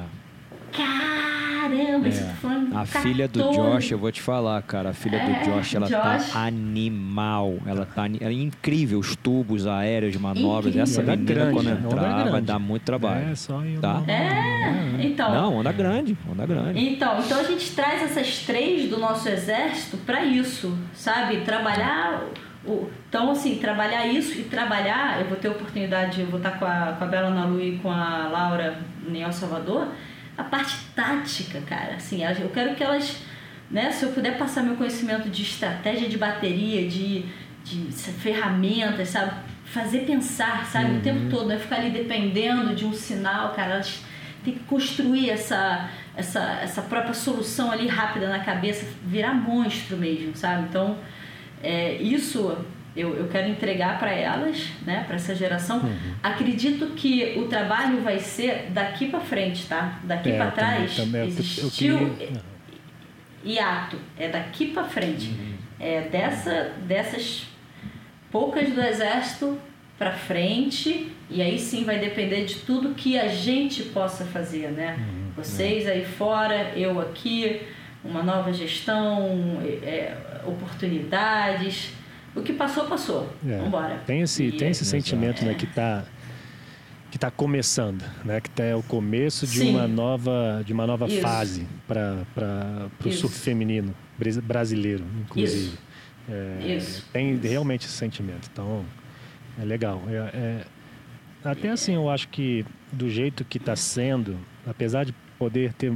Caramba, 0.72 2.08
isso 2.08 2.22
eu 2.22 2.28
falando 2.36 2.76
A 2.76 2.84
filha 2.86 3.28
do 3.28 3.38
14. 3.40 3.56
Josh, 3.60 3.90
eu 3.92 3.98
vou 3.98 4.10
te 4.10 4.20
falar, 4.22 4.60
cara. 4.62 4.90
A 4.90 4.92
filha 4.92 5.16
É, 5.16 5.26
do 5.26 5.44
Josh, 5.50 5.74
ela 5.74 5.86
Josh. 5.86 6.32
tá 6.32 6.40
animal. 6.40 7.54
Ela 7.66 7.86
tá 7.86 8.06
ela 8.06 8.30
é 8.30 8.32
incrível. 8.32 8.98
Os 8.98 9.14
tubos 9.14 9.66
aéreos, 9.66 10.16
manobras. 10.16 10.66
Incrível. 10.74 10.82
Essa 10.82 11.02
menina, 11.02 11.24
grande, 11.24 11.52
quando 11.54 11.70
entrar, 11.70 12.30
vai 12.30 12.40
dar 12.40 12.58
muito 12.58 12.82
trabalho. 12.82 13.30
É, 13.30 13.34
só 13.34 13.64
em 13.64 13.78
Tá. 13.78 14.02
É, 14.08 15.04
então. 15.04 15.30
Não, 15.34 15.56
onda 15.56 15.72
grande. 15.72 16.16
Onda 16.30 16.46
grande. 16.46 16.78
Então, 16.80 17.18
então 17.20 17.40
a 17.40 17.44
gente 17.44 17.70
traz 17.72 18.02
essas 18.02 18.38
três 18.40 18.88
do 18.88 18.98
nosso 18.98 19.28
exército 19.28 19.96
para 19.98 20.24
isso, 20.24 20.76
sabe? 20.94 21.38
Trabalhar 21.42 22.22
o, 22.64 22.88
então 23.08 23.30
assim, 23.32 23.56
trabalhar 23.56 24.06
isso 24.06 24.38
e 24.38 24.44
trabalhar, 24.44 25.20
eu 25.20 25.26
vou 25.26 25.36
ter 25.36 25.48
oportunidade, 25.48 26.20
eu 26.20 26.28
vou 26.28 26.38
estar 26.38 26.52
com 26.58 26.64
a, 26.64 26.94
com 26.96 27.04
a 27.04 27.06
Bela 27.08 27.28
Nalu 27.30 27.60
e 27.60 27.76
com 27.78 27.90
a 27.90 28.28
Laura 28.30 28.78
em 29.08 29.20
El 29.20 29.32
Salvador, 29.32 29.88
a 30.36 30.44
parte 30.44 30.76
tática, 30.94 31.60
cara, 31.62 31.96
assim, 31.96 32.22
eu 32.24 32.48
quero 32.50 32.74
que 32.74 32.82
elas, 32.82 33.18
né, 33.70 33.90
se 33.90 34.04
eu 34.04 34.12
puder 34.12 34.38
passar 34.38 34.62
meu 34.62 34.76
conhecimento 34.76 35.28
de 35.28 35.42
estratégia 35.42 36.08
de 36.08 36.16
bateria, 36.16 36.88
de, 36.88 37.24
de 37.64 37.92
ferramentas, 37.92 39.10
sabe? 39.10 39.32
Fazer 39.64 40.00
pensar, 40.00 40.66
sabe? 40.66 40.96
O 40.96 41.00
tempo 41.00 41.30
todo, 41.30 41.48
não 41.48 41.54
é 41.54 41.58
ficar 41.58 41.76
ali 41.76 41.90
dependendo 41.90 42.74
de 42.74 42.84
um 42.84 42.92
sinal, 42.92 43.52
cara, 43.54 43.74
elas 43.74 44.02
tem 44.44 44.54
que 44.54 44.60
construir 44.60 45.30
essa, 45.30 45.88
essa, 46.16 46.40
essa 46.62 46.82
própria 46.82 47.14
solução 47.14 47.70
ali 47.70 47.86
rápida 47.86 48.28
na 48.28 48.40
cabeça, 48.40 48.86
virar 49.04 49.34
monstro 49.34 49.96
mesmo, 49.96 50.34
sabe? 50.34 50.64
Então, 50.68 50.98
é, 51.62 51.94
isso 51.94 52.58
eu, 52.96 53.14
eu 53.16 53.28
quero 53.28 53.48
entregar 53.48 53.98
para 53.98 54.12
elas, 54.12 54.68
né, 54.84 55.04
para 55.06 55.16
essa 55.16 55.34
geração. 55.34 55.78
Uhum. 55.80 55.96
Acredito 56.22 56.88
que 56.94 57.34
o 57.38 57.46
trabalho 57.48 58.00
vai 58.02 58.18
ser 58.18 58.66
daqui 58.70 59.08
para 59.08 59.20
frente, 59.20 59.66
tá? 59.66 59.98
Daqui 60.04 60.30
É, 60.30 60.36
para 60.36 60.46
eu 60.46 60.50
também- 60.52 60.74
trás 60.76 60.96
também- 60.96 61.20
eu- 61.20 61.26
eu 61.26 61.28
existiu 61.28 61.98
queria- 62.16 62.42
hiato, 63.44 63.96
é 64.18 64.28
daqui 64.28 64.68
para 64.68 64.84
frente. 64.84 65.28
Uhum. 65.28 65.54
É 65.80 66.02
dessa, 66.02 66.72
dessas 66.86 67.46
poucas 68.30 68.68
do 68.70 68.80
exército 68.80 69.58
para 69.98 70.12
frente 70.12 71.10
e 71.30 71.42
aí 71.42 71.58
sim 71.58 71.84
vai 71.84 71.98
depender 71.98 72.44
de 72.44 72.56
tudo 72.56 72.94
que 72.94 73.18
a 73.18 73.28
gente 73.28 73.82
possa 73.84 74.24
fazer, 74.24 74.70
né? 74.70 74.96
Uhum. 74.98 75.32
Vocês 75.36 75.86
aí 75.88 76.04
fora, 76.04 76.72
eu 76.76 77.00
aqui, 77.00 77.62
uma 78.04 78.22
nova 78.22 78.52
gestão, 78.52 79.58
é, 79.82 80.14
oportunidades, 80.44 81.92
o 82.34 82.42
que 82.42 82.52
passou, 82.52 82.86
passou. 82.86 83.32
É. 83.46 83.58
Vambora. 83.58 84.02
Tem 84.06 84.20
esse, 84.22 84.44
e, 84.44 84.52
tem 84.52 84.70
esse 84.70 84.84
sentimento, 84.84 85.42
é. 85.42 85.48
né, 85.48 85.54
que 85.54 85.64
está 85.64 86.04
que 87.10 87.18
está 87.18 87.30
começando, 87.30 88.02
né? 88.24 88.40
Que 88.40 88.48
tá, 88.48 88.64
é 88.64 88.74
o 88.74 88.82
começo 88.82 89.46
de 89.46 89.58
Sim. 89.58 89.70
uma 89.72 89.86
nova, 89.86 90.62
de 90.64 90.72
uma 90.72 90.86
nova 90.86 91.06
fase 91.06 91.68
para 91.86 92.88
o 93.04 93.12
surf 93.12 93.38
feminino 93.38 93.94
brasileiro, 94.42 95.04
inclusive. 95.20 95.66
Isso. 95.66 95.78
É, 96.26 96.76
Isso. 96.76 97.06
Tem 97.12 97.36
realmente 97.36 97.84
esse 97.84 97.94
sentimento. 97.94 98.48
Então, 98.50 98.82
é 99.60 99.64
legal. 99.64 100.02
É, 100.08 100.14
é, 100.14 100.64
até 101.44 101.68
assim, 101.68 101.94
eu 101.94 102.08
acho 102.08 102.28
que 102.28 102.64
do 102.90 103.10
jeito 103.10 103.44
que 103.44 103.58
está 103.58 103.76
sendo, 103.76 104.38
apesar 104.66 105.04
de 105.04 105.14
poder 105.38 105.74
ter 105.74 105.92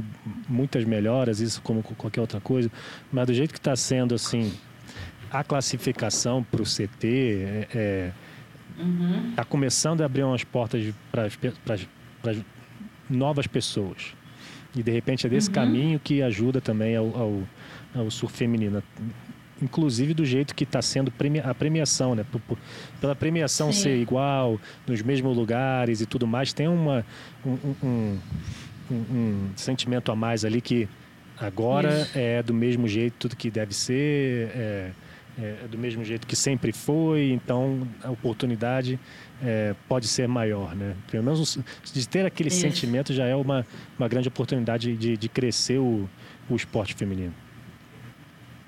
muitas 0.47 0.83
melhoras, 0.83 1.39
isso 1.39 1.61
como 1.61 1.81
qualquer 1.81 2.21
outra 2.21 2.41
coisa, 2.41 2.69
mas 3.11 3.25
do 3.25 3.33
jeito 3.33 3.53
que 3.53 3.59
está 3.59 3.75
sendo 3.75 4.13
assim, 4.13 4.53
a 5.31 5.43
classificação 5.43 6.43
para 6.43 6.61
o 6.61 6.65
CT 6.65 7.05
é, 7.05 7.67
é 7.73 8.11
Uhum. 8.77 9.29
Está 9.29 9.43
começando 9.43 10.01
a 10.01 10.05
abrir 10.05 10.23
umas 10.23 10.43
portas 10.43 10.93
para 11.11 12.35
novas 13.09 13.47
pessoas. 13.47 14.13
E 14.75 14.83
de 14.83 14.91
repente 14.91 15.25
é 15.25 15.29
desse 15.29 15.47
uhum. 15.47 15.55
caminho 15.55 15.99
que 15.99 16.21
ajuda 16.21 16.61
também 16.61 16.95
ao, 16.95 17.17
ao, 17.17 17.43
ao 17.95 18.11
surf 18.11 18.35
feminino. 18.35 18.83
Inclusive 19.59 20.13
do 20.13 20.23
jeito 20.23 20.53
que 20.53 20.63
está 20.63 20.83
sendo 20.83 21.11
a 21.43 21.53
premiação, 21.53 22.13
né? 22.13 22.23
pela 23.01 23.15
premiação 23.15 23.71
Sim. 23.73 23.81
ser 23.81 23.97
igual, 23.99 24.59
nos 24.85 25.01
mesmos 25.01 25.35
lugares 25.35 25.99
e 25.99 26.05
tudo 26.05 26.27
mais, 26.27 26.53
tem 26.53 26.67
uma, 26.67 27.03
um, 27.43 27.57
um, 27.83 28.19
um, 28.91 28.95
um 28.95 29.49
sentimento 29.55 30.11
a 30.11 30.15
mais 30.15 30.45
ali 30.45 30.61
que 30.61 30.87
agora 31.39 32.01
Isso. 32.01 32.11
é 32.13 32.43
do 32.43 32.53
mesmo 32.53 32.87
jeito 32.87 33.15
tudo 33.17 33.35
que 33.35 33.49
deve 33.49 33.73
ser. 33.73 34.51
É, 34.53 34.91
é, 35.41 35.67
do 35.67 35.77
mesmo 35.77 36.03
jeito 36.03 36.25
que 36.25 36.35
sempre 36.35 36.71
foi, 36.71 37.31
então 37.31 37.87
a 38.03 38.09
oportunidade 38.09 38.99
é, 39.43 39.75
pode 39.87 40.07
ser 40.07 40.27
maior, 40.27 40.75
né? 40.75 40.95
Pelo 41.09 41.23
menos 41.23 41.59
de 41.93 42.07
ter 42.07 42.25
aquele 42.25 42.49
isso. 42.49 42.59
sentimento 42.59 43.13
já 43.13 43.25
é 43.25 43.35
uma, 43.35 43.65
uma 43.97 44.07
grande 44.07 44.27
oportunidade 44.27 44.95
de, 44.95 45.15
de 45.15 45.29
crescer 45.29 45.77
o, 45.77 46.09
o 46.49 46.55
esporte 46.55 46.95
feminino. 46.95 47.33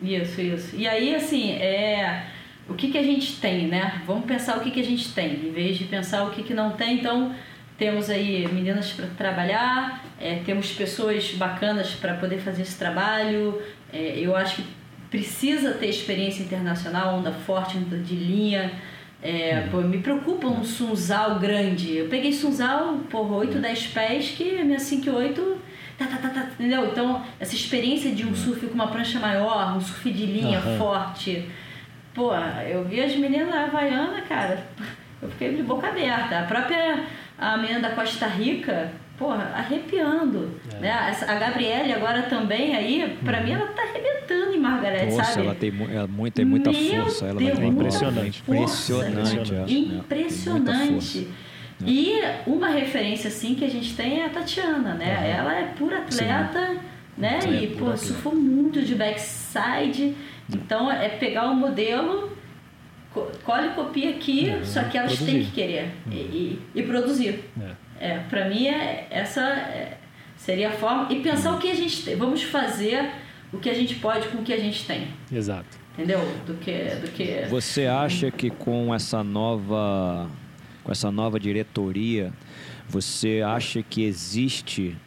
Isso, 0.01 0.39
isso. 0.39 0.75
E 0.75 0.87
aí, 0.87 1.15
assim, 1.15 1.51
é, 1.53 2.27
o 2.69 2.73
que, 2.73 2.91
que 2.91 2.97
a 2.97 3.03
gente 3.03 3.39
tem, 3.39 3.67
né? 3.67 4.01
Vamos 4.05 4.25
pensar 4.25 4.57
o 4.57 4.61
que, 4.61 4.71
que 4.71 4.79
a 4.79 4.85
gente 4.85 5.13
tem, 5.13 5.47
em 5.47 5.51
vez 5.51 5.77
de 5.77 5.85
pensar 5.85 6.23
o 6.23 6.31
que, 6.31 6.43
que 6.43 6.53
não 6.53 6.71
tem. 6.71 6.99
Então, 6.99 7.35
temos 7.77 8.09
aí 8.09 8.47
meninas 8.47 8.91
para 8.91 9.07
trabalhar, 9.07 10.05
é, 10.19 10.35
temos 10.45 10.71
pessoas 10.71 11.31
bacanas 11.31 11.91
para 11.95 12.13
poder 12.13 12.39
fazer 12.39 12.61
esse 12.61 12.77
trabalho. 12.77 13.61
É, 13.91 14.19
eu 14.19 14.35
acho 14.35 14.57
que 14.57 14.78
precisa 15.09 15.71
ter 15.73 15.87
experiência 15.87 16.43
internacional, 16.43 17.15
onda 17.15 17.31
forte, 17.31 17.77
onda 17.77 17.97
de 17.97 18.15
linha. 18.15 18.71
É, 19.21 19.67
pô, 19.69 19.81
me 19.81 19.97
preocupa 19.97 20.47
um 20.47 20.63
sunzal 20.63 21.39
grande. 21.39 21.97
Eu 21.97 22.07
peguei 22.07 22.31
sunzal, 22.31 22.99
por 23.09 23.31
8, 23.31 23.57
10 23.57 23.87
pés, 23.87 24.29
que 24.29 24.59
a 24.59 24.63
minha 24.63 24.79
5 24.79 25.09
8 25.09 25.57
tá, 25.97 26.05
tá, 26.05 26.17
tá, 26.17 26.29
tá, 26.29 26.47
entendeu? 26.57 26.85
Então, 26.85 27.23
essa 27.39 27.53
experiência 27.53 28.11
de 28.11 28.25
um 28.25 28.33
surf 28.33 28.65
com 28.67 28.73
uma 28.73 28.87
prancha 28.87 29.19
maior, 29.19 29.75
um 29.75 29.81
surf 29.81 30.09
de 30.09 30.25
linha 30.25 30.59
uhum. 30.59 30.77
forte. 30.77 31.49
Pô, 32.13 32.33
eu 32.67 32.85
vi 32.85 33.01
as 33.01 33.15
meninas 33.15 33.49
da 33.49 33.65
Havaiana, 33.65 34.21
cara, 34.21 34.65
eu 35.21 35.29
fiquei 35.29 35.53
de 35.53 35.63
boca 35.63 35.87
aberta. 35.87 36.39
A 36.39 36.43
própria 36.43 37.05
a 37.37 37.57
menina 37.57 37.79
da 37.79 37.89
Costa 37.91 38.27
Rica, 38.27 38.91
porra, 39.17 39.51
arrepiando. 39.55 40.59
É. 40.75 40.79
Né? 40.79 41.15
A 41.27 41.35
Gabriele 41.35 41.93
agora 41.93 42.23
também 42.23 42.75
aí, 42.75 43.17
pra 43.23 43.39
uhum. 43.39 43.43
mim 43.43 43.51
ela 43.51 43.67
tá 43.67 43.81
arrebentando 43.83 44.08
Nossa, 45.05 45.23
sabe? 45.23 45.45
ela 45.45 45.55
tem, 45.55 45.73
ela 45.91 46.07
muito, 46.07 46.33
tem 46.33 46.45
muita 46.45 46.71
Meu 46.71 47.03
força. 47.03 47.25
Ela 47.25 47.39
Deus, 47.39 47.59
é 47.59 47.65
impressionante. 47.65 48.43
Impressionante. 48.47 49.73
Impressionante. 49.73 49.93
impressionante. 49.95 51.27
E 51.85 52.19
uma 52.45 52.67
referência 52.69 53.29
assim 53.29 53.55
que 53.55 53.63
a 53.63 53.69
gente 53.69 53.95
tem 53.95 54.21
é 54.21 54.25
a 54.25 54.29
Tatiana, 54.29 54.95
né? 54.95 55.17
Uhum. 55.17 55.25
Ela 55.25 55.55
é 55.55 55.63
pura 55.77 55.99
atleta, 55.99 56.67
Sim. 56.67 56.79
né? 57.17 57.41
Sim, 57.41 57.51
e, 57.51 57.65
é 57.65 57.67
pô, 57.67 57.95
surfou 57.95 58.35
muito 58.35 58.81
de 58.81 58.95
backside. 58.95 60.15
Então 60.53 60.91
é 60.91 61.09
pegar 61.09 61.49
o 61.49 61.55
modelo 61.55 62.37
colhe 63.43 63.67
e 63.67 63.71
copia 63.71 64.09
aqui, 64.11 64.49
uhum. 64.49 64.63
só 64.63 64.83
que 64.83 64.97
elas 64.97 65.15
produzir. 65.15 65.31
têm 65.31 65.45
que 65.45 65.51
querer 65.51 65.91
uhum. 66.05 66.11
e, 66.11 66.15
e, 66.15 66.61
e, 66.75 66.83
produzir. 66.83 67.43
É. 67.59 67.89
É, 68.11 68.19
para 68.29 68.47
mim, 68.47 68.67
é, 68.67 69.07
essa 69.09 69.41
é, 69.41 69.97
seria 70.37 70.69
a 70.69 70.71
forma. 70.71 71.07
E 71.11 71.19
pensar 71.21 71.53
o 71.53 71.59
que 71.59 71.69
a 71.69 71.75
gente 71.75 72.03
tem. 72.03 72.15
Vamos 72.15 72.43
fazer 72.43 73.09
o 73.51 73.57
que 73.57 73.69
a 73.69 73.73
gente 73.73 73.95
pode 73.95 74.27
com 74.29 74.39
o 74.39 74.43
que 74.43 74.53
a 74.53 74.59
gente 74.59 74.85
tem. 74.85 75.07
Exato. 75.31 75.77
Entendeu? 75.93 76.19
Do 76.45 76.53
que, 76.55 76.95
do 76.95 77.11
que... 77.11 77.45
Você 77.49 77.85
acha 77.85 78.31
que 78.31 78.49
com 78.49 78.93
essa 78.93 79.23
nova 79.23 80.29
com 80.89 80.91
essa 80.91 81.11
nova 81.11 81.39
diretoria, 81.39 82.33
você 82.87 83.43
acha 83.45 83.83
que 83.83 84.03
existe 84.03 84.97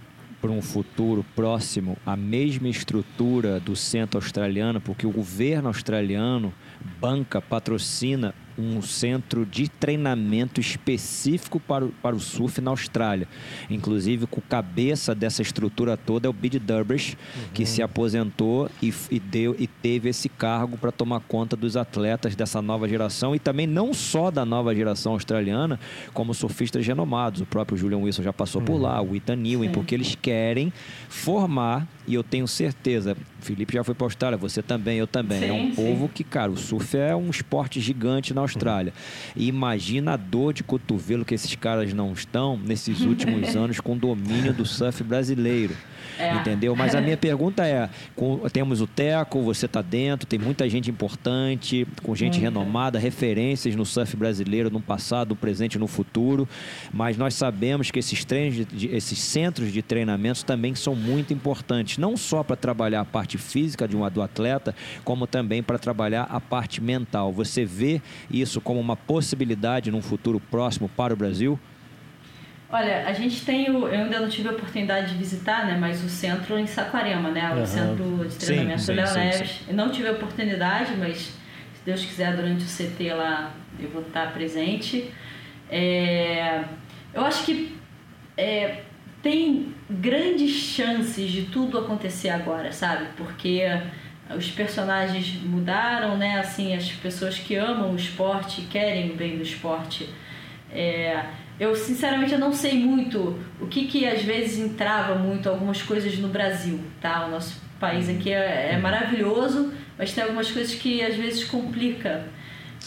para 0.41 0.51
um 0.51 0.63
futuro 0.63 1.25
próximo 1.35 1.97
a 2.07 2.17
mesma 2.17 2.69
estrutura 2.69 3.59
do 3.59 3.75
centro 3.75 4.19
australiano, 4.19 4.81
porque 4.81 5.07
o 5.07 5.11
governo 5.11 5.69
australiano 5.69 6.53
banca, 7.01 7.41
patrocina 7.41 8.35
um 8.59 8.83
centro 8.83 9.47
de 9.47 9.69
treinamento 9.69 10.61
específico 10.61 11.59
para 11.59 11.87
o, 11.87 11.89
para 11.89 12.15
o 12.15 12.21
surf 12.21 12.61
na 12.61 12.71
Austrália. 12.71 13.27
Inclusive, 13.71 14.27
com 14.27 14.41
cabeça 14.41 15.15
dessa 15.15 15.43
estrutura 15.43 15.97
toda 15.97 16.27
é 16.27 16.31
o 16.31 16.33
Bid 16.33 16.59
Durbridge, 16.59 17.17
uhum. 17.35 17.43
que 17.55 17.65
se 17.65 17.83
aposentou 17.83 18.71
e, 18.83 18.93
e, 19.11 19.19
deu, 19.19 19.57
e 19.59 19.67
teve 19.67 20.09
esse 20.09 20.29
cargo 20.29 20.77
para 20.77 20.93
tomar 20.93 21.21
conta 21.21 21.57
dos 21.57 21.77
atletas 21.77 22.35
dessa 22.35 22.61
nova 22.61 22.89
geração 22.89 23.35
e 23.35 23.39
também 23.39 23.67
não 23.67 23.95
só 23.95 24.31
da 24.31 24.45
nova 24.45 24.75
geração 24.75 25.13
australiana, 25.13 25.79
como 26.13 26.35
surfistas 26.35 26.87
renomados. 26.87 27.41
O 27.41 27.47
próprio 27.47 27.77
Julian 27.79 27.99
Wilson 27.99 28.23
já 28.23 28.33
passou 28.33 28.61
uhum. 28.61 28.67
por 28.67 28.79
lá, 28.79 29.01
o 29.01 29.17
Ethan 29.17 29.37
Newen, 29.37 29.71
porque 29.71 29.95
eles 29.95 30.15
querem 30.15 30.73
formar, 31.09 31.87
e 32.07 32.15
eu 32.15 32.23
tenho 32.23 32.47
certeza, 32.47 33.17
Felipe 33.41 33.75
já 33.75 33.85
foi 33.85 33.95
para 33.95 34.05
a 34.05 34.09
Austrália, 34.09 34.39
você 34.39 34.63
também, 34.63 34.99
eu 34.99 35.07
também. 35.07 35.41
Sim, 35.41 35.49
é 35.49 35.53
um 35.53 35.71
sim. 35.71 35.75
povo 35.75 36.09
que, 36.09 36.25
cara, 36.25 36.51
o 36.51 36.57
surf 36.57 36.97
é 36.97 37.15
um 37.15 37.31
esporte 37.31 37.81
gigante 37.81 38.35
na 38.35 38.42
Austrália. 38.43 38.93
E 39.35 39.47
imagina 39.47 40.13
a 40.13 40.17
dor 40.17 40.53
de 40.53 40.63
cotovelo 40.63 41.25
que 41.25 41.35
esses 41.35 41.55
caras 41.55 41.93
não 41.93 42.13
estão 42.13 42.57
nesses 42.57 43.01
últimos 43.01 43.55
anos 43.57 43.81
com 43.81 43.97
domínio 43.97 44.53
do 44.53 44.67
surf 44.67 45.03
brasileiro. 45.03 45.75
É. 46.19 46.35
Entendeu? 46.35 46.75
Mas 46.77 46.95
a 46.95 47.01
minha 47.01 47.17
pergunta 47.19 47.67
é: 47.67 47.89
com, 48.15 48.39
temos 48.53 48.81
o 48.81 48.87
Teco, 48.87 49.43
você 49.43 49.67
está 49.67 49.83
dentro, 49.83 50.27
tem 50.27 50.39
muita 50.39 50.69
gente 50.69 50.91
importante, 50.91 51.87
com 52.03 52.15
gente 52.15 52.39
renomada, 52.39 52.99
referências 52.99 53.75
no 53.75 53.85
surf 53.85 54.17
brasileiro 54.17 54.71
no 54.71 54.81
passado, 54.81 55.31
no 55.31 55.37
presente 55.37 55.75
e 55.75 55.79
no 55.79 55.87
futuro. 55.87 56.49
Mas 56.93 57.17
nós 57.17 57.35
sabemos 57.35 57.91
que 57.91 57.99
esses, 57.99 58.25
treinos 58.25 58.67
de, 58.67 58.89
esses 58.89 59.19
centros 59.19 59.73
de 59.73 59.83
treinamentos 59.83 60.43
também 60.43 60.75
são 60.75 60.95
muito 60.95 61.33
importantes, 61.33 61.99
não 61.99 62.17
só 62.17 62.43
para 62.43 62.57
trabalhar 62.57 63.01
a 63.01 63.05
parte 63.05 63.39
física 63.39 63.87
de 63.89 63.97
um, 63.97 64.09
do 64.11 64.23
atleta, 64.23 64.75
como 65.05 65.27
também 65.27 65.63
para 65.63 65.79
trabalhar 65.79 66.25
a 66.25 66.41
parte 66.41 66.81
mental. 66.81 67.33
Você 67.33 67.65
vê 67.65 68.01
isso 68.31 68.61
como 68.61 68.81
uma 68.81 68.97
possibilidade 68.97 69.91
num 69.91 70.03
futuro 70.03 70.41
próximo 70.41 70.89
para 70.89 71.15
o 71.15 71.17
Brasil? 71.17 71.59
Olha, 72.73 73.07
a 73.07 73.13
gente 73.13 73.45
tem 73.45 73.71
o. 73.71 73.87
Eu 73.87 74.05
ainda 74.05 74.19
não 74.19 74.31
tive 74.31 74.49
a 74.49 74.53
oportunidade 74.53 75.13
de 75.13 75.19
visitar, 75.19 75.67
né? 75.67 75.77
Mas 75.79 76.03
o 76.03 76.09
centro 76.09 76.59
em 76.59 76.67
Saquarema, 76.67 77.31
né? 77.31 77.53
O 77.53 77.59
uhum. 77.59 77.67
centro 77.67 78.27
de 78.27 78.37
treinamento 78.37 78.81
sim, 78.81 78.95
Neves. 78.95 79.61
Eu 79.69 79.75
não 79.75 79.91
tive 79.91 80.09
a 80.09 80.13
oportunidade, 80.13 80.95
mas 80.97 81.19
se 81.19 81.85
Deus 81.85 82.03
quiser, 82.03 82.35
durante 82.35 82.65
o 82.65 82.67
CT 82.67 83.13
lá 83.13 83.53
eu 83.79 83.91
vou 83.91 84.01
estar 84.01 84.33
presente. 84.33 85.13
É, 85.71 86.65
eu 87.13 87.23
acho 87.27 87.45
que 87.45 87.77
é, 88.39 88.81
tem 89.23 89.75
grandes 89.91 90.53
chances 90.53 91.31
de 91.31 91.43
tudo 91.43 91.79
acontecer 91.79 92.31
agora, 92.31 92.73
sabe? 92.73 93.07
Porque 93.19 93.65
os 94.35 94.51
personagens 94.51 95.35
mudaram, 95.43 96.17
né? 96.17 96.39
Assim, 96.39 96.75
as 96.75 96.91
pessoas 96.91 97.39
que 97.39 97.55
amam 97.55 97.93
o 97.93 97.97
esporte, 97.97 98.63
querem 98.63 99.11
o 99.11 99.15
bem 99.15 99.37
do 99.37 99.43
esporte. 99.43 100.09
É, 100.73 101.23
eu 101.59 101.75
sinceramente 101.75 102.33
eu 102.33 102.39
não 102.39 102.53
sei 102.53 102.75
muito 102.75 103.39
o 103.61 103.67
que 103.67 103.87
que 103.87 104.07
às 104.07 104.23
vezes 104.23 104.59
entrava 104.59 105.15
muito 105.15 105.49
algumas 105.49 105.83
coisas 105.83 106.17
no 106.19 106.29
Brasil, 106.29 106.81
tá? 107.01 107.27
O 107.27 107.31
nosso 107.31 107.61
país 107.79 108.09
aqui 108.09 108.33
é, 108.33 108.71
é 108.73 108.79
maravilhoso, 108.79 109.73
mas 109.99 110.13
tem 110.13 110.25
algumas 110.25 110.51
coisas 110.51 110.75
que 110.75 111.03
às 111.03 111.17
vezes 111.17 111.45
complica. 111.45 112.27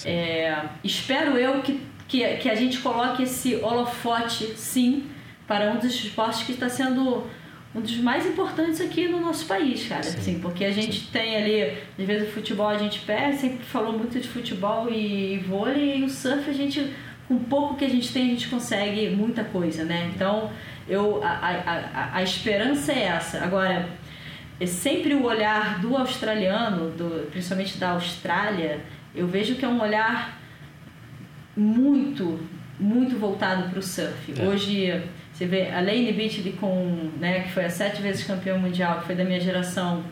É, 0.03 0.57
espero 0.83 1.37
eu 1.37 1.61
que, 1.61 1.81
que, 2.07 2.25
que 2.37 2.49
a 2.49 2.55
gente 2.55 2.79
coloque 2.79 3.23
esse 3.23 3.55
holofote, 3.55 4.53
sim, 4.55 5.05
para 5.47 5.71
um 5.71 5.77
dos 5.77 5.93
esportes 5.93 6.43
que 6.43 6.53
está 6.53 6.67
sendo 6.67 7.25
um 7.73 7.81
dos 7.81 7.97
mais 7.97 8.25
importantes 8.25 8.79
aqui 8.79 9.07
no 9.07 9.19
nosso 9.19 9.45
país, 9.45 9.85
cara. 9.87 10.03
Sim, 10.03 10.17
assim, 10.17 10.39
porque 10.39 10.63
a 10.63 10.71
gente 10.71 11.07
tem 11.11 11.35
ali, 11.35 11.77
às 11.99 12.05
vezes 12.05 12.29
o 12.29 12.31
futebol 12.31 12.69
a 12.69 12.77
gente 12.77 13.01
perde, 13.01 13.37
sempre 13.37 13.65
falou 13.65 13.91
muito 13.91 14.17
de 14.17 14.27
futebol 14.27 14.89
e 14.89 15.39
vôlei, 15.39 15.97
e 15.97 16.03
o 16.03 16.09
surf 16.09 16.49
a 16.49 16.53
gente 16.53 16.93
com 17.27 17.39
pouco 17.39 17.75
que 17.75 17.85
a 17.85 17.89
gente 17.89 18.11
tem, 18.11 18.27
a 18.27 18.29
gente 18.29 18.47
consegue 18.47 19.09
muita 19.09 19.43
coisa, 19.43 19.83
né? 19.83 20.11
Então, 20.13 20.51
eu, 20.87 21.23
a, 21.23 21.29
a, 21.29 22.17
a, 22.17 22.23
esperança 22.23 22.93
é 22.93 23.03
essa. 23.03 23.43
Agora, 23.43 23.89
é 24.59 24.65
sempre 24.65 25.13
o 25.15 25.23
olhar 25.23 25.79
do 25.79 25.97
australiano, 25.97 26.91
do, 26.91 27.27
principalmente 27.31 27.77
da 27.77 27.91
Austrália, 27.91 28.79
eu 29.13 29.27
vejo 29.27 29.55
que 29.55 29.65
é 29.65 29.67
um 29.67 29.81
olhar 29.81 30.39
muito, 31.57 32.39
muito 32.79 33.17
voltado 33.17 33.69
para 33.69 33.79
o 33.79 33.83
surf. 33.83 34.33
É. 34.37 34.47
Hoje, 34.47 35.03
você 35.33 35.45
vê 35.45 35.69
a 35.69 35.81
Lane 35.81 36.13
Beachley, 36.13 36.53
com, 36.53 37.11
né, 37.17 37.41
que 37.41 37.51
foi 37.51 37.65
a 37.65 37.69
sete 37.69 38.01
vezes 38.01 38.23
campeã 38.23 38.57
mundial, 38.57 38.99
que 38.99 39.07
foi 39.07 39.15
da 39.15 39.23
minha 39.23 39.39
geração, 39.39 40.03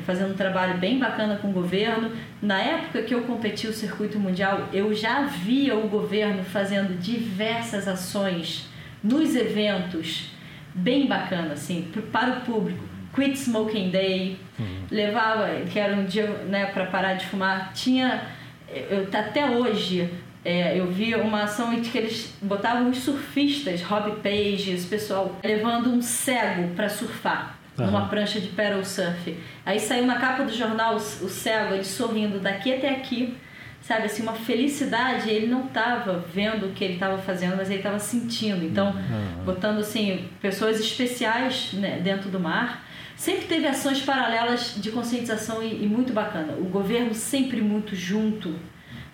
fazendo 0.00 0.32
um 0.32 0.36
trabalho 0.36 0.78
bem 0.78 0.98
bacana 0.98 1.36
com 1.36 1.50
o 1.50 1.52
governo. 1.52 2.12
Na 2.40 2.60
época 2.60 3.02
que 3.02 3.14
eu 3.14 3.22
competi 3.22 3.66
o 3.66 3.72
circuito 3.72 4.18
mundial, 4.18 4.68
eu 4.72 4.94
já 4.94 5.22
via 5.22 5.76
o 5.76 5.88
governo 5.88 6.42
fazendo 6.42 6.98
diversas 6.98 7.86
ações 7.86 8.68
nos 9.04 9.36
eventos, 9.36 10.30
bem 10.74 11.06
bacana, 11.06 11.52
assim, 11.52 11.90
para 12.10 12.38
o 12.38 12.40
público. 12.40 12.82
Quit 13.14 13.36
Smoking 13.36 13.90
Day, 13.90 14.38
uhum. 14.58 14.84
levava, 14.90 15.46
que 15.70 15.78
era 15.78 15.94
um 15.94 16.06
dia 16.06 16.26
né, 16.48 16.66
para 16.66 16.86
parar 16.86 17.14
de 17.14 17.26
fumar. 17.26 17.74
Tinha, 17.74 18.22
eu, 18.68 19.06
até 19.12 19.50
hoje, 19.50 20.08
é, 20.42 20.78
eu 20.78 20.86
vi 20.86 21.14
uma 21.14 21.42
ação 21.42 21.74
em 21.74 21.82
que 21.82 21.98
eles 21.98 22.34
botavam 22.40 22.88
os 22.88 22.98
surfistas, 23.00 23.82
Rob 23.82 24.22
Page, 24.22 24.70
esse 24.72 24.86
pessoal, 24.86 25.36
levando 25.44 25.90
um 25.90 26.00
cego 26.00 26.74
para 26.74 26.88
surfar 26.88 27.61
uhum. 27.78 27.86
numa 27.86 28.08
prancha 28.08 28.38
de 28.40 28.48
paddle 28.48 28.84
surf. 28.84 29.36
Aí 29.64 29.78
saiu 29.80 30.04
na 30.06 30.16
capa 30.16 30.44
do 30.44 30.52
jornal 30.52 30.94
o, 30.94 30.96
o 30.96 31.28
cego, 31.28 31.74
ele 31.74 31.84
sorrindo 31.84 32.38
daqui 32.38 32.74
até 32.74 32.90
aqui, 32.90 33.36
sabe, 33.80 34.04
assim, 34.06 34.22
uma 34.22 34.34
felicidade. 34.34 35.30
Ele 35.30 35.46
não 35.46 35.66
estava 35.66 36.24
vendo 36.32 36.66
o 36.66 36.72
que 36.72 36.84
ele 36.84 36.94
estava 36.94 37.18
fazendo, 37.18 37.56
mas 37.56 37.68
ele 37.68 37.80
estava 37.80 37.98
sentindo. 37.98 38.64
Então, 38.64 38.92
uhum. 38.92 39.44
botando 39.44 39.78
assim, 39.78 40.28
pessoas 40.40 40.80
especiais 40.80 41.72
né, 41.74 42.00
dentro 42.02 42.30
do 42.30 42.40
mar. 42.40 42.84
Sempre 43.16 43.46
teve 43.46 43.66
ações 43.68 44.00
paralelas 44.00 44.74
de 44.76 44.90
conscientização 44.90 45.62
e, 45.62 45.84
e 45.84 45.86
muito 45.86 46.12
bacana. 46.12 46.54
O 46.54 46.64
governo 46.64 47.14
sempre 47.14 47.60
muito 47.60 47.94
junto 47.94 48.58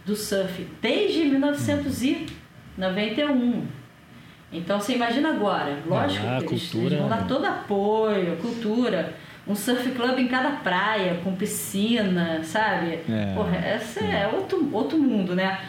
do 0.07 0.17
surf, 0.17 0.67
desde 0.81 1.27
1991. 1.27 3.67
Então 4.53 4.81
você 4.81 4.95
imagina 4.95 5.31
agora, 5.31 5.79
lógico 5.87 6.27
ah, 6.27 6.39
que 6.39 6.55
eles, 6.55 6.71
cultura, 6.71 6.87
eles 6.87 6.99
vão 6.99 7.09
dar 7.09 7.27
todo 7.27 7.45
apoio, 7.45 8.37
cultura, 8.37 9.15
um 9.47 9.55
surf 9.55 9.91
club 9.91 10.19
em 10.19 10.29
cada 10.29 10.51
praia, 10.53 11.21
com 11.23 11.35
piscina, 11.35 12.43
sabe? 12.45 13.01
É, 13.09 13.35
Porra, 13.35 13.57
esse 13.77 14.01
é. 14.01 14.23
é 14.23 14.31
outro, 14.33 14.69
outro 14.73 14.99
mundo, 14.99 15.35
né? 15.35 15.61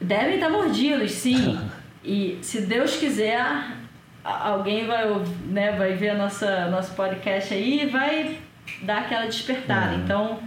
Devem 0.00 0.34
estar 0.34 0.48
mordidos, 0.48 1.12
sim. 1.12 1.58
e 2.02 2.38
se 2.40 2.62
Deus 2.62 2.96
quiser, 2.96 3.44
alguém 4.24 4.86
vai, 4.86 5.04
né, 5.46 5.72
vai 5.72 5.92
ver 5.92 6.14
nossa, 6.14 6.70
nosso 6.70 6.94
podcast 6.94 7.52
aí 7.52 7.82
e 7.82 7.86
vai 7.86 8.38
dar 8.82 8.98
aquela 8.98 9.26
despertada. 9.26 9.94
É. 9.94 9.96
Então 9.96 10.38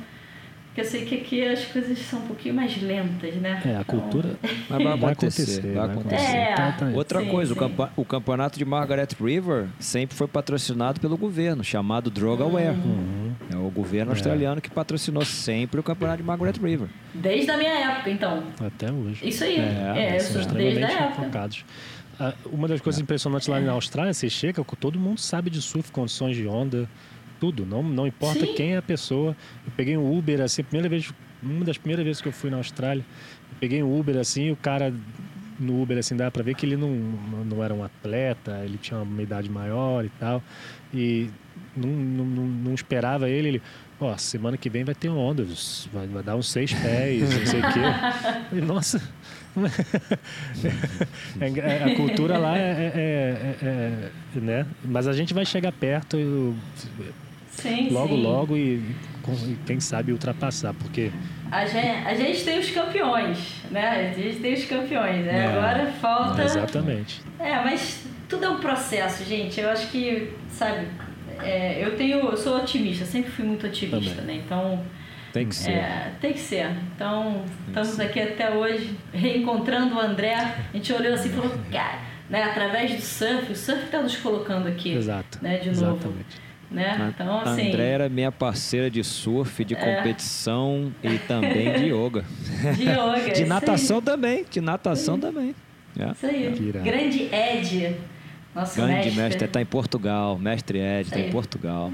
porque 0.79 0.81
eu 0.81 0.85
sei 0.85 1.05
que 1.05 1.15
aqui 1.15 1.43
as 1.43 1.65
coisas 1.65 1.97
são 1.99 2.19
um 2.19 2.27
pouquinho 2.27 2.55
mais 2.55 2.81
lentas, 2.81 3.35
né? 3.35 3.61
É, 3.65 3.75
a 3.75 3.83
cultura 3.83 4.37
então... 4.43 4.77
vai, 4.79 4.97
vai, 4.97 5.11
acontecer. 5.11 5.73
Vai 5.73 5.85
acontecer. 5.85 6.37
É, 6.37 6.55
tá, 6.55 6.71
tá 6.73 6.85
Outra 6.87 7.21
sim, 7.21 7.29
coisa, 7.29 7.53
sim. 7.53 7.59
O, 7.95 8.05
campeonato 8.05 8.57
de 8.57 8.65
Margaret 8.65 9.07
River 9.19 9.67
sempre 9.79 10.15
foi 10.15 10.27
patrocinado 10.27 10.99
pelo 10.99 11.17
governo, 11.17 11.63
chamado 11.63 12.09
Droga 12.09 12.43
Aware. 12.43 12.77
Uhum. 12.77 13.33
É 13.51 13.55
o 13.55 13.69
governo 13.69 14.11
é. 14.11 14.13
australiano 14.13 14.61
que 14.61 14.69
patrocinou 14.69 15.25
sempre 15.25 15.79
o 15.79 15.83
campeonato 15.83 16.17
de 16.17 16.23
Margaret 16.23 16.53
River. 16.61 16.87
Desde 17.13 17.51
a 17.51 17.57
minha 17.57 17.91
época, 17.91 18.09
então. 18.09 18.43
Até 18.59 18.91
hoje. 18.91 19.27
Isso 19.27 19.43
aí. 19.43 19.57
É, 19.57 20.15
é 20.15 20.19
são 20.19 20.45
desde 20.53 20.83
a 20.83 20.91
época. 20.91 21.23
Focados. 21.23 21.65
Ah, 22.19 22.33
uma 22.51 22.67
das 22.67 22.81
coisas 22.81 23.01
impressionantes 23.01 23.47
lá 23.47 23.59
na 23.59 23.71
Austrália, 23.71 24.13
você 24.13 24.29
chega, 24.29 24.63
todo 24.79 24.99
mundo 24.99 25.19
sabe 25.19 25.49
de 25.49 25.61
surf, 25.61 25.89
condições 25.91 26.35
de 26.35 26.45
onda, 26.47 26.87
tudo, 27.39 27.65
não, 27.65 27.81
não 27.81 28.05
importa 28.05 28.45
Sim. 28.45 28.53
quem 28.53 28.73
é 28.73 28.77
a 28.77 28.81
pessoa. 28.81 29.35
Eu 29.65 29.71
peguei 29.75 29.97
um 29.97 30.17
Uber, 30.17 30.41
assim, 30.41 30.63
primeira 30.63 30.89
vez, 30.89 31.11
uma 31.41 31.63
das 31.65 31.77
primeiras 31.77 32.05
vezes 32.05 32.21
que 32.21 32.27
eu 32.27 32.33
fui 32.33 32.49
na 32.49 32.57
Austrália, 32.57 33.03
eu 33.51 33.57
peguei 33.59 33.81
um 33.81 33.99
Uber 33.99 34.17
assim, 34.17 34.51
o 34.51 34.55
cara 34.55 34.93
no 35.59 35.81
Uber 35.81 35.97
assim 35.97 36.15
dá 36.15 36.31
para 36.31 36.41
ver 36.41 36.55
que 36.55 36.65
ele 36.65 36.77
não, 36.77 36.89
não 37.45 37.63
era 37.63 37.73
um 37.73 37.83
atleta, 37.83 38.61
ele 38.63 38.77
tinha 38.77 38.99
uma 39.01 39.21
idade 39.21 39.49
maior 39.49 40.05
e 40.05 40.09
tal. 40.19 40.41
E 40.93 41.29
não, 41.75 41.89
não, 41.89 42.25
não 42.25 42.73
esperava 42.73 43.29
ele, 43.29 43.49
ele 43.49 43.61
ó, 43.99 44.15
semana 44.17 44.57
que 44.57 44.69
vem 44.69 44.83
vai 44.83 44.95
ter 44.95 45.09
onda, 45.09 45.45
vai, 45.91 46.07
vai 46.07 46.23
dar 46.23 46.35
uns 46.35 46.49
seis 46.49 46.73
pés, 46.73 47.21
não 47.21 47.45
sei 47.45 47.59
o 47.59 47.63
quê. 47.73 48.61
Nossa, 48.65 49.01
é, 51.41 51.59
é, 51.59 51.83
a 51.83 51.95
cultura 51.95 52.37
lá 52.37 52.57
é, 52.57 52.91
é, 52.95 53.55
é, 53.61 54.39
né? 54.39 54.65
Mas 54.83 55.07
a 55.07 55.13
gente 55.13 55.33
vai 55.33 55.45
chegar 55.45 55.71
perto. 55.71 56.55
Sim, 57.61 57.89
logo, 57.91 58.15
sim. 58.15 58.21
logo 58.23 58.57
e, 58.57 58.81
e, 59.47 59.57
quem 59.65 59.79
sabe 59.79 60.11
ultrapassar, 60.11 60.73
porque... 60.73 61.11
A 61.51 61.65
gente, 61.65 61.87
a 61.87 62.13
gente 62.13 62.43
tem 62.43 62.59
os 62.59 62.69
campeões, 62.69 63.37
né? 63.71 64.11
A 64.11 64.19
gente 64.19 64.39
tem 64.39 64.53
os 64.53 64.65
campeões, 64.65 65.25
né? 65.25 65.45
É, 65.45 65.47
Agora 65.47 65.87
falta... 65.93 66.43
Exatamente. 66.43 67.21
É, 67.39 67.55
mas 67.63 68.05
tudo 68.27 68.45
é 68.45 68.49
um 68.49 68.59
processo, 68.59 69.23
gente. 69.25 69.59
Eu 69.59 69.69
acho 69.69 69.89
que, 69.89 70.31
sabe, 70.49 70.87
é, 71.41 71.83
eu 71.83 71.95
tenho... 71.95 72.19
Eu 72.19 72.37
sou 72.37 72.57
otimista, 72.57 73.05
sempre 73.05 73.31
fui 73.31 73.45
muito 73.45 73.65
otimista, 73.65 74.15
Também. 74.15 74.37
né? 74.37 74.43
Então... 74.45 74.83
Tem 75.31 75.47
que 75.47 75.55
ser. 75.55 75.71
É, 75.71 76.11
tem 76.19 76.33
que 76.33 76.39
ser. 76.39 76.71
Então, 76.95 77.43
tem 77.43 77.67
estamos 77.67 77.89
ser. 77.89 78.03
aqui 78.03 78.19
até 78.19 78.51
hoje 78.51 78.97
reencontrando 79.13 79.95
o 79.95 79.99
André. 79.99 80.33
A 80.33 80.57
gente 80.73 80.91
olhou 80.91 81.13
assim 81.13 81.29
e 81.29 81.33
falou, 81.33 81.51
cara, 81.71 81.99
né, 82.29 82.43
através 82.43 82.95
do 82.95 83.01
surf, 83.01 83.51
o 83.51 83.55
surf 83.55 83.85
está 83.85 84.01
nos 84.01 84.15
colocando 84.17 84.67
aqui. 84.67 84.93
Exato. 84.93 85.39
Né, 85.41 85.57
de 85.57 85.69
novo. 85.69 85.97
Exatamente. 85.97 86.48
Né? 86.71 87.13
Então, 87.15 87.39
assim, 87.39 87.65
a 87.65 87.67
André 87.69 87.89
era 87.89 88.09
minha 88.09 88.31
parceira 88.31 88.91
de 88.91 89.03
surf, 89.03 89.65
de 89.65 89.73
é. 89.73 89.77
competição 89.77 90.93
e 91.03 91.17
também 91.17 91.73
de 91.73 91.85
yoga. 91.91 92.23
De 92.75 92.83
yoga. 92.83 93.33
de 93.33 93.45
natação 93.45 94.01
também. 94.01 94.45
De 94.49 94.61
natação 94.61 95.19
também. 95.19 95.55
É. 95.97 96.11
Isso 96.11 96.25
aí. 96.25 96.71
Grande 96.83 97.29
Ed. 97.33 97.95
Nosso 98.53 98.75
Grande 98.75 98.93
mestre. 98.93 99.21
mestre 99.21 99.45
está 99.45 99.61
em 99.61 99.65
Portugal. 99.65 100.37
Mestre 100.37 100.79
Ed 100.79 101.07
está 101.07 101.19
em 101.19 101.31
Portugal. 101.31 101.91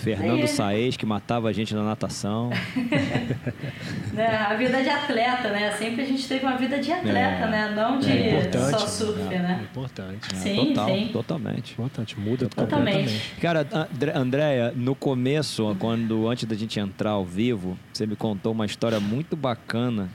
Fernando 0.00 0.46
Saez, 0.46 0.96
que 0.96 1.04
matava 1.04 1.48
a 1.48 1.52
gente 1.52 1.74
na 1.74 1.82
natação. 1.82 2.50
né, 4.12 4.36
a 4.36 4.54
vida 4.54 4.82
de 4.82 4.88
atleta, 4.88 5.50
né? 5.50 5.72
Sempre 5.72 6.02
a 6.02 6.06
gente 6.06 6.26
teve 6.26 6.44
uma 6.44 6.56
vida 6.56 6.78
de 6.78 6.90
atleta, 6.90 7.44
é, 7.44 7.50
né? 7.50 7.72
Não 7.74 7.98
de 7.98 8.10
é 8.10 8.50
só 8.70 8.78
surf, 8.78 9.20
é, 9.32 9.38
né? 9.38 9.66
Importante. 9.70 10.28
É, 10.32 10.36
sim, 10.36 10.66
total, 10.66 10.88
sim. 10.88 11.08
Totalmente. 11.12 11.72
Importante, 11.72 12.18
muda 12.18 12.48
totalmente. 12.48 12.96
completamente. 12.96 13.34
Cara, 13.40 13.66
Andréia, 14.14 14.72
no 14.74 14.94
começo, 14.94 15.76
quando 15.78 16.28
antes 16.28 16.44
da 16.44 16.56
gente 16.56 16.80
entrar 16.80 17.10
ao 17.10 17.24
vivo, 17.24 17.78
você 17.92 18.06
me 18.06 18.16
contou 18.16 18.52
uma 18.52 18.66
história 18.66 18.98
muito 18.98 19.36
bacana 19.36 20.08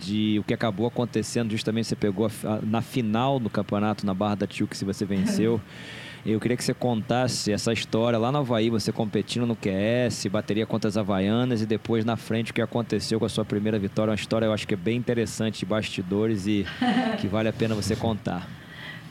de 0.00 0.38
o 0.38 0.44
que 0.44 0.54
acabou 0.54 0.86
acontecendo 0.86 1.50
justamente 1.50 1.88
você 1.88 1.96
pegou 1.96 2.26
a, 2.26 2.58
na 2.62 2.80
final 2.80 3.38
do 3.38 3.50
campeonato 3.50 4.06
na 4.06 4.14
Barra 4.14 4.36
da 4.36 4.46
Tijuca 4.46 4.74
se 4.74 4.84
você 4.84 5.04
venceu 5.04 5.60
Eu 6.26 6.40
queria 6.40 6.56
que 6.56 6.64
você 6.64 6.72
contasse 6.72 7.52
essa 7.52 7.70
história 7.70 8.18
lá 8.18 8.32
no 8.32 8.38
Havaí, 8.38 8.70
você 8.70 8.90
competindo 8.90 9.46
no 9.46 9.54
QS, 9.54 10.26
bateria 10.30 10.64
contra 10.64 10.88
as 10.88 10.96
Havaianas 10.96 11.60
e 11.60 11.66
depois 11.66 12.02
na 12.02 12.16
frente 12.16 12.50
o 12.50 12.54
que 12.54 12.62
aconteceu 12.62 13.18
com 13.18 13.26
a 13.26 13.28
sua 13.28 13.44
primeira 13.44 13.78
vitória. 13.78 14.10
Uma 14.10 14.16
história 14.16 14.46
eu 14.46 14.52
acho 14.52 14.66
que 14.66 14.72
é 14.72 14.76
bem 14.76 14.96
interessante 14.96 15.58
de 15.58 15.66
bastidores 15.66 16.46
e 16.46 16.66
que 17.20 17.28
vale 17.28 17.48
a 17.50 17.52
pena 17.52 17.74
você 17.74 17.94
contar. 17.94 18.48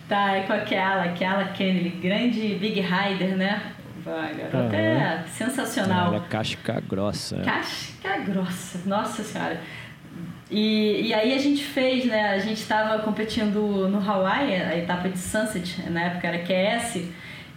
Tá, 0.09 0.31
é 0.31 0.41
com 0.41 0.53
aquela, 0.53 1.03
aquela 1.03 1.45
Kennedy, 1.49 1.89
grande 1.89 2.55
Big 2.55 2.81
Rider, 2.81 3.37
né? 3.37 3.73
Garota 4.03 4.75
é 4.75 5.23
sensacional. 5.27 6.07
Ela 6.07 6.25
é 6.25 6.27
casca 6.27 6.81
grossa. 6.81 7.37
Casca 7.37 8.17
grossa, 8.25 8.79
nossa 8.85 9.23
senhora. 9.23 9.61
E, 10.53 11.07
e 11.07 11.13
aí 11.15 11.33
a 11.33 11.39
gente 11.39 11.63
fez, 11.63 12.05
né? 12.05 12.29
A 12.29 12.37
gente 12.37 12.61
estava 12.61 13.01
competindo 13.01 13.89
no 13.89 13.97
Hawaii, 14.07 14.53
a 14.53 14.77
etapa 14.77 15.09
de 15.09 15.17
Sunset, 15.17 15.89
na 15.89 16.03
época 16.03 16.27
era 16.27 16.37
QS, 16.37 17.07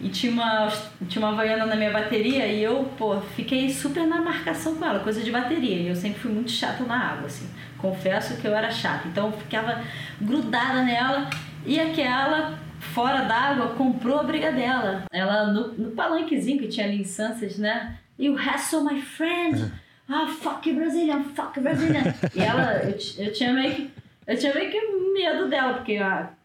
e 0.01 0.09
tinha 0.09 0.33
uma, 0.33 0.73
tinha 1.07 1.23
uma 1.23 1.35
Havaiana 1.35 1.67
na 1.67 1.77
minha 1.77 1.91
bateria 1.91 2.47
e 2.47 2.63
eu, 2.63 2.85
pô, 2.97 3.21
fiquei 3.21 3.71
super 3.71 4.07
na 4.07 4.23
marcação 4.23 4.77
com 4.77 4.85
ela, 4.87 5.01
coisa 5.01 5.23
de 5.23 5.31
bateria. 5.31 5.77
E 5.77 5.89
eu 5.89 5.95
sempre 5.95 6.21
fui 6.21 6.33
muito 6.33 6.51
chata 6.51 6.85
na 6.85 7.13
água, 7.13 7.27
assim. 7.27 7.47
Confesso 7.77 8.41
que 8.41 8.47
eu 8.47 8.57
era 8.57 8.71
chata. 8.71 9.07
Então 9.09 9.27
eu 9.27 9.33
ficava 9.33 9.83
grudada 10.19 10.83
nela 10.83 11.29
e 11.67 11.79
aquela 11.79 12.59
fora 12.81 13.25
d'água 13.25 13.75
comprou 13.75 14.21
a 14.21 14.23
briga 14.23 14.53
dela. 14.53 15.05
Ela 15.13 15.53
no, 15.53 15.69
no 15.75 15.91
palanquezinho 15.91 16.59
que 16.59 16.69
tinha 16.69 16.87
ali 16.87 17.03
em 17.03 17.05
Sunset, 17.05 17.61
né? 17.61 17.99
E 18.19 18.31
o 18.31 18.39
Hassel, 18.39 18.83
my 18.83 19.03
friend 19.03 19.71
ah, 20.09 20.27
fuck 20.27 20.73
Brazilian, 20.73 21.25
fuck 21.35 21.59
Brazilian. 21.61 22.03
e 22.35 22.41
ela, 22.41 22.83
eu, 22.85 22.97
eu 23.27 23.33
tinha 23.33 23.53
meio 23.53 23.75
que. 23.75 23.91
Eu 24.27 24.37
tinha 24.37 24.53
meio 24.53 24.71
que 24.71 24.81
medo 25.15 25.49
dela, 25.49 25.75
porque, 25.75 25.99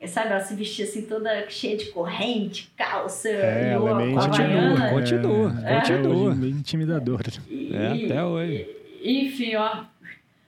sabe, 0.08 0.30
ela 0.30 0.40
se 0.40 0.54
vestia 0.56 0.86
assim 0.86 1.08
toda 1.08 1.50
cheia 1.50 1.76
de 1.76 1.86
corrente, 1.86 2.72
calça, 2.78 3.28
é, 3.28 3.72
ela 3.74 3.90
é 3.90 4.06
meio 4.06 4.14
continua, 4.14 4.90
continua, 4.90 5.62
é, 5.66 5.80
continua. 5.80 6.36
Meio 6.36 6.56
intimidadora. 6.56 7.32
E, 7.50 7.76
é, 7.76 8.06
até 8.06 8.24
hoje. 8.24 8.68
E, 9.02 9.26
enfim, 9.26 9.56
ó, 9.56 9.84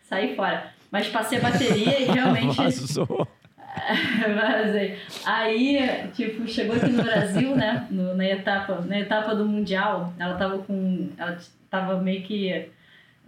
saí 0.08 0.36
fora. 0.36 0.72
Mas 0.92 1.08
passei 1.08 1.40
a 1.40 1.42
bateria 1.42 2.02
e 2.02 2.06
realmente. 2.06 2.54
Vazou. 2.56 3.28
Vazei. 4.36 4.96
Aí, 5.26 6.08
tipo, 6.14 6.48
chegou 6.48 6.76
aqui 6.76 6.92
no 6.92 7.02
Brasil, 7.02 7.56
né, 7.56 7.88
no, 7.90 8.16
na, 8.16 8.26
etapa, 8.28 8.80
na 8.82 9.00
etapa 9.00 9.34
do 9.34 9.44
Mundial, 9.44 10.14
ela 10.20 10.36
tava 10.36 10.60
com. 10.60 11.10
Ela 11.18 11.36
tava 11.68 12.00
meio 12.00 12.22
que 12.22 12.70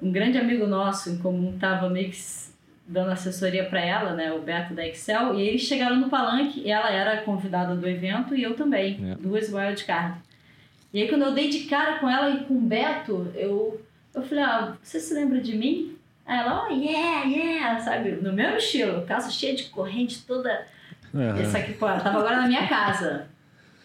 um 0.01 0.11
grande 0.11 0.37
amigo 0.37 0.67
nosso 0.67 1.09
em 1.09 1.17
comum 1.17 1.53
estava 1.55 1.89
meio 1.89 2.09
que 2.09 2.17
dando 2.87 3.11
assessoria 3.11 3.65
para 3.65 3.81
ela, 3.81 4.13
né, 4.13 4.31
o 4.31 4.41
Beto 4.41 4.73
da 4.73 4.85
Excel, 4.85 5.33
e 5.35 5.41
eles 5.41 5.61
chegaram 5.61 5.95
no 5.95 6.09
palanque, 6.09 6.69
ela 6.69 6.91
era 6.91 7.21
convidada 7.21 7.75
do 7.75 7.87
evento 7.87 8.35
e 8.35 8.43
eu 8.43 8.55
também, 8.55 8.99
é. 9.11 9.15
duas 9.15 9.51
wildcards. 9.51 10.17
E 10.93 11.01
aí 11.01 11.09
quando 11.09 11.23
eu 11.23 11.33
dei 11.33 11.49
de 11.49 11.61
cara 11.61 11.99
com 11.99 12.09
ela 12.09 12.29
e 12.29 12.43
com 12.45 12.53
o 12.53 12.61
Beto, 12.61 13.31
eu, 13.35 13.81
eu 14.13 14.21
falei, 14.21 14.43
ah, 14.43 14.73
você 14.83 14.99
se 14.99 15.13
lembra 15.13 15.41
de 15.41 15.57
mim? 15.57 15.97
Aí 16.25 16.39
ela, 16.39 16.67
oh, 16.67 16.71
yeah, 16.71 17.25
yeah, 17.25 17.79
sabe, 17.79 18.11
no 18.11 18.31
mesmo 18.31 18.57
estilo, 18.57 19.01
calça 19.03 19.31
cheia 19.31 19.55
de 19.55 19.65
corrente 19.65 20.23
toda... 20.25 20.67
Uhum. 21.13 21.37
Essa 21.37 21.59
aqui, 21.59 21.71
pô, 21.73 21.85
tava 21.85 22.19
agora 22.19 22.41
na 22.41 22.47
minha 22.47 22.67
casa. 22.67 23.27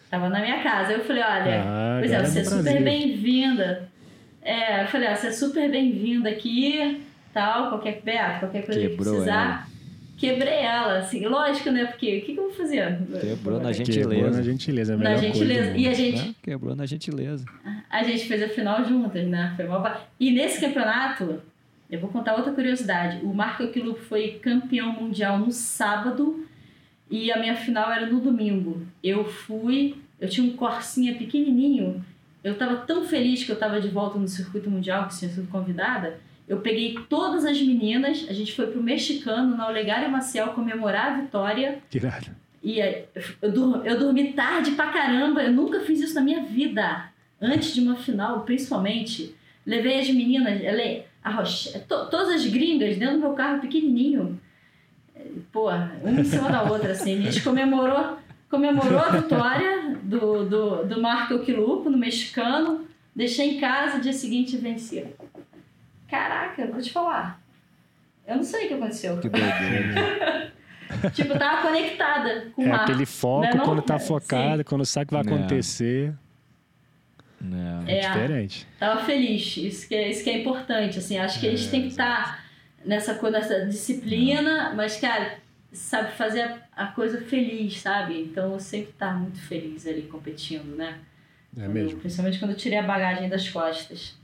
Tava 0.09 0.27
na 0.27 0.41
minha 0.41 0.61
casa. 0.61 0.91
Eu 0.91 0.99
falei, 0.99 1.23
olha, 1.23 1.61
ah, 1.61 1.97
pois 1.99 2.11
é, 2.11 2.25
você 2.25 2.39
é 2.39 2.43
super 2.43 2.83
bem-vinda. 2.83 3.89
É, 4.41 4.83
eu 4.83 4.87
falei, 4.87 5.09
ó, 5.09 5.15
você 5.15 5.27
é 5.27 5.31
super 5.31 5.69
bem-vinda 5.69 6.29
aqui, 6.29 7.01
tal, 7.33 7.69
qualquer, 7.69 8.01
Beto, 8.01 8.39
qualquer 8.39 8.65
coisa 8.65 8.81
Quebrou 8.81 8.97
que 8.97 9.03
precisar. 9.03 9.45
Ela. 9.45 9.71
Quebrei 10.17 10.53
ela, 10.53 10.99
assim, 10.99 11.25
lógico, 11.25 11.71
né? 11.71 11.85
Porque 11.85 12.19
o 12.19 12.21
que, 12.21 12.33
que 12.33 12.39
eu 12.39 12.43
vou 12.43 12.53
fazer? 12.53 12.99
Quebrou 13.19 13.59
na 13.59 13.71
gentileza. 13.71 14.09
Quebrou 14.09 14.31
na 14.31 14.41
gentileza, 14.43 14.93
é 14.93 14.97
na 14.97 15.15
gentileza. 15.15 15.63
Coisa 15.63 15.77
e 15.77 15.87
a 15.87 15.93
gente. 15.93 16.27
Né? 16.27 16.35
Quebrou 16.43 16.75
na 16.75 16.85
gentileza. 16.85 17.45
A 17.89 18.03
gente 18.03 18.25
fez 18.25 18.43
a 18.43 18.47
final 18.47 18.85
juntas, 18.85 19.27
né? 19.27 19.53
Foi 19.55 19.65
uma... 19.65 19.99
E 20.19 20.29
nesse 20.31 20.61
campeonato, 20.61 21.41
eu 21.89 21.99
vou 21.99 22.09
contar 22.09 22.35
outra 22.35 22.51
curiosidade. 22.51 23.25
O 23.25 23.33
Marco 23.33 23.63
Aquilo 23.63 23.95
foi 23.95 24.39
campeão 24.41 24.93
mundial 24.93 25.39
no 25.39 25.51
sábado 25.51 26.47
e 27.09 27.31
a 27.31 27.39
minha 27.39 27.55
final 27.55 27.91
era 27.91 28.05
no 28.05 28.19
domingo. 28.19 28.85
Eu 29.03 29.25
fui, 29.25 29.95
eu 30.19 30.29
tinha 30.29 30.45
um 30.45 30.55
Corsinha 30.55 31.15
pequenininho 31.15 32.05
eu 32.43 32.53
estava 32.53 32.77
tão 32.77 33.05
feliz 33.05 33.43
que 33.43 33.51
eu 33.51 33.55
estava 33.55 33.79
de 33.79 33.87
volta 33.87 34.17
no 34.17 34.27
circuito 34.27 34.69
mundial, 34.69 35.07
que 35.07 35.17
tinha 35.17 35.29
sido 35.29 35.47
convidada. 35.49 36.19
Eu 36.47 36.59
peguei 36.59 36.95
todas 37.07 37.45
as 37.45 37.61
meninas, 37.61 38.25
a 38.27 38.33
gente 38.33 38.53
foi 38.53 38.67
pro 38.67 38.81
mexicano, 38.81 39.55
na 39.55 39.67
Olegário 39.67 40.11
Maciel, 40.11 40.49
comemorar 40.49 41.11
a 41.11 41.21
vitória. 41.21 41.79
Tirado. 41.89 42.31
E 42.63 42.79
eu, 42.79 43.51
dur 43.51 43.85
eu 43.85 43.97
dormi 43.97 44.33
tarde 44.33 44.71
pra 44.71 44.91
caramba, 44.91 45.43
eu 45.43 45.51
nunca 45.51 45.79
fiz 45.81 45.99
isso 45.99 46.15
na 46.15 46.21
minha 46.21 46.43
vida. 46.43 47.09
Antes 47.39 47.73
de 47.73 47.81
uma 47.81 47.95
final, 47.95 48.41
principalmente. 48.41 49.35
Levei 49.65 49.99
as 49.99 50.09
meninas, 50.09 50.59
a 51.23 51.29
Roche, 51.29 51.77
to, 51.87 52.07
todas 52.09 52.29
as 52.29 52.45
gringas 52.47 52.97
dentro 52.97 53.15
do 53.15 53.21
meu 53.21 53.33
carro 53.33 53.61
pequenininho. 53.61 54.39
Pô, 55.51 55.69
uma 55.69 56.19
em 56.19 56.23
cima 56.23 56.49
da 56.49 56.63
outra, 56.63 56.91
assim. 56.91 57.19
A 57.19 57.31
gente 57.31 57.43
comemorou 57.43 58.17
comemorou 58.51 58.99
a 58.99 59.09
vitória 59.09 59.95
do, 60.03 60.45
do, 60.45 60.85
do 60.85 61.01
Marco 61.01 61.39
Quilupo 61.39 61.89
no 61.89 61.97
mexicano, 61.97 62.85
deixei 63.15 63.55
em 63.55 63.59
casa, 63.59 63.99
dia 63.99 64.11
seguinte 64.11 64.57
venci. 64.57 65.07
Caraca, 66.09 66.67
vou 66.67 66.81
te 66.81 66.91
falar. 66.91 67.41
Eu 68.27 68.35
não 68.35 68.43
sei 68.43 68.65
o 68.65 68.67
que 68.67 68.73
aconteceu. 68.73 69.17
Que 69.19 69.29
tipo, 71.11 71.39
tava 71.39 71.67
conectada 71.67 72.51
com 72.53 72.63
o 72.63 72.65
é 72.65 72.69
mar. 72.69 72.81
aquele 72.81 73.05
foco 73.05 73.45
né, 73.45 73.61
quando 73.63 73.81
tá 73.81 73.97
focado, 73.97 74.57
Sim. 74.57 74.63
quando 74.65 74.85
sabe 74.85 75.07
que 75.07 75.13
vai 75.13 75.21
acontecer. 75.23 76.13
Não, 77.39 77.87
é, 77.87 77.99
é, 77.99 78.01
diferente. 78.01 78.67
Tava 78.77 79.03
feliz. 79.03 79.57
Isso 79.57 79.87
que 79.87 79.95
é, 79.95 80.09
isso 80.09 80.23
que 80.23 80.29
é 80.29 80.39
importante. 80.39 80.99
Assim, 80.99 81.17
acho 81.17 81.39
que 81.39 81.47
a 81.47 81.51
gente 81.51 81.67
é, 81.67 81.71
tem 81.71 81.81
que 81.83 81.87
estar 81.87 82.35
tá 82.35 82.39
nessa, 82.85 83.19
nessa 83.31 83.65
disciplina, 83.65 84.73
mas, 84.75 84.99
cara, 84.99 85.40
sabe 85.71 86.11
fazer 86.13 86.41
a, 86.41 86.67
a, 86.75 86.87
coisa 86.87 87.21
feliz, 87.21 87.79
sabe? 87.79 88.21
Então 88.21 88.53
eu 88.53 88.59
sempre 88.59 88.93
tá 88.93 89.13
muito 89.13 89.39
feliz 89.41 89.87
ali 89.87 90.03
competindo, 90.03 90.75
né? 90.75 90.99
É 91.57 91.67
mesmo. 91.67 91.99
principalmente 91.99 92.39
quando 92.39 92.51
eu 92.51 92.57
tirei 92.57 92.77
a 92.77 92.83
bagagem 92.83 93.27
das 93.27 93.49
costas. 93.49 94.15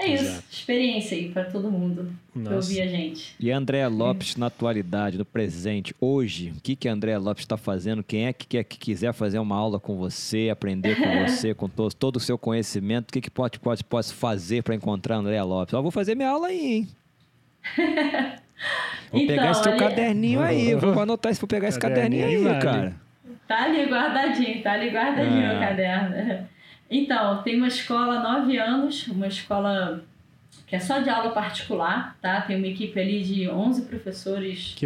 É 0.00 0.14
isso, 0.14 0.24
Exato. 0.24 0.44
experiência 0.50 1.14
aí 1.14 1.28
para 1.28 1.44
todo 1.44 1.70
mundo 1.70 2.10
Nossa. 2.34 2.48
que 2.48 2.54
ouvir 2.54 2.80
a 2.80 2.86
gente. 2.86 3.34
E 3.38 3.52
a 3.52 3.58
Andréa 3.58 3.86
Lopes 3.86 4.34
na 4.34 4.46
atualidade, 4.46 5.18
no 5.18 5.26
presente, 5.26 5.94
hoje, 6.00 6.54
o 6.56 6.60
que, 6.62 6.74
que 6.74 6.88
a 6.88 6.92
Andréa 6.94 7.18
Lopes 7.18 7.44
está 7.44 7.58
fazendo? 7.58 8.02
Quem 8.02 8.26
é 8.26 8.32
que, 8.32 8.46
quer, 8.46 8.64
que 8.64 8.78
quiser 8.78 9.12
fazer 9.12 9.38
uma 9.38 9.54
aula 9.56 9.78
com 9.78 9.98
você, 9.98 10.48
aprender 10.50 10.96
com 10.96 11.04
você, 11.28 11.52
com 11.52 11.68
todo, 11.68 11.92
todo 11.92 12.16
o 12.16 12.20
seu 12.20 12.38
conhecimento, 12.38 13.10
o 13.10 13.12
que, 13.12 13.20
que 13.20 13.30
pode, 13.30 13.60
pode, 13.60 13.84
pode 13.84 14.14
fazer 14.14 14.62
para 14.62 14.74
encontrar 14.74 15.16
a 15.16 15.18
Andréa 15.18 15.44
Lopes? 15.44 15.74
Eu 15.74 15.82
vou 15.82 15.90
fazer 15.90 16.14
minha 16.14 16.30
aula 16.30 16.46
aí, 16.46 16.74
hein? 16.76 16.88
Vou 19.10 19.20
então, 19.20 19.36
pegar 19.36 19.50
esse 19.50 19.62
teu 19.62 19.72
ali... 19.72 19.80
caderninho 19.80 20.40
aí, 20.40 20.74
vou 20.74 21.00
anotar 21.00 21.32
isso, 21.32 21.40
vou 21.40 21.48
pegar 21.48 21.68
esse 21.68 21.78
caderninho 21.78 22.26
aí, 22.26 22.44
vale. 22.44 22.62
cara. 22.62 22.94
Tá 23.48 23.64
ali 23.64 23.84
guardadinho, 23.86 24.62
tá 24.62 24.72
ali 24.72 24.90
guardadinho 24.90 25.50
ah. 25.50 25.56
o 25.56 25.60
caderno. 25.60 26.48
Então, 26.88 27.42
tem 27.42 27.56
uma 27.56 27.68
escola 27.68 28.18
há 28.18 28.22
nove 28.22 28.58
anos, 28.58 29.06
uma 29.08 29.26
escola 29.26 30.04
que 30.66 30.76
é 30.76 30.80
só 30.80 30.98
de 31.00 31.10
aula 31.10 31.30
particular, 31.30 32.16
tá? 32.20 32.40
Tem 32.42 32.56
uma 32.56 32.66
equipe 32.66 32.98
ali 32.98 33.22
de 33.22 33.48
11 33.48 33.82
professores 33.82 34.76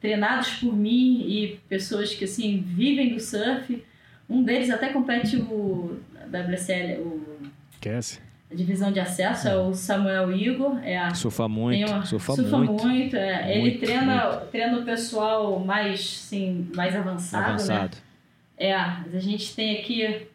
treinados 0.00 0.50
por 0.54 0.76
mim 0.76 1.24
e 1.28 1.60
pessoas 1.68 2.14
que, 2.14 2.24
assim, 2.24 2.64
vivem 2.66 3.14
do 3.14 3.20
surf. 3.20 3.84
Um 4.28 4.42
deles 4.42 4.70
até 4.70 4.88
compete 4.88 5.36
o 5.36 6.00
WSL, 6.28 7.00
o... 7.00 7.36
Esquece 7.72 8.25
a 8.50 8.54
divisão 8.54 8.92
de 8.92 9.00
acesso 9.00 9.48
é 9.48 9.56
o 9.56 9.74
Samuel 9.74 10.30
Igor. 10.32 10.78
É 10.84 10.98
a, 10.98 11.14
surfa 11.14 11.48
muito, 11.48 11.90
uma, 11.90 12.04
surfa, 12.04 12.34
surfa 12.34 12.58
muito. 12.58 12.86
muito, 12.86 13.16
é. 13.16 13.58
Ele 13.58 13.78
treina, 13.78 14.30
muito. 14.30 14.46
treina 14.50 14.78
o 14.78 14.84
pessoal 14.84 15.58
mais, 15.58 16.08
sim, 16.08 16.70
mais 16.74 16.94
avançado, 16.94 17.42
né? 17.42 17.48
avançado. 17.50 17.96
Né? 17.96 18.02
É, 18.58 18.74
a 18.74 19.18
gente 19.18 19.54
tem 19.54 19.78
aqui 19.78 20.28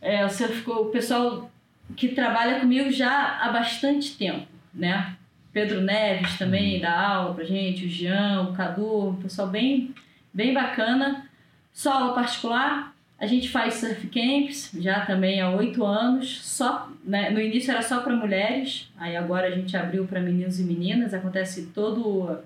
é, 0.00 0.24
o, 0.24 0.30
surf, 0.30 0.70
o 0.70 0.86
pessoal 0.86 1.50
que 1.96 2.08
trabalha 2.08 2.60
comigo 2.60 2.90
já 2.90 3.38
há 3.40 3.50
bastante 3.50 4.16
tempo, 4.16 4.46
né? 4.72 5.16
Pedro 5.52 5.80
Neves 5.80 6.36
também 6.38 6.76
hum. 6.76 6.80
dá 6.82 7.08
aula 7.08 7.34
pra 7.34 7.44
gente, 7.44 7.86
o 7.86 7.88
Jean, 7.88 8.42
o 8.42 8.52
Cadu, 8.52 9.08
um 9.08 9.16
pessoal 9.16 9.48
bem, 9.48 9.94
bem 10.32 10.54
bacana. 10.54 11.28
Só 11.72 11.92
aula 11.92 12.14
particular, 12.14 12.94
a 13.18 13.26
gente 13.26 13.48
faz 13.48 13.74
surf 13.74 14.06
camps 14.08 14.70
já 14.78 15.06
também 15.06 15.40
há 15.40 15.50
oito 15.50 15.84
anos. 15.84 16.44
Só, 16.44 16.90
né, 17.04 17.30
no 17.30 17.40
início 17.40 17.70
era 17.70 17.82
só 17.82 18.00
para 18.00 18.14
mulheres, 18.14 18.90
aí 18.98 19.16
agora 19.16 19.46
a 19.46 19.50
gente 19.50 19.76
abriu 19.76 20.06
para 20.06 20.20
meninos 20.20 20.60
e 20.60 20.64
meninas. 20.64 21.14
Acontece 21.14 21.70
todo, 21.74 22.38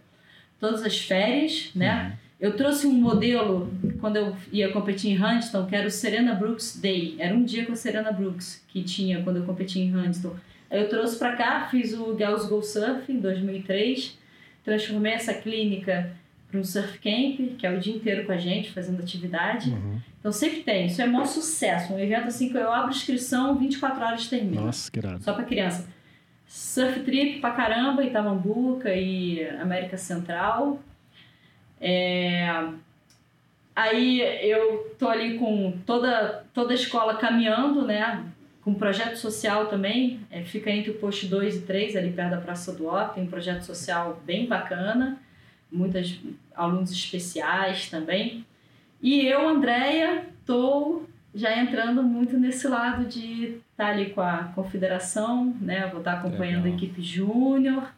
todas 0.61 0.83
as 0.83 0.99
férias, 0.99 1.71
né? 1.75 2.05
Uhum. 2.05 2.31
Eu 2.41 2.57
trouxe 2.57 2.87
um 2.87 2.93
modelo 2.93 3.71
quando 4.01 4.16
eu 4.16 4.35
ia 4.51 4.73
competir 4.73 5.11
em 5.11 5.23
Huntington, 5.23 5.66
que 5.66 5.77
era 5.77 5.87
o 5.87 5.91
Serena 5.91 6.35
Brooks 6.35 6.81
Day. 6.81 7.16
Era 7.18 7.35
um 7.35 7.45
dia 7.45 7.66
com 7.66 7.73
a 7.73 7.77
Serena 7.77 8.12
Brooks 8.12 8.64
que 8.68 8.83
tinha 8.83 9.23
quando 9.23 9.37
eu 9.37 9.45
competi 9.45 9.81
em 9.81 9.95
Huntington. 9.95 10.35
Eu 10.71 10.89
trouxe 10.89 11.18
para 11.18 11.37
cá, 11.37 11.68
fiz 11.68 11.93
o 11.93 12.16
Girls 12.16 12.49
Go 12.49 12.62
Surf 12.62 13.11
em 13.12 13.18
2003, 13.18 14.16
transformei 14.64 15.12
essa 15.12 15.35
clínica 15.35 16.12
para 16.51 16.61
um 16.61 16.64
surf 16.64 16.98
camp, 16.98 17.57
que 17.57 17.66
é 17.66 17.70
o 17.70 17.78
dia 17.78 17.94
inteiro 17.94 18.26
com 18.26 18.32
a 18.32 18.36
gente, 18.36 18.72
fazendo 18.72 19.01
atividade. 19.01 19.70
Uhum. 19.70 20.01
Então 20.18 20.32
sempre 20.32 20.61
tem. 20.61 20.86
Isso 20.86 21.01
é 21.01 21.07
maior 21.07 21.26
sucesso. 21.26 21.94
Um 21.94 21.98
evento 21.98 22.26
assim 22.26 22.51
que 22.51 22.57
eu 22.57 22.72
abro 22.72 22.90
inscrição, 22.90 23.57
24 23.57 24.05
horas 24.05 24.26
termina. 24.26 24.62
Nossa, 24.62 24.90
que 24.90 24.98
irado. 24.98 25.22
Só 25.22 25.32
para 25.32 25.44
criança. 25.44 25.88
Surf 26.46 27.01
trip 27.01 27.40
pra 27.40 27.53
caramba, 27.53 28.05
Itamambuca 28.05 28.92
e 28.92 29.46
América 29.61 29.96
Central. 29.96 30.80
É... 31.80 32.68
Aí 33.74 34.20
eu 34.42 34.94
tô 34.98 35.09
ali 35.09 35.38
com 35.38 35.78
toda, 35.86 36.44
toda 36.53 36.72
a 36.72 36.74
escola 36.74 37.16
caminhando, 37.16 37.86
né? 37.86 38.24
Com 38.62 38.74
projeto 38.74 39.16
social 39.16 39.66
também. 39.66 40.20
É, 40.30 40.42
fica 40.42 40.70
entre 40.70 40.90
o 40.90 40.94
posto 40.94 41.26
2 41.26 41.59
e 41.59 41.61
3, 41.62 41.96
ali 41.96 42.11
perto 42.11 42.32
da 42.32 42.40
Praça 42.40 42.72
do 42.72 42.86
Ó. 42.86 43.05
Tem 43.05 43.22
um 43.22 43.28
projeto 43.28 43.62
social 43.62 44.20
bem 44.26 44.46
bacana 44.46 45.18
muitos 45.73 46.21
alunos 46.55 46.91
especiais 46.91 47.89
também. 47.89 48.45
E 49.03 49.27
eu, 49.27 49.49
Andréia, 49.49 50.27
estou 50.41 51.09
já 51.35 51.57
entrando 51.57 52.03
muito 52.03 52.37
nesse 52.37 52.66
lado 52.66 53.05
de 53.05 53.45
estar 53.45 53.62
tá 53.77 53.89
ali 53.89 54.11
com 54.11 54.21
a 54.21 54.51
confederação, 54.55 55.55
né? 55.61 55.89
Vou 55.89 56.01
estar 56.01 56.12
tá 56.12 56.18
acompanhando 56.18 56.64
Legal. 56.64 56.73
a 56.73 56.83
equipe 56.83 57.03
júnior. 57.03 57.93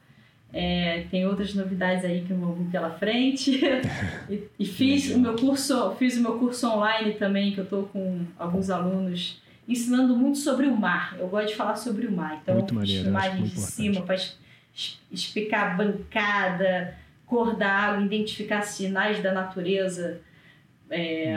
É, 0.53 1.07
tem 1.11 1.27
outras 1.27 1.55
novidades 1.55 2.05
aí 2.05 2.21
que 2.21 2.35
vão 2.35 2.53
vir 2.53 2.67
pela 2.67 2.91
frente. 2.91 3.59
e, 4.29 4.43
e 4.59 4.67
fiz 4.67 5.11
o 5.11 5.19
meu 5.19 5.35
curso, 5.35 5.95
fiz 5.99 6.19
o 6.19 6.23
meu 6.23 6.39
curso 6.39 6.69
online 6.69 7.15
também, 7.15 7.53
que 7.53 7.59
eu 7.59 7.65
estou 7.65 7.85
com 7.85 8.21
alguns 8.39 8.69
alunos 8.69 9.41
ensinando 9.67 10.15
muito 10.15 10.39
sobre 10.39 10.67
o 10.67 10.77
mar. 10.77 11.17
Eu 11.19 11.29
gosto 11.29 11.49
de 11.49 11.55
falar 11.55 11.77
sobre 11.77 12.07
o 12.07 12.13
mar. 12.13 12.39
Então, 12.43 12.57
muito 12.57 12.75
maneiro, 12.75 13.09
imagens 13.09 13.51
de 13.51 13.61
cima 13.61 14.03
para 14.03 14.17
explicar 15.11 15.73
a 15.73 15.75
bancada, 15.75 16.99
cor 17.33 17.57
da 17.57 17.67
água, 17.67 18.05
identificar 18.05 18.61
sinais 18.61 19.23
da 19.23 19.33
natureza. 19.33 20.21
É, 20.91 21.35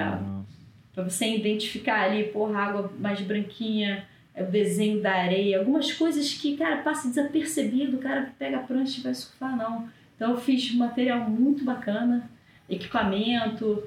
para 0.93 1.05
você 1.05 1.33
identificar 1.33 2.01
ali, 2.01 2.25
porra, 2.25 2.59
água 2.59 2.93
mais 2.99 3.21
branquinha, 3.21 4.05
é 4.33 4.43
o 4.43 4.47
desenho 4.47 5.01
da 5.01 5.13
areia, 5.13 5.59
algumas 5.59 5.93
coisas 5.93 6.33
que, 6.33 6.57
cara, 6.57 6.77
passa 6.77 7.07
desapercebido, 7.07 7.95
o 7.95 8.01
cara 8.01 8.33
pega 8.37 8.57
a 8.57 8.63
prancha 8.63 8.99
e 8.99 9.03
vai 9.03 9.13
surfar, 9.13 9.55
não. 9.55 9.87
Então 10.17 10.31
eu 10.31 10.37
fiz 10.37 10.75
material 10.75 11.29
muito 11.29 11.63
bacana, 11.63 12.29
equipamento. 12.69 13.81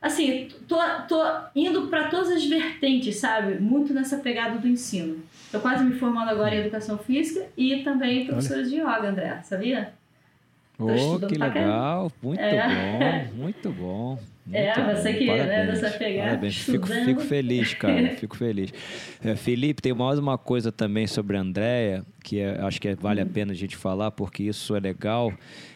assim, 0.00 0.48
tô, 0.68 0.76
tô 1.08 1.20
indo 1.56 1.88
para 1.88 2.06
todas 2.08 2.30
as 2.30 2.44
vertentes, 2.44 3.16
sabe? 3.16 3.60
Muito 3.60 3.92
nessa 3.92 4.18
pegada 4.18 4.58
do 4.58 4.68
ensino. 4.68 5.20
Tô 5.50 5.58
quase 5.58 5.82
me 5.82 5.94
formando 5.94 6.28
agora 6.28 6.54
em 6.54 6.60
educação 6.60 6.96
física 6.98 7.48
e 7.56 7.82
também 7.82 8.26
professora 8.26 8.62
de 8.62 8.76
yoga, 8.76 9.08
André, 9.08 9.40
sabia? 9.42 9.97
Oh, 10.78 11.18
que 11.26 11.36
legal, 11.36 12.12
muito 12.22 12.40
é. 12.40 13.26
bom, 13.28 13.42
muito 13.42 13.70
bom. 13.72 14.18
É, 14.50 14.74
muito 14.74 14.80
é, 14.80 14.94
você 14.94 15.12
bom. 15.12 15.18
que 15.18 15.26
né, 15.26 15.66
dessa 15.66 15.90
pegada. 15.90 16.28
Parabéns. 16.30 16.56
Fico, 16.56 16.86
fico, 16.86 17.20
feliz, 17.20 17.74
cara. 17.74 18.08
fico 18.16 18.34
feliz. 18.34 18.72
É, 19.22 19.36
Felipe, 19.36 19.82
tem 19.82 19.92
mais 19.92 20.18
uma 20.18 20.38
coisa 20.38 20.72
também 20.72 21.06
sobre 21.06 21.36
a 21.36 21.40
Andrea, 21.40 22.02
que 22.24 22.38
é, 22.38 22.58
acho 22.60 22.80
que 22.80 22.94
vale 22.94 23.20
a 23.20 23.24
uhum. 23.24 23.30
pena 23.30 23.52
a 23.52 23.54
gente 23.54 23.76
falar, 23.76 24.10
porque 24.10 24.44
isso 24.44 24.74
é 24.74 24.80
legal 24.80 25.34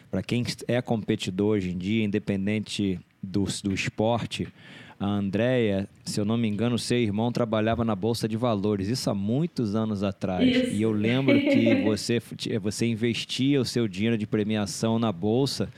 para 0.09 0.23
quem 0.23 0.43
é 0.67 0.81
competidor 0.81 1.57
hoje 1.57 1.69
em 1.69 1.77
dia, 1.77 2.03
independente 2.03 2.99
do, 3.21 3.45
do 3.63 3.73
esporte. 3.73 4.47
A 4.99 5.05
Andrea 5.05 5.87
se 6.03 6.19
eu 6.19 6.25
não 6.25 6.37
me 6.37 6.47
engano, 6.49 6.77
seu 6.77 6.97
irmão 6.97 7.31
trabalhava 7.31 7.85
na 7.85 7.95
Bolsa 7.95 8.27
de 8.27 8.35
Valores, 8.35 8.89
isso 8.89 9.09
há 9.09 9.13
muitos 9.13 9.73
anos 9.73 10.03
atrás. 10.03 10.47
Isso. 10.47 10.75
E 10.75 10.81
eu 10.81 10.91
lembro 10.91 11.39
que 11.39 11.75
você, 11.83 12.21
você 12.61 12.85
investia 12.85 13.61
o 13.61 13.65
seu 13.65 13.87
dinheiro 13.87 14.17
de 14.17 14.27
premiação 14.27 14.99
na 14.99 15.11
Bolsa. 15.11 15.69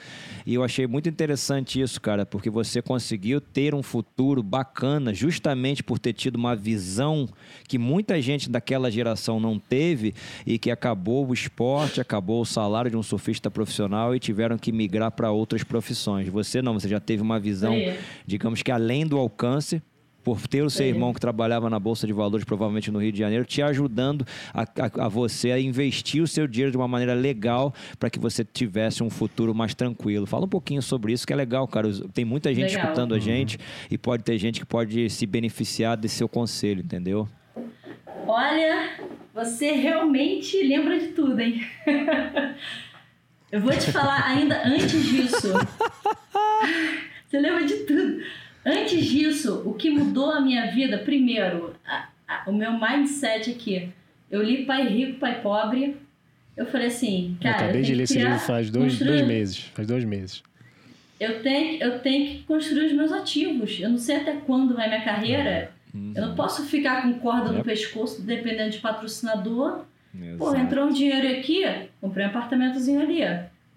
E 0.44 0.56
eu 0.56 0.64
achei 0.64 0.88
muito 0.88 1.08
interessante 1.08 1.80
isso, 1.80 2.02
cara, 2.02 2.26
porque 2.26 2.50
você 2.50 2.82
conseguiu 2.82 3.40
ter 3.40 3.76
um 3.76 3.84
futuro 3.84 4.42
bacana 4.42 5.14
justamente 5.14 5.84
por 5.84 6.00
ter 6.00 6.14
tido 6.14 6.36
uma 6.36 6.56
visão 6.56 7.30
que 7.68 7.78
muita 7.78 8.20
gente 8.20 8.50
daquela 8.50 8.90
geração 8.90 9.40
não 9.40 9.60
teve 9.60 10.14
e 10.46 10.58
que 10.58 10.72
acabou 10.72 11.28
o 11.28 11.34
esporte, 11.34 12.02
acabou 12.02 12.42
o 12.42 12.46
salário 12.46 12.90
de 12.90 12.98
um 12.98 13.04
surfista 13.04 13.52
profissional 13.52 14.16
e 14.16 14.20
tiveram 14.20 14.58
que 14.58 14.72
migrar 14.72 15.12
para 15.12 15.32
outras 15.32 15.64
profissões. 15.64 16.28
Você 16.30 16.62
não, 16.62 16.74
você 16.74 16.90
já 16.90 17.00
teve 17.00 17.22
uma 17.22 17.40
visão, 17.40 17.74
é. 17.74 18.00
digamos 18.26 18.64
que 18.64 18.72
além 18.72 19.06
do 19.06 19.18
alcance 19.18 19.82
por 20.26 20.48
ter 20.48 20.64
o 20.64 20.72
seu 20.72 20.88
irmão 20.88 21.14
que 21.14 21.20
trabalhava 21.20 21.70
na 21.70 21.80
Bolsa 21.80 22.08
de 22.08 22.12
Valores, 22.12 22.44
provavelmente 22.44 22.90
no 22.90 23.00
Rio 23.00 23.12
de 23.12 23.20
Janeiro, 23.20 23.46
te 23.46 23.62
ajudando 23.62 24.26
a, 24.52 24.64
a, 24.64 25.06
a 25.06 25.08
você 25.08 25.52
a 25.52 25.60
investir 25.60 26.24
o 26.24 26.28
seu 26.28 26.48
dinheiro 26.48 26.72
de 26.72 26.78
uma 26.78 26.88
maneira 26.88 27.14
legal 27.14 27.72
para 28.00 28.10
que 28.10 28.18
você 28.18 28.44
tivesse 28.44 29.04
um 29.04 29.10
futuro 29.10 29.54
mais 29.54 29.76
tranquilo. 29.76 30.26
Fala 30.26 30.46
um 30.46 30.50
pouquinho 30.50 30.82
sobre 30.82 31.14
isso, 31.14 31.28
que 31.28 31.32
é 31.32 31.36
legal, 31.36 31.68
cara. 31.68 31.90
Tem 32.12 32.26
muita 32.26 32.52
gente 32.52 32.72
legal. 32.72 32.86
escutando 32.86 33.14
a 33.14 33.20
gente 33.20 33.58
uhum. 33.58 33.64
e 33.92 33.98
pode 34.00 34.24
ter 34.24 34.36
gente 34.40 34.60
que 34.60 34.66
pode 34.66 35.12
se 35.12 35.28
beneficiar 35.28 35.96
desse 35.96 36.16
seu 36.16 36.28
conselho, 36.28 36.82
entendeu? 36.82 37.30
Olha, 38.28 38.98
você 39.32 39.74
realmente 39.74 40.60
lembra 40.64 40.98
de 40.98 41.10
tudo, 41.10 41.40
hein? 41.40 41.64
Eu 43.52 43.62
vou 43.62 43.72
te 43.74 43.92
falar 43.92 44.26
ainda 44.26 44.60
antes 44.66 45.06
disso. 45.06 45.54
Você 47.30 47.40
lembra 47.40 47.66
de 47.66 47.76
tudo. 47.86 48.22
Antes 48.66 49.06
disso, 49.06 49.62
o 49.64 49.76
que 49.76 49.92
mudou 49.92 50.32
a 50.32 50.42
minha 50.42 50.72
vida, 50.72 50.98
primeiro, 50.98 51.76
a, 51.86 52.08
a, 52.28 52.50
o 52.50 52.54
meu 52.54 52.72
mindset 52.74 53.52
aqui. 53.52 53.90
Eu 54.32 54.42
li 54.42 54.66
Pai 54.66 54.88
Rico, 54.88 55.20
Pai 55.20 55.40
Pobre. 55.42 55.98
Eu 56.58 56.66
falei 56.66 56.88
assim, 56.88 57.38
cara. 57.40 57.58
Eu 57.58 57.64
acabei 57.66 57.82
eu 57.82 57.86
de 57.86 57.96
ler 57.96 58.04
esse 58.04 58.18
livro 58.18 58.40
faz 58.40 58.72
dois, 58.72 58.94
construir... 58.94 59.18
dois 59.18 59.28
meses. 59.28 59.58
Faz 59.76 59.88
dois 59.88 60.04
meses. 60.04 60.42
Eu 61.20 61.44
tenho, 61.44 61.82
eu 61.82 62.00
tenho 62.00 62.28
que 62.28 62.44
construir 62.44 62.88
os 62.88 62.94
meus 62.94 63.12
ativos. 63.12 63.80
Eu 63.80 63.90
não 63.90 63.98
sei 64.00 64.18
até 64.18 64.34
quando 64.34 64.76
vai 64.76 64.88
minha 64.88 65.04
carreira. 65.04 65.72
Uhum. 65.94 66.14
Eu 66.16 66.28
não 66.28 66.36
posso 66.36 66.66
ficar 66.66 67.04
com 67.04 67.20
corda 67.20 67.52
no 67.52 67.64
pescoço 67.64 68.22
dependendo 68.24 68.72
de 68.72 68.80
patrocinador. 68.80 69.86
Exato. 70.14 70.38
Pô, 70.38 70.56
entrou 70.56 70.88
um 70.88 70.92
dinheiro 70.92 71.40
aqui, 71.40 71.64
comprei 72.02 72.26
um 72.26 72.30
apartamentozinho 72.30 73.02
ali. 73.02 73.20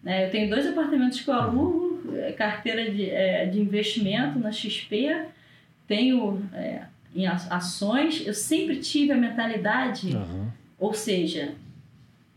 Né? 0.03 0.27
Eu 0.27 0.31
tenho 0.31 0.49
dois 0.49 0.67
apartamentos 0.67 1.21
que 1.21 1.29
eu 1.29 1.35
alugo 1.35 1.88
carteira 2.37 2.91
de, 2.91 3.11
é, 3.11 3.47
de 3.47 3.61
investimento 3.61 4.39
na 4.39 4.53
XP, 4.53 5.27
tenho 5.87 6.43
é, 6.53 6.83
em 7.15 7.27
ações. 7.27 8.27
Eu 8.27 8.35
sempre 8.35 8.77
tive 8.77 9.13
a 9.13 9.17
mentalidade, 9.17 10.15
uhum. 10.15 10.49
ou 10.79 10.95
seja, 10.95 11.55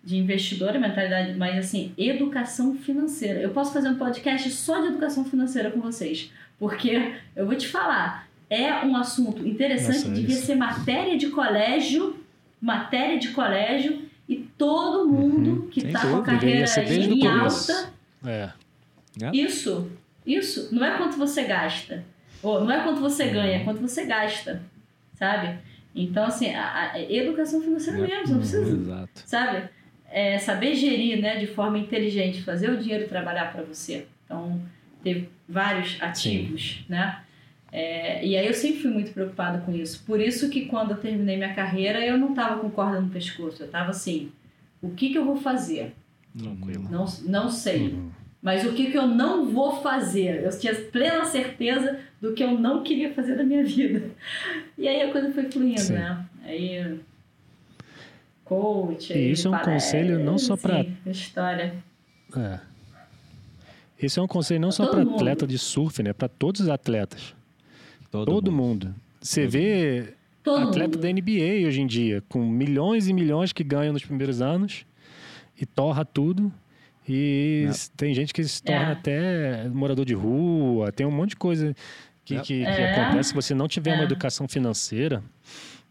de 0.04 0.18
investidora, 0.18 0.80
mentalidade, 0.80 1.38
mas 1.38 1.58
assim, 1.58 1.94
educação 1.98 2.76
financeira. 2.76 3.40
Eu 3.40 3.52
posso 3.52 3.74
fazer 3.74 3.90
um 3.90 3.98
podcast 3.98 4.50
só 4.50 4.80
de 4.82 4.88
educação 4.88 5.24
financeira 5.26 5.70
com 5.70 5.80
vocês, 5.80 6.32
porque 6.58 7.14
eu 7.36 7.46
vou 7.46 7.56
te 7.56 7.68
falar, 7.68 8.28
é 8.50 8.74
um 8.86 8.96
assunto 8.96 9.48
interessante, 9.48 10.08
Nossa, 10.08 10.12
devia 10.12 10.36
ser 10.36 10.56
matéria 10.56 11.18
de 11.18 11.28
colégio, 11.28 12.16
matéria 12.60 13.20
de 13.20 13.30
colégio, 13.30 14.10
e 14.28 14.38
todo 14.58 15.08
mundo 15.08 15.50
uhum. 15.50 15.68
que 15.68 15.86
está 15.86 16.02
com 16.02 16.18
a 16.18 16.24
carreira 16.24 16.66
em 16.88 17.28
alta. 17.28 17.92
É 18.26 18.61
é. 19.20 19.36
Isso, 19.36 19.91
isso. 20.26 20.74
Não 20.74 20.86
é 20.86 20.97
quanto 20.97 21.18
você 21.18 21.43
gasta. 21.43 22.03
Ou 22.43 22.64
não 22.64 22.72
é 22.72 22.84
quanto 22.84 23.01
você 23.01 23.28
ganha, 23.28 23.57
é 23.57 23.64
quanto 23.64 23.82
você 23.82 24.05
gasta. 24.05 24.62
Sabe? 25.16 25.59
Então, 25.93 26.26
assim, 26.26 26.53
a, 26.53 26.93
a 26.93 27.01
educação 27.01 27.62
financeira 27.62 27.99
é. 27.99 28.01
mesmo, 28.01 28.34
não 28.34 28.39
precisa. 28.39 28.76
Exato. 28.76 29.24
Sabe? 29.26 29.70
É 30.09 30.38
saber 30.38 30.76
gerir 30.76 31.22
né, 31.22 31.38
de 31.38 31.47
forma 31.47 31.78
inteligente, 31.78 32.41
fazer 32.41 32.70
o 32.70 32.78
dinheiro 32.78 33.07
trabalhar 33.07 33.51
para 33.51 33.64
você. 33.64 34.07
Então, 34.26 34.62
ter 35.03 35.30
vários 35.47 36.01
ativos, 36.01 36.80
Sim. 36.80 36.86
né? 36.89 37.22
É, 37.72 38.26
e 38.26 38.36
aí 38.36 38.45
eu 38.45 38.53
sempre 38.53 38.82
fui 38.82 38.91
muito 38.91 39.14
preocupada 39.14 39.59
com 39.59 39.72
isso. 39.72 40.03
Por 40.05 40.20
isso 40.20 40.49
que 40.49 40.66
quando 40.66 40.91
eu 40.91 40.97
terminei 40.97 41.38
minha 41.38 41.53
carreira, 41.53 42.05
eu 42.05 42.18
não 42.18 42.32
estava 42.32 42.59
com 42.59 42.70
corda 42.70 42.99
no 42.99 43.09
pescoço. 43.09 43.64
Eu 43.64 43.68
estava 43.68 43.91
assim, 43.91 44.32
o 44.82 44.89
que, 44.89 45.09
que 45.09 45.18
eu 45.18 45.24
vou 45.24 45.38
fazer? 45.38 45.93
Tranquilo. 46.38 46.88
Não, 46.89 47.05
não 47.26 47.49
sei. 47.49 47.89
Uhum. 47.89 48.12
Mas 48.42 48.66
o 48.66 48.74
que, 48.74 48.89
que 48.89 48.98
eu 48.98 49.06
não 49.08 49.46
vou 49.46 49.82
fazer? 49.82 50.44
Eu 50.44 50.58
tinha 50.58 50.74
plena 50.74 51.26
certeza 51.26 52.00
do 52.20 52.34
que 52.34 52.44
eu 52.44 52.58
não 52.58 52.82
queria 52.84 53.14
fazer 53.14 53.36
da 53.36 53.44
minha 53.44 53.64
vida. 53.64 54.10
E 54.78 54.88
aí 54.88 55.04
a 55.04 55.12
coisa 55.12 55.32
foi 55.32 55.44
fluindo, 55.52 55.80
Sim. 55.80 55.94
né? 55.94 56.26
Aí. 56.44 57.00
Coach. 58.44 59.14
E 59.14 59.32
isso 59.32 59.48
é 59.48 59.52
um 59.52 59.60
conselho 59.60 60.20
não 60.20 60.38
só 60.38 60.58
para. 60.58 60.86
História. 61.06 61.76
É. 62.36 62.60
Isso 64.02 64.20
é 64.20 64.24
um 64.24 64.28
conselho 64.28 64.60
não 64.60 64.72
só 64.72 64.88
para 64.88 65.04
atleta 65.04 65.46
de 65.46 65.58
surf, 65.60 66.02
né? 66.02 66.12
Para 66.12 66.28
todos 66.28 66.62
os 66.62 66.70
atletas. 66.70 67.36
Todo, 68.10 68.26
Todo 68.26 68.52
mundo. 68.52 68.88
mundo. 68.88 68.96
Você 69.22 69.44
Todo 69.44 69.52
vê 69.52 70.14
Todo 70.44 70.70
atleta 70.70 70.98
mundo. 70.98 71.02
da 71.02 71.14
NBA 71.14 71.68
hoje 71.68 71.82
em 71.82 71.88
dia, 71.88 72.24
com 72.28 72.44
milhões 72.44 73.08
e 73.08 73.14
milhões 73.14 73.54
que 73.54 73.64
ganham 73.64 73.94
nos 73.94 74.04
primeiros 74.04 74.42
anos 74.42 74.86
e 75.60 75.66
torra 75.66 76.04
tudo. 76.04 76.52
E 77.14 77.68
é. 77.70 77.74
tem 77.97 78.14
gente 78.14 78.34
que 78.34 78.41
se 78.41 78.64
torna 78.64 78.89
é. 78.89 78.91
até 78.93 79.68
morador 79.68 80.05
de 80.05 80.14
rua, 80.14 80.93
tem 80.93 81.05
um 81.05 81.12
monte 81.12 81.32
de 81.32 81.36
coisa 81.36 81.76
que, 82.24 82.36
é. 82.36 82.39
que, 82.39 82.59
que 82.59 82.64
é. 82.64 83.01
acontece 83.01 83.30
se 83.30 83.36
você 83.36 83.53
não 83.53 83.68
tiver 83.68 83.93
uma 83.93 84.03
é. 84.03 84.05
educação 84.05 84.47
financeira, 84.47 85.22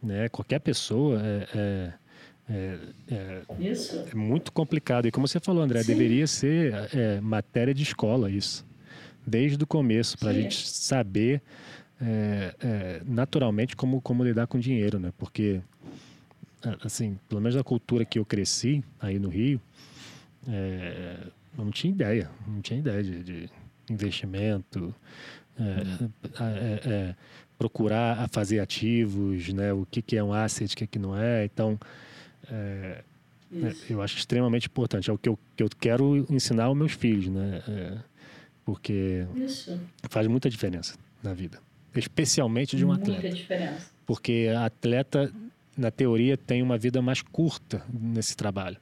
né? 0.02 0.30
Qualquer 0.30 0.60
pessoa 0.60 1.20
é, 1.22 1.92
é, 2.48 2.78
é, 3.10 4.14
muito 4.14 4.50
complicado. 4.50 5.08
E 5.08 5.10
como 5.10 5.28
você 5.28 5.38
falou, 5.38 5.62
André, 5.62 5.82
Sim. 5.82 5.92
deveria 5.92 6.26
ser 6.26 6.72
matéria 7.20 7.74
de 7.74 7.82
escola 7.82 8.30
isso. 8.30 8.64
Desde 9.26 9.62
o 9.62 9.66
começo, 9.66 10.16
para 10.16 10.30
a 10.30 10.32
gente 10.32 10.66
saber 10.66 11.42
naturalmente 13.04 13.76
como, 13.76 14.00
como 14.00 14.24
lidar 14.24 14.46
com 14.46 14.58
dinheiro, 14.58 14.98
né? 14.98 15.12
Porque, 15.18 15.60
assim, 16.82 17.18
pelo 17.28 17.42
menos 17.42 17.56
na 17.56 17.62
cultura 17.62 18.06
que 18.06 18.18
eu 18.18 18.24
cresci 18.24 18.82
aí 18.98 19.18
no 19.18 19.28
Rio, 19.28 19.60
é, 20.48 21.16
não 21.56 21.70
tinha 21.70 21.92
ideia, 21.92 22.30
não 22.46 22.60
tinha 22.60 22.78
ideia 22.78 23.02
de, 23.02 23.22
de 23.22 23.50
investimento, 23.90 24.94
é, 25.58 26.42
é, 26.42 26.92
é, 26.92 27.14
procurar 27.58 28.28
fazer 28.30 28.60
ativos, 28.60 29.52
né? 29.52 29.72
O 29.72 29.86
que, 29.90 30.00
que 30.00 30.16
é 30.16 30.24
um 30.24 30.32
asset, 30.32 30.72
o 30.72 30.76
que, 30.76 30.86
que 30.86 30.98
não 30.98 31.16
é. 31.16 31.44
Então, 31.44 31.78
é, 32.50 33.02
eu 33.88 34.00
acho 34.00 34.16
extremamente 34.16 34.66
importante. 34.66 35.10
É 35.10 35.12
o 35.12 35.18
que 35.18 35.28
eu, 35.28 35.38
que 35.56 35.62
eu 35.62 35.68
quero 35.68 36.26
ensinar 36.30 36.64
aos 36.64 36.76
meus 36.76 36.92
filhos, 36.92 37.28
né? 37.28 37.62
porque 38.64 39.26
Isso. 39.34 39.80
faz 40.08 40.26
muita 40.28 40.48
diferença 40.48 40.96
na 41.22 41.34
vida, 41.34 41.58
especialmente 41.94 42.76
de 42.76 42.84
um 42.84 42.88
muita 42.88 43.10
atleta. 43.10 43.34
Diferença. 43.34 43.90
Porque 44.06 44.48
atleta, 44.56 45.32
na 45.76 45.90
teoria, 45.90 46.36
tem 46.36 46.62
uma 46.62 46.78
vida 46.78 47.02
mais 47.02 47.20
curta 47.20 47.84
nesse 47.92 48.36
trabalho. 48.36 48.76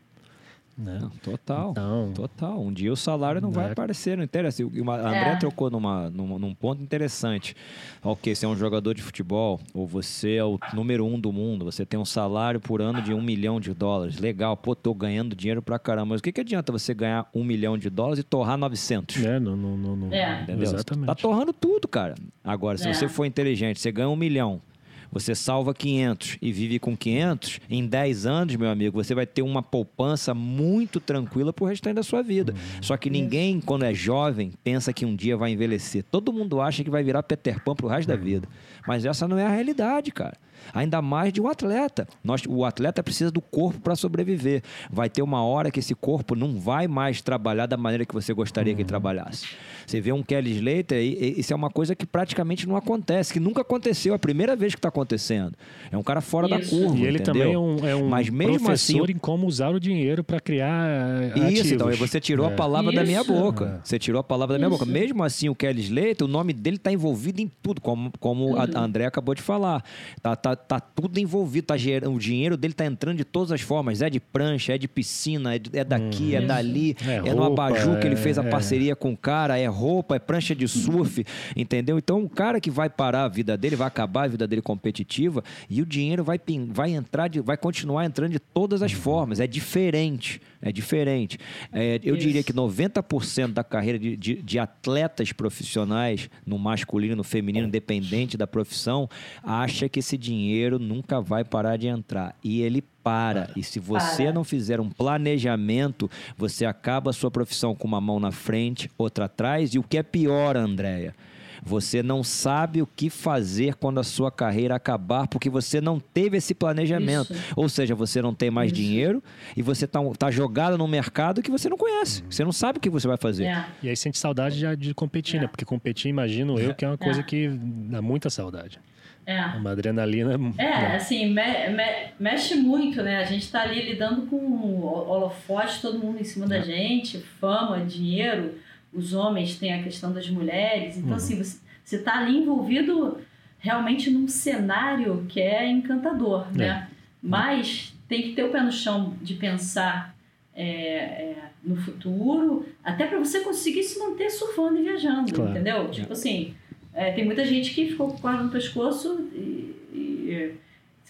Né? 0.79 1.01
Não, 1.01 1.11
total. 1.11 1.72
Então, 1.72 2.12
total. 2.14 2.61
Um 2.61 2.72
dia 2.72 2.93
o 2.93 2.97
salário 2.97 3.41
não 3.41 3.49
né? 3.49 3.55
vai 3.57 3.72
aparecer, 3.72 4.16
não 4.16 4.22
interessa. 4.22 4.64
O 4.64 4.91
André 4.91 5.33
é. 5.33 5.37
trocou 5.37 5.68
numa, 5.68 6.09
num, 6.09 6.39
num, 6.39 6.55
ponto 6.55 6.81
interessante. 6.81 7.57
Ok, 8.01 8.33
você 8.33 8.47
é 8.47 8.49
um 8.49 8.57
jogador 8.57 8.95
de 8.95 9.03
futebol, 9.03 9.59
ou 9.74 9.89
você 9.89 10.37
é 10.37 10.45
o 10.45 10.57
número 10.72 11.05
um 11.05 11.18
do 11.18 11.33
mundo, 11.33 11.64
você 11.64 11.85
tem 11.85 11.99
um 11.99 12.05
salário 12.05 12.61
por 12.61 12.81
ano 12.81 13.03
de 13.03 13.12
um 13.12 13.20
milhão 13.20 13.59
de 13.59 13.74
dólares. 13.74 14.18
Legal, 14.18 14.57
pô, 14.57 14.76
tô 14.76 14.95
ganhando 14.95 15.35
dinheiro 15.35 15.61
pra 15.61 15.81
caramba. 15.81 16.11
Mas 16.11 16.20
o 16.20 16.22
que, 16.22 16.31
que 16.31 16.41
adianta 16.41 16.70
você 16.70 16.95
ganhar 16.95 17.29
um 17.35 17.43
milhão 17.43 17.76
de 17.76 17.91
dólares 17.91 18.20
e 18.20 18.22
torrar 18.22 18.57
900? 18.57 19.24
É, 19.24 19.41
não, 19.41 19.57
não, 19.57 19.76
não. 19.76 19.97
não. 19.97 20.12
É. 20.12 20.43
Entendeu? 20.43 20.62
Exatamente. 20.62 21.07
Tá 21.07 21.14
torrando 21.16 21.53
tudo, 21.53 21.89
cara. 21.89 22.14
Agora, 22.45 22.79
se 22.79 22.89
é. 22.89 22.95
você 22.95 23.09
for 23.09 23.24
inteligente, 23.24 23.81
você 23.81 23.91
ganha 23.91 24.09
um 24.09 24.16
milhão 24.16 24.62
Você 25.11 25.35
salva 25.35 25.73
500 25.75 26.37
e 26.43 26.53
vive 26.53 26.79
com 26.79 26.97
500, 26.97 27.61
em 27.71 27.87
10 27.87 28.27
anos, 28.27 28.57
meu 28.57 28.69
amigo, 28.71 29.03
você 29.03 29.15
vai 29.15 29.27
ter 29.27 29.43
uma 29.43 29.63
poupança 29.63 30.35
muito 30.35 31.01
tranquila 31.01 31.53
pro 31.53 31.65
restante 31.67 31.95
da 31.97 32.03
sua 32.03 32.23
vida. 32.23 32.53
Uhum. 32.53 32.83
Só 32.83 32.97
que 32.97 33.09
ninguém, 33.09 33.61
quando 33.61 33.85
é 33.85 33.95
jovem, 33.95 34.53
pensa 34.63 34.93
que 34.93 35.05
um 35.07 35.17
dia 35.17 35.37
vai 35.37 35.53
envelhecer. 35.53 36.05
Todo 36.11 36.33
mundo 36.33 36.61
acha 36.61 36.85
que 36.85 36.91
vai 36.91 37.03
virar 37.03 37.23
Peter 37.23 37.63
Pan 37.63 37.75
pro 37.75 37.89
resto 37.89 38.09
da 38.09 38.15
Uhum. 38.15 38.21
vida. 38.23 38.49
Mas 38.87 39.05
essa 39.05 39.27
não 39.27 39.39
é 39.39 39.47
a 39.47 39.51
realidade, 39.51 40.11
cara. 40.11 40.37
Ainda 40.75 41.01
mais 41.01 41.33
de 41.33 41.41
um 41.41 41.47
atleta. 41.47 42.07
Nós, 42.23 42.43
o 42.47 42.65
atleta 42.65 43.01
precisa 43.03 43.31
do 43.31 43.41
corpo 43.41 43.81
para 43.81 43.95
sobreviver. 43.95 44.63
Vai 44.91 45.09
ter 45.09 45.23
uma 45.23 45.43
hora 45.45 45.71
que 45.71 45.79
esse 45.79 45.95
corpo 45.95 46.35
não 46.35 46.59
vai 46.59 46.89
mais 46.89 47.23
trabalhar 47.23 47.67
da 47.67 47.77
maneira 47.77 48.05
que 48.05 48.13
você 48.13 48.35
gostaria 48.35 48.73
Uhum. 48.73 48.77
que 48.77 48.83
ele 48.83 48.89
trabalhasse. 48.89 49.47
Você 49.87 50.01
vê 50.01 50.11
um 50.13 50.23
Kelly 50.23 50.57
Slater, 50.57 50.99
e- 51.01 51.15
e- 51.37 51.41
isso 51.41 51.53
é 51.53 51.57
uma 51.57 51.71
coisa 51.71 51.95
que 51.95 52.05
praticamente 52.05 52.67
não 52.69 52.77
acontece, 52.77 53.33
que 53.33 53.39
nunca 53.41 53.61
aconteceu, 53.63 54.13
a 54.15 54.19
primeira 54.19 54.57
vez 54.57 54.75
que 54.75 54.79
está 54.81 54.89
acontecendo. 54.99 55.53
É 55.91 55.97
um 55.97 56.03
cara 56.03 56.21
fora 56.21 56.49
da 56.49 56.59
Isso. 56.59 56.71
curva. 56.77 56.97
E 56.97 57.05
ele 57.05 57.19
entendeu? 57.19 57.33
também 57.35 57.53
é 57.55 57.59
um, 57.59 57.89
é 57.89 57.95
um 57.95 58.09
Mas 58.09 58.29
mesmo 58.29 58.59
professor 58.61 59.03
assim, 59.05 59.13
em 59.13 59.17
como 59.19 59.47
usar 59.47 59.71
o 59.75 59.81
dinheiro 59.81 60.23
para 60.25 60.41
criar 60.41 60.87
eh, 60.89 61.33
Isso, 61.37 61.45
ativos. 61.47 61.73
então, 61.73 61.93
e 61.93 61.97
você 61.97 62.21
tirou 62.21 62.47
a 62.47 62.51
É. 62.51 62.55
palavra 62.55 62.93
da 62.93 63.03
minha 63.05 63.21
Isso. 63.23 63.33
boca. 63.33 63.81
Você 63.85 63.99
tirou 63.99 64.21
a 64.21 64.25
palavra 64.25 64.55
da 64.55 64.59
minha 64.59 64.69
Isso. 64.75 64.79
boca. 64.85 64.91
Mesmo 64.91 65.23
assim, 65.25 65.49
o 65.49 65.55
Kelly 65.55 65.83
Slater, 65.83 66.25
o 66.27 66.29
nome 66.29 66.53
dele 66.53 66.79
tá 66.79 66.93
envolvido 66.93 67.41
em 67.41 67.51
tudo, 67.63 67.81
como, 67.81 68.11
como 68.21 68.57
a 68.57 68.67
Tudo. 68.67 68.77
a 68.77 68.81
André 68.81 69.07
acabou 69.07 69.35
de 69.35 69.43
falar. 69.43 69.83
Tá, 70.23 70.35
tá, 70.37 70.55
tá 70.57 70.81
tudo 70.81 71.19
envolvido, 71.19 71.67
tá 71.69 71.77
gerando, 71.77 72.15
o 72.15 72.19
dinheiro 72.19 72.57
dele 72.57 72.75
tá 72.75 72.85
entrando 72.85 73.17
de 73.17 73.25
todas 73.25 73.53
as 73.53 73.61
formas. 73.61 74.03
É 74.03 74.11
de 74.11 74.21
prancha, 74.21 74.75
é 74.75 74.79
de 74.79 74.89
piscina, 74.89 75.55
é, 75.55 75.59
de- 75.59 75.77
é 75.79 75.85
daqui, 75.85 76.35
é 76.35 76.39
Isso. 76.39 76.49
dali, 76.49 76.97
É 77.07 77.29
é, 77.29 77.35
no 77.35 77.43
abajur 77.45 77.99
que 77.99 78.07
ele 78.07 78.17
fez 78.17 78.39
a 78.39 78.43
é- 78.45 78.49
parceria 78.51 78.95
com 78.97 79.13
o 79.13 79.17
cara, 79.17 79.59
é 79.59 79.67
roupa, 79.67 80.17
é 80.17 80.19
prancha 80.19 80.55
de 80.55 80.67
surf, 80.69 81.25
entendeu? 81.57 81.99
Então, 81.99 82.23
o 82.23 82.29
cara 82.29 82.61
que 82.61 82.71
vai 82.71 82.89
parar 82.91 83.25
a 83.25 83.29
vida 83.29 83.57
dele, 83.57 83.77
vai 83.77 83.87
acabar 83.89 84.25
a 84.25 84.29
vida 84.29 84.47
dele 84.47 84.63
competitiva 84.89 85.45
e 85.68 85.82
o 85.82 85.86
dinheiro 85.86 86.24
vai, 86.24 86.41
vai 86.68 86.91
entrar, 86.93 87.28
de- 87.28 87.41
vai 87.41 87.57
continuar 87.57 88.05
entrando 88.07 88.32
de 88.32 88.39
todas 88.39 88.82
as 88.82 88.93
formas. 88.93 89.39
É 89.39 89.47
diferente, 89.47 90.41
é 90.62 90.72
diferente. 90.72 91.39
É, 91.72 92.01
eu 92.03 92.16
Isso. 92.16 92.26
diria 92.26 92.43
que 92.43 92.53
90% 92.53 93.53
da 93.53 93.62
carreira 93.62 93.99
de, 93.99 94.16
de- 94.16 94.43
de 94.43 94.59
atletas 94.59 95.32
profissionais, 95.32 96.30
no 96.47 96.59
masculino, 96.59 97.14
no 97.14 97.24
feminino, 97.24 97.66
independente 97.68 98.36
da 98.36 98.47
profissão, 98.47 99.09
acha 99.43 99.89
que 99.89 99.99
esse 100.01 100.16
dinheiro 100.16 100.78
nunca 100.78 101.20
vai 101.20 101.45
parar 101.45 101.76
de 101.76 101.86
entrar. 101.86 102.34
E 102.43 102.62
ele 102.62 102.82
para. 103.03 103.51
E 103.57 103.62
se 103.62 103.78
você 103.78 104.24
Para. 104.24 104.32
não 104.32 104.45
fizer 104.45 104.80
um 104.80 104.89
planejamento, 104.91 106.11
você 106.36 106.64
acaba 106.64 107.11
a 107.11 107.12
sua 107.12 107.30
profissão 107.30 107.74
com 107.74 107.86
uma 107.86 108.01
mão 108.01 108.18
na 108.20 108.30
frente, 108.32 108.91
outra 108.99 109.26
atrás. 109.26 109.74
E 109.74 109.78
o 109.78 109.82
que 109.82 109.97
é 109.99 110.03
pior, 110.03 110.57
Andréia? 110.57 111.14
Você 111.63 112.03
não 112.03 112.23
sabe 112.23 112.81
o 112.83 112.87
que 112.87 113.11
fazer 113.11 113.75
quando 113.75 113.99
a 114.01 114.05
sua 114.05 114.31
carreira 114.31 114.75
acabar, 114.75 115.27
porque 115.29 115.51
você 115.51 115.81
não 115.81 115.99
teve 116.01 116.37
esse 116.37 116.55
planejamento. 116.55 117.33
Isso. 117.33 117.53
Ou 117.57 117.69
seja, 117.69 117.95
você 117.95 118.21
não 118.23 118.35
tem 118.35 118.51
mais 118.51 118.73
Isso. 118.73 118.81
dinheiro 118.81 119.23
e 119.57 119.63
você 119.63 119.85
está 119.85 120.01
tá 120.19 120.31
jogado 120.31 120.79
num 120.79 120.87
mercado 120.89 121.43
que 121.43 121.51
você 121.51 121.69
não 121.69 121.77
conhece. 121.77 122.23
Você 122.29 122.45
não 122.45 122.53
sabe 122.53 122.79
o 122.79 122.81
que 122.81 122.91
você 122.91 123.07
vai 123.09 123.17
fazer. 123.17 123.45
É. 123.45 123.67
E 123.83 123.89
aí 123.89 123.97
sente 123.97 124.19
saudade 124.19 124.59
de, 124.59 124.77
de 124.77 124.95
competir, 124.95 125.39
É. 125.39 125.43
né? 125.43 125.47
Porque 125.49 125.65
competir, 125.65 126.09
imagino 126.09 126.59
eu, 126.59 126.75
que 126.75 126.85
é 126.85 126.89
uma 126.89 126.99
coisa 126.99 127.21
É. 127.21 127.23
que 127.23 127.49
dá 127.49 128.01
muita 128.03 128.31
saudade. 128.31 128.79
É. 129.27 129.45
Uma 129.59 129.73
adrenalina. 129.73 130.35
É, 130.57 130.63
né? 130.65 130.97
assim, 130.97 131.27
me- 131.27 131.69
me- 131.69 132.13
mexe 132.19 132.55
muito, 132.55 133.03
né? 133.03 133.19
A 133.19 133.25
gente 133.25 133.51
tá 133.51 133.61
ali 133.61 133.83
lidando 133.91 134.23
com 134.23 134.37
o 134.37 134.87
holofote, 134.87 135.83
todo 135.83 135.99
mundo 135.99 136.19
em 136.19 136.25
cima 136.25 136.47
da 136.47 136.61
gente, 136.61 137.19
fama, 137.39 137.79
dinheiro. 137.85 138.55
Os 138.93 139.12
homens 139.12 139.57
têm 139.59 139.74
a 139.74 139.82
questão 139.82 140.12
das 140.12 140.28
mulheres. 140.30 140.97
Então, 140.97 141.11
Uhum. 141.11 141.16
assim, 141.16 141.36
você, 141.36 141.59
você 141.84 141.99
tá 141.99 142.18
ali 142.18 142.39
envolvido 142.39 143.18
realmente 143.59 144.11
num 144.11 144.28
cenário 144.28 145.26
que 145.28 145.41
é 145.41 145.68
encantador, 145.68 146.47
né? 146.57 146.89
Mas 147.22 147.95
tem 148.09 148.22
que 148.22 148.32
ter 148.32 148.45
o 148.45 148.51
pé 148.51 148.62
no 148.62 148.72
chão 148.72 149.14
de 149.20 149.34
pensar 149.34 150.16
é, 150.55 150.64
é, 150.64 151.36
no 151.62 151.76
futuro, 151.76 152.66
até 152.82 153.07
para 153.07 153.18
você 153.18 153.41
conseguir 153.41 153.82
se 153.82 153.99
manter 153.99 154.30
surfando 154.30 154.78
e 154.78 154.82
viajando, 154.82 155.32
Claro. 155.32 155.51
entendeu? 155.51 155.91
Tipo 155.91 156.12
assim, 156.12 156.55
é, 156.95 157.12
tem 157.12 157.24
muita 157.24 157.45
gente 157.45 157.72
que 157.74 157.86
ficou 157.89 158.12
com 158.12 158.26
o 158.26 158.32
no 158.45 158.51
pescoço 158.51 159.28
e, 159.32 159.74
e 159.93 160.55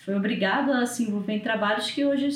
foi 0.05 0.15
obrigado 0.15 0.71
a 0.73 0.85
se 0.87 1.03
envolver 1.05 1.33
em 1.35 1.41
trabalhos 1.41 1.91
que 1.91 2.05
hoje 2.05 2.29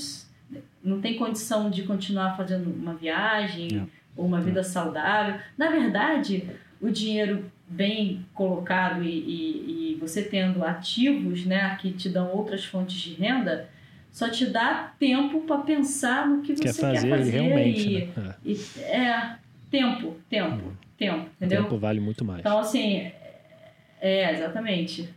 não 0.82 1.01
tem 1.01 1.16
condição 1.16 1.70
de 1.70 1.82
continuar 1.82 2.36
fazendo 2.36 2.70
uma 2.70 2.95
viagem 2.95 3.88
ou 4.17 4.27
uma 4.27 4.41
vida 4.41 4.63
saudável. 4.63 5.37
Na 5.57 5.71
verdade, 5.71 6.49
o 6.81 6.91
dinheiro 6.91 7.51
bem 7.69 8.25
colocado 8.35 9.03
e, 9.03 9.09
e- 9.09 9.93
e 9.93 9.99
você 10.01 10.23
tendo 10.23 10.65
ativos 10.65 11.47
né, 11.47 11.77
que 11.81 11.93
te 11.93 12.09
dão 12.09 12.29
outras 12.33 12.65
fontes 12.65 12.97
de 13.01 13.15
renda, 13.15 13.69
só 14.11 14.29
te 14.29 14.45
dá 14.47 14.93
tempo 14.99 15.41
para 15.43 15.59
pensar 15.63 16.29
no 16.29 16.43
que 16.43 16.55
Quer 16.55 16.73
você 16.73 16.81
fazer, 16.83 17.09
quer 17.09 17.17
fazer. 17.17 17.31
realmente. 17.31 17.89
e, 17.89 18.21
né? 18.21 18.35
É. 18.45 18.49
e- 18.51 18.81
é 18.83 19.37
tempo, 19.71 20.17
tempo, 20.29 20.73
tempo, 20.99 21.21
O 21.21 21.45
entendeu? 21.45 21.63
tempo 21.65 21.79
vale 21.79 21.99
muito 22.01 22.23
mais. 22.25 22.41
Então, 22.41 22.59
assim, 22.59 23.11
é, 24.01 24.33
exatamente. 24.33 25.09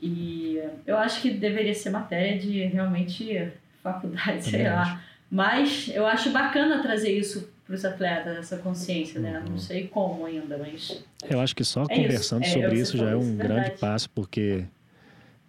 E 0.00 0.58
eu 0.86 0.96
acho 0.96 1.20
que 1.20 1.30
deveria 1.30 1.74
ser 1.74 1.90
matéria 1.90 2.38
de 2.38 2.62
realmente 2.66 3.50
faculdade, 3.82 4.40
sei 4.44 4.52
Também 4.62 4.68
lá. 4.72 5.02
Mas 5.30 5.90
eu 5.92 6.06
acho 6.06 6.30
bacana 6.30 6.80
trazer 6.80 7.10
isso 7.18 7.52
para 7.68 7.74
os 7.76 7.84
atletas, 7.84 8.38
essa 8.38 8.56
consciência, 8.56 9.20
né? 9.20 9.40
Uhum. 9.44 9.50
Não 9.50 9.58
sei 9.58 9.86
como 9.88 10.24
ainda, 10.24 10.56
mas. 10.58 11.04
Eu 11.28 11.38
acho 11.38 11.54
que 11.54 11.62
só 11.62 11.82
É 11.82 11.84
isso. 11.84 11.94
conversando 12.02 12.44
É, 12.44 12.48
sobre 12.48 12.70
você 12.76 12.82
isso 12.82 12.96
já 12.96 13.10
é 13.10 13.14
um 13.16 13.20
isso, 13.20 13.34
grande 13.36 13.54
verdade. 13.60 13.78
passo, 13.78 14.08
porque 14.10 14.64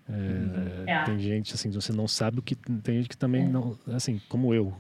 é, 0.10 0.92
É. 0.92 1.04
tem 1.06 1.18
gente 1.20 1.54
assim, 1.54 1.70
você 1.72 1.94
não 1.94 2.08
sabe 2.08 2.40
o 2.40 2.42
que 2.42 2.56
tem 2.56 2.98
gente 2.98 3.10
que 3.10 3.18
também 3.18 3.44
É. 3.44 3.48
não, 3.48 3.78
assim, 3.88 4.20
como 4.28 4.54
eu, 4.54 4.74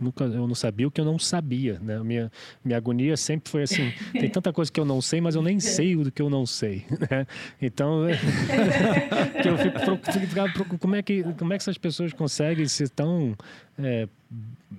nunca 0.00 0.24
eu 0.24 0.46
não 0.46 0.54
sabia 0.54 0.88
o 0.88 0.90
que 0.90 1.00
eu 1.00 1.04
não 1.04 1.18
sabia, 1.18 1.78
né? 1.80 1.98
Minha 2.02 2.30
minha 2.64 2.76
agonia 2.76 3.16
sempre 3.16 3.50
foi 3.50 3.62
assim, 3.62 3.92
tem 4.12 4.28
tanta 4.28 4.52
coisa 4.52 4.70
que 4.72 4.80
eu 4.80 4.84
não 4.84 5.00
sei, 5.00 5.20
mas 5.20 5.34
eu 5.34 5.42
nem 5.42 5.60
sei 5.60 5.96
o 5.96 6.10
que 6.10 6.22
eu 6.22 6.30
não 6.30 6.46
sei, 6.46 6.84
né? 7.10 7.26
Então, 7.60 8.02
que 9.42 9.48
eu 9.48 9.58
fico, 9.58 10.78
como 10.78 10.96
é 10.96 11.02
que 11.02 11.22
como 11.34 11.52
é 11.52 11.56
que 11.56 11.62
essas 11.62 11.78
pessoas 11.78 12.12
conseguem 12.12 12.66
ser 12.66 12.88
tão 12.88 13.36
é, 13.78 14.08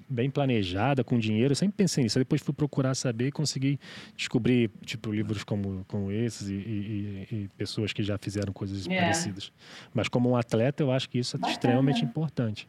bem 0.10 0.30
planejada, 0.30 1.04
com 1.04 1.18
dinheiro. 1.20 1.52
Eu 1.52 1.56
sempre 1.56 1.76
pensei 1.76 2.04
nisso. 2.04 2.18
Aí 2.18 2.24
depois 2.24 2.42
fui 2.42 2.54
procurar 2.54 2.94
saber 2.96 3.28
e 3.28 3.32
consegui 3.32 3.80
descobrir, 4.16 4.70
tipo, 4.86 5.12
livros 5.12 5.44
como, 5.44 5.84
como 5.88 6.12
esses 6.12 6.50
e, 6.50 6.54
e- 6.54 7.28
e- 7.32 7.36
e 7.36 7.50
pessoas 7.58 7.92
que 7.92 8.02
já 8.04 8.18
fizeram 8.18 8.54
coisas 8.54 8.88
É. 8.88 8.96
parecidas. 8.96 9.52
Mas 9.94 10.08
como 10.08 10.30
um 10.30 10.36
atleta, 10.38 10.84
eu 10.84 10.92
acho 10.92 11.10
que 11.10 11.20
isso 11.20 11.36
é 11.36 11.40
Bacana. 11.40 11.54
extremamente 11.54 12.06
importante. 12.06 12.68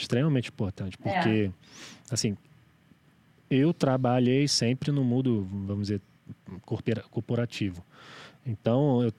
Extremamente 0.00 0.48
importante. 0.50 0.96
É. 1.04 1.12
Porque, 1.14 1.50
assim, 2.10 2.36
eu 3.50 3.72
trabalhei 3.72 4.46
sempre 4.48 4.90
no 4.92 5.02
mundo, 5.04 5.46
vamos 5.66 5.88
dizer, 5.88 6.00
corpora- 6.62 7.04
corporativo. 7.10 7.84
Então, 8.46 9.02
eu- 9.02 9.12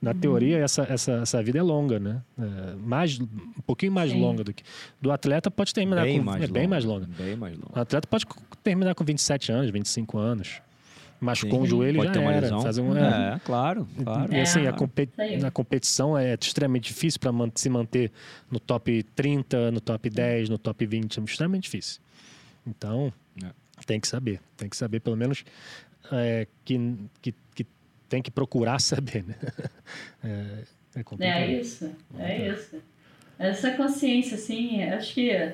na 0.00 0.10
Uhum. 0.12 0.18
teoria, 0.18 0.58
essa, 0.58 0.82
essa, 0.82 1.12
essa 1.12 1.42
vida 1.42 1.58
é 1.58 1.62
longa, 1.62 1.98
né? 1.98 2.22
É, 2.38 2.74
mais, 2.76 3.18
um 3.20 3.26
pouquinho 3.66 3.90
mais 3.92 4.10
Sim. 4.10 4.20
longa 4.20 4.44
do 4.44 4.52
que. 4.52 4.62
Do 5.00 5.10
atleta 5.10 5.50
pode 5.50 5.72
terminar 5.72 6.02
Bem 6.02 6.18
com. 6.18 6.24
mais 6.26 6.42
é 6.44 6.46
bem 6.46 6.66
mais 6.68 6.84
longa. 6.84 7.06
Bem 7.16 7.36
mais 7.36 7.56
O 7.56 7.62
longa. 7.62 7.80
atleta 7.80 8.06
pode 8.06 8.26
terminar 8.62 8.94
com 8.94 9.02
27 9.04 9.50
anos, 9.50 9.70
25 9.70 10.18
anos. 10.18 10.60
Machucou 11.24 11.58
Sim. 11.60 11.64
um 11.64 11.66
joelho 11.66 11.96
Pode 11.96 12.06
já 12.08 12.12
ter 12.12 12.18
uma 12.20 12.32
era. 12.32 12.40
lesão. 12.42 12.60
Fazer 12.62 12.80
um, 12.82 12.96
é. 12.96 13.34
É, 13.34 13.40
claro, 13.44 13.88
claro. 14.04 14.34
E 14.34 14.40
assim, 14.40 14.60
É, 14.64 14.68
a, 14.68 14.72
compe- 14.72 15.08
a 15.46 15.50
competição 15.50 16.16
é 16.18 16.36
extremamente 16.40 16.84
difícil 16.88 17.18
para 17.20 17.32
se 17.54 17.68
manter 17.68 18.12
no 18.50 18.60
top 18.60 19.02
30, 19.16 19.70
no 19.70 19.80
top 19.80 20.10
10, 20.10 20.48
no 20.48 20.58
top 20.58 20.84
20. 20.86 21.18
É 21.20 21.22
extremamente 21.24 21.64
difícil. 21.64 22.00
Então, 22.66 23.12
É. 23.42 23.48
tem 23.86 23.98
que 23.98 24.06
saber. 24.08 24.40
Tem 24.56 24.68
que 24.68 24.76
saber, 24.76 25.00
pelo 25.00 25.16
menos, 25.16 25.44
é, 26.12 26.46
que, 26.64 26.78
que, 27.22 27.34
que 27.54 27.66
tem 28.08 28.20
que 28.22 28.30
procurar 28.30 28.78
saber, 28.82 29.24
né? 29.24 29.34
É, 30.22 30.46
é 30.96 31.02
complicado. 31.02 31.38
É 31.40 31.52
isso, 31.60 31.90
é 32.18 32.48
isso. 32.50 32.76
Essa 33.38 33.72
consciência, 33.72 34.36
assim, 34.36 34.82
acho 34.84 35.12
que 35.14 35.52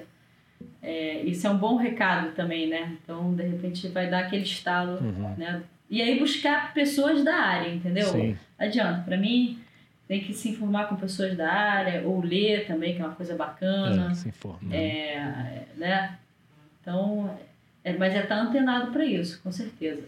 é, 0.83 1.23
isso 1.23 1.47
é 1.47 1.51
um 1.51 1.59
bom 1.59 1.77
recado 1.77 2.33
também, 2.35 2.69
né? 2.69 2.97
Então, 3.03 3.35
de 3.35 3.43
repente, 3.43 3.89
vai 3.89 4.09
dar 4.11 4.21
aquele 4.21 4.43
estalo, 4.45 4.99
Uhum. 5.03 5.35
né? 5.37 5.63
E 5.89 6.01
aí 6.01 6.19
buscar 6.19 6.73
pessoas 6.73 7.25
da 7.25 7.35
área, 7.35 7.69
entendeu? 7.75 8.07
Sim. 8.07 8.37
Adianta, 8.59 9.03
para 9.03 9.17
mim, 9.17 9.59
tem 10.07 10.21
que 10.21 10.33
se 10.33 10.49
informar 10.51 10.89
com 10.89 10.97
pessoas 10.97 11.37
da 11.37 11.51
área, 11.53 12.03
ou 12.07 12.21
ler 12.21 12.67
também, 12.67 12.95
que 12.95 13.03
é 13.03 13.05
uma 13.05 13.15
coisa 13.15 13.35
bacana, 13.37 14.11
É, 14.11 14.15
se 14.15 14.29
informa. 14.29 14.75
é, 14.75 15.65
né? 15.77 16.19
Então, 16.81 17.37
é, 17.85 17.93
mas 17.95 18.15
é 18.15 18.21
estar 18.23 18.37
antenado 18.39 18.91
para 18.93 19.05
isso, 19.05 19.41
com 19.43 19.51
certeza. 19.53 20.03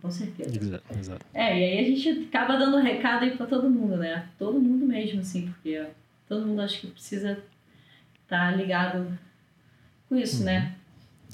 Com 0.00 0.10
certeza. 0.10 0.50
Exato, 0.58 0.84
exato. 0.98 1.26
É, 1.32 1.58
e 1.58 1.64
aí 1.64 1.78
a 1.78 1.84
gente 1.96 2.26
acaba 2.28 2.56
dando 2.56 2.76
recado 2.78 3.24
aí 3.24 3.36
pra 3.36 3.46
todo 3.46 3.70
mundo, 3.70 3.96
né? 3.96 4.26
Todo 4.38 4.58
mundo 4.60 4.84
mesmo, 4.84 5.20
assim, 5.20 5.46
porque 5.46 5.82
todo 6.28 6.44
mundo 6.46 6.60
acho 6.60 6.80
que 6.80 6.86
precisa 6.88 7.38
estar 8.24 8.56
ligado 8.56 9.16
com 10.12 10.16
isso, 10.18 10.44
né? 10.44 10.74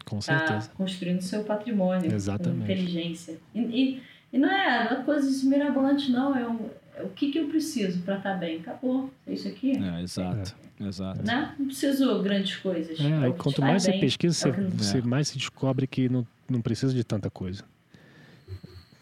Com 0.05 0.21
Tá 0.21 0.39
certeza. 0.39 0.71
construindo 0.77 1.21
seu 1.21 1.43
patrimônio. 1.43 2.13
Exatamente. 2.15 2.59
Com 2.59 2.65
inteligência. 2.65 3.39
E, 3.53 3.61
e, 3.61 4.03
e 4.33 4.39
não, 4.39 4.49
é, 4.49 4.93
é 4.93 5.03
coisa 5.03 5.29
mirabolante, 5.49 6.13
não. 6.13 6.37
É, 6.37 6.49
um, 6.49 6.71
o 7.01 7.09
que, 7.15 7.33
que 7.33 7.39
eu 7.39 7.49
preciso 7.49 8.01
para 8.03 8.19
estar 8.19 8.35
tá 8.35 8.39
bem? 8.39 8.61
Acabou. 8.61 9.11
É 9.27 9.33
isso 9.33 9.49
aqui. 9.49 9.73
É, 9.77 10.03
exato. 10.03 10.55
É. 10.81 10.87
Exato. 10.87 11.27
Né? 11.27 11.55
Não 11.59 11.67
preciso 11.67 12.23
grandes 12.23 12.57
coisas. 12.57 13.01
É, 13.01 13.13
aí 13.25 13.33
quanto 13.33 13.61
mais 13.61 13.85
bem, 13.85 13.95
você 13.95 14.01
pesquisa, 14.01 14.53
você, 14.53 14.53
você 14.53 15.03
mais 15.03 15.29
se 15.29 15.37
descobre 15.37 15.89
que 15.89 16.09
não, 16.09 16.25
não 16.49 16.63
precisa 16.63 16.95
de 16.95 17.03
tanta 17.03 17.29
coisa. 17.29 17.65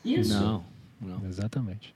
Isso. 0.02 0.32
Não, 0.32 0.64
não. 1.00 1.26
Exatamente. 1.26 1.94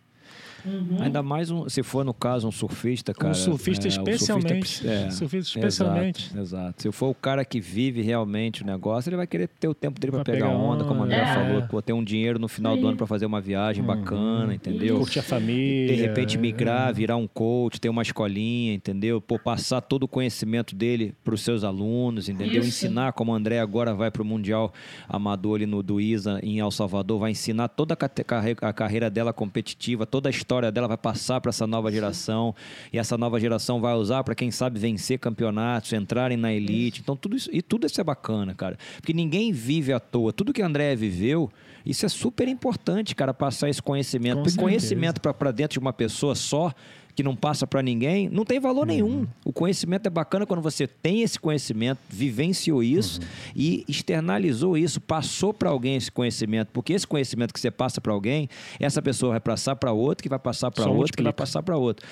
Uhum. 0.64 0.98
Ainda 1.00 1.22
mais 1.22 1.50
um, 1.50 1.68
se 1.68 1.82
for 1.82 2.04
no 2.04 2.14
caso 2.14 2.48
um 2.48 2.52
surfista, 2.52 3.12
cara. 3.14 3.30
Um 3.30 3.34
surfista 3.34 3.86
é, 3.86 3.88
especialmente. 3.88 4.68
surfista, 4.68 4.88
é, 4.88 5.11
surfista 5.11 5.58
especialmente. 5.58 6.26
Exato, 6.26 6.40
exato, 6.40 6.82
Se 6.82 6.92
for 6.92 7.08
o 7.08 7.14
cara 7.14 7.44
que 7.44 7.61
vive 7.61 8.02
realmente 8.02 8.62
o 8.62 8.66
negócio, 8.66 9.08
ele 9.08 9.16
vai 9.16 9.26
querer 9.26 9.48
ter 9.48 9.68
o 9.68 9.74
tempo 9.74 10.00
dele 10.00 10.12
para 10.12 10.24
pegar, 10.24 10.46
pegar 10.46 10.56
onda, 10.56 10.84
como 10.84 11.00
o 11.00 11.04
André 11.04 11.20
é. 11.20 11.34
falou, 11.34 11.62
pô, 11.62 11.80
ter 11.80 11.92
um 11.92 12.02
dinheiro 12.04 12.38
no 12.38 12.48
final 12.48 12.74
Sim. 12.74 12.80
do 12.80 12.88
ano 12.88 12.96
para 12.96 13.06
fazer 13.06 13.26
uma 13.26 13.40
viagem 13.40 13.82
uhum. 13.82 13.86
bacana, 13.86 14.54
entendeu? 14.54 14.98
Curte 14.98 15.18
a 15.18 15.22
família. 15.22 15.94
De 15.94 16.02
repente 16.02 16.36
migrar, 16.38 16.90
é. 16.90 16.92
virar 16.92 17.16
um 17.16 17.26
coach, 17.26 17.80
ter 17.80 17.88
uma 17.88 18.02
escolinha, 18.02 18.74
entendeu? 18.74 19.20
Pô, 19.20 19.38
passar 19.38 19.80
todo 19.80 20.04
o 20.04 20.08
conhecimento 20.08 20.74
dele 20.74 21.14
para 21.24 21.34
os 21.34 21.40
seus 21.40 21.64
alunos, 21.64 22.28
entendeu? 22.28 22.61
Isso. 22.61 22.68
Ensinar 22.68 23.12
como 23.12 23.32
o 23.32 23.34
André 23.34 23.58
agora 23.58 23.94
vai 23.94 24.11
para 24.11 24.22
o 24.22 24.24
Mundial 24.24 24.72
Amador 25.08 25.56
ali 25.56 25.66
no 25.66 25.82
do 25.82 26.00
ISA 26.00 26.40
em 26.42 26.58
El 26.58 26.70
Salvador, 26.70 27.18
vai 27.18 27.30
ensinar 27.30 27.68
toda 27.68 27.94
a, 27.94 28.68
a 28.68 28.72
carreira 28.72 29.11
dela 29.11 29.32
competitiva, 29.32 30.06
toda 30.06 30.28
a 30.28 30.30
história 30.30 30.49
dela 30.72 30.88
vai 30.88 30.96
passar 30.96 31.40
para 31.40 31.51
essa 31.51 31.66
nova 31.66 31.92
geração 31.92 32.55
e 32.92 32.98
essa 32.98 33.16
nova 33.16 33.38
geração 33.38 33.80
vai 33.80 33.94
usar 33.94 34.24
para 34.24 34.34
quem 34.34 34.51
sabe 34.51 34.80
vencer 34.80 35.18
campeonatos, 35.18 35.92
entrarem 35.92 36.36
na 36.36 36.53
elite. 36.53 37.01
Então 37.01 37.16
tudo 37.16 37.36
isso 37.36 37.48
e 37.53 37.62
tudo 37.62 37.86
isso 37.86 38.01
é 38.01 38.05
bacana, 38.05 38.55
cara, 38.55 38.76
porque 38.96 39.12
ninguém 39.12 39.53
vive 39.53 39.92
à 39.92 40.01
toa. 40.01 40.32
Tudo 40.32 40.53
que 40.53 40.62
a 40.62 40.66
André 40.66 40.96
viveu, 40.96 41.51
isso 41.86 42.05
é 42.05 42.09
super 42.09 42.48
importante, 42.48 43.14
cara, 43.14 43.32
passar 43.32 43.68
esse 43.68 43.80
conhecimento. 43.80 44.38
Com 44.38 44.42
porque 44.42 44.59
conhecimento 44.59 45.20
para 45.20 45.51
dentro 45.53 45.74
de 45.74 45.78
uma 45.78 45.92
pessoa 45.92 46.34
só 46.34 46.72
que 47.14 47.22
não 47.22 47.34
passa 47.36 47.66
para 47.66 47.82
ninguém, 47.82 48.28
não 48.28 48.44
tem 48.44 48.61
valor 48.61 48.80
uhum. 48.80 48.86
nenhum. 48.86 49.26
O 49.44 49.52
conhecimento 49.52 50.06
é 50.06 50.11
bacana 50.11 50.46
quando 50.46 50.62
você 50.62 50.86
tem 50.86 51.22
esse 51.22 51.38
conhecimento, 51.38 51.98
vivenciou 52.08 52.82
isso 52.82 53.20
uhum. 53.20 53.26
e 53.54 53.84
externalizou 53.88 54.76
isso, 54.76 55.00
passou 55.00 55.52
para 55.52 55.70
alguém 55.70 55.96
esse 55.96 56.11
conhecimento, 56.11 56.68
porque 56.72 56.92
esse 56.92 57.06
conhecimento 57.06 57.52
que 57.52 57.61
você 57.61 57.70
passa 57.70 58.00
para 58.00 58.12
alguém, 58.12 58.48
essa 58.78 59.02
pessoa 59.02 59.32
vai 59.32 59.40
passar 59.40 59.76
para 59.76 59.92
outro, 59.92 60.22
que 60.22 60.28
vai 60.28 60.38
passar 60.38 60.70
para 60.70 60.88
outro, 60.88 61.16
que 61.16 61.22
vai 61.22 61.32
passar 61.32 61.62
para 61.62 61.76
outro. 61.76 62.06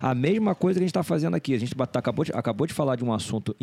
A 0.00 0.14
mesma 0.14 0.54
coisa 0.54 0.78
que 0.78 0.84
a 0.84 0.86
gente 0.86 0.90
está 0.90 1.02
fazendo 1.02 1.34
aqui. 1.34 1.54
A 1.54 1.58
gente 1.58 1.74
acabou 1.94 2.24
de, 2.24 2.32
acabou 2.32 2.66
de 2.66 2.72
falar 2.72 2.96
de 2.96 3.04
um 3.04 3.12
assunto 3.12 3.54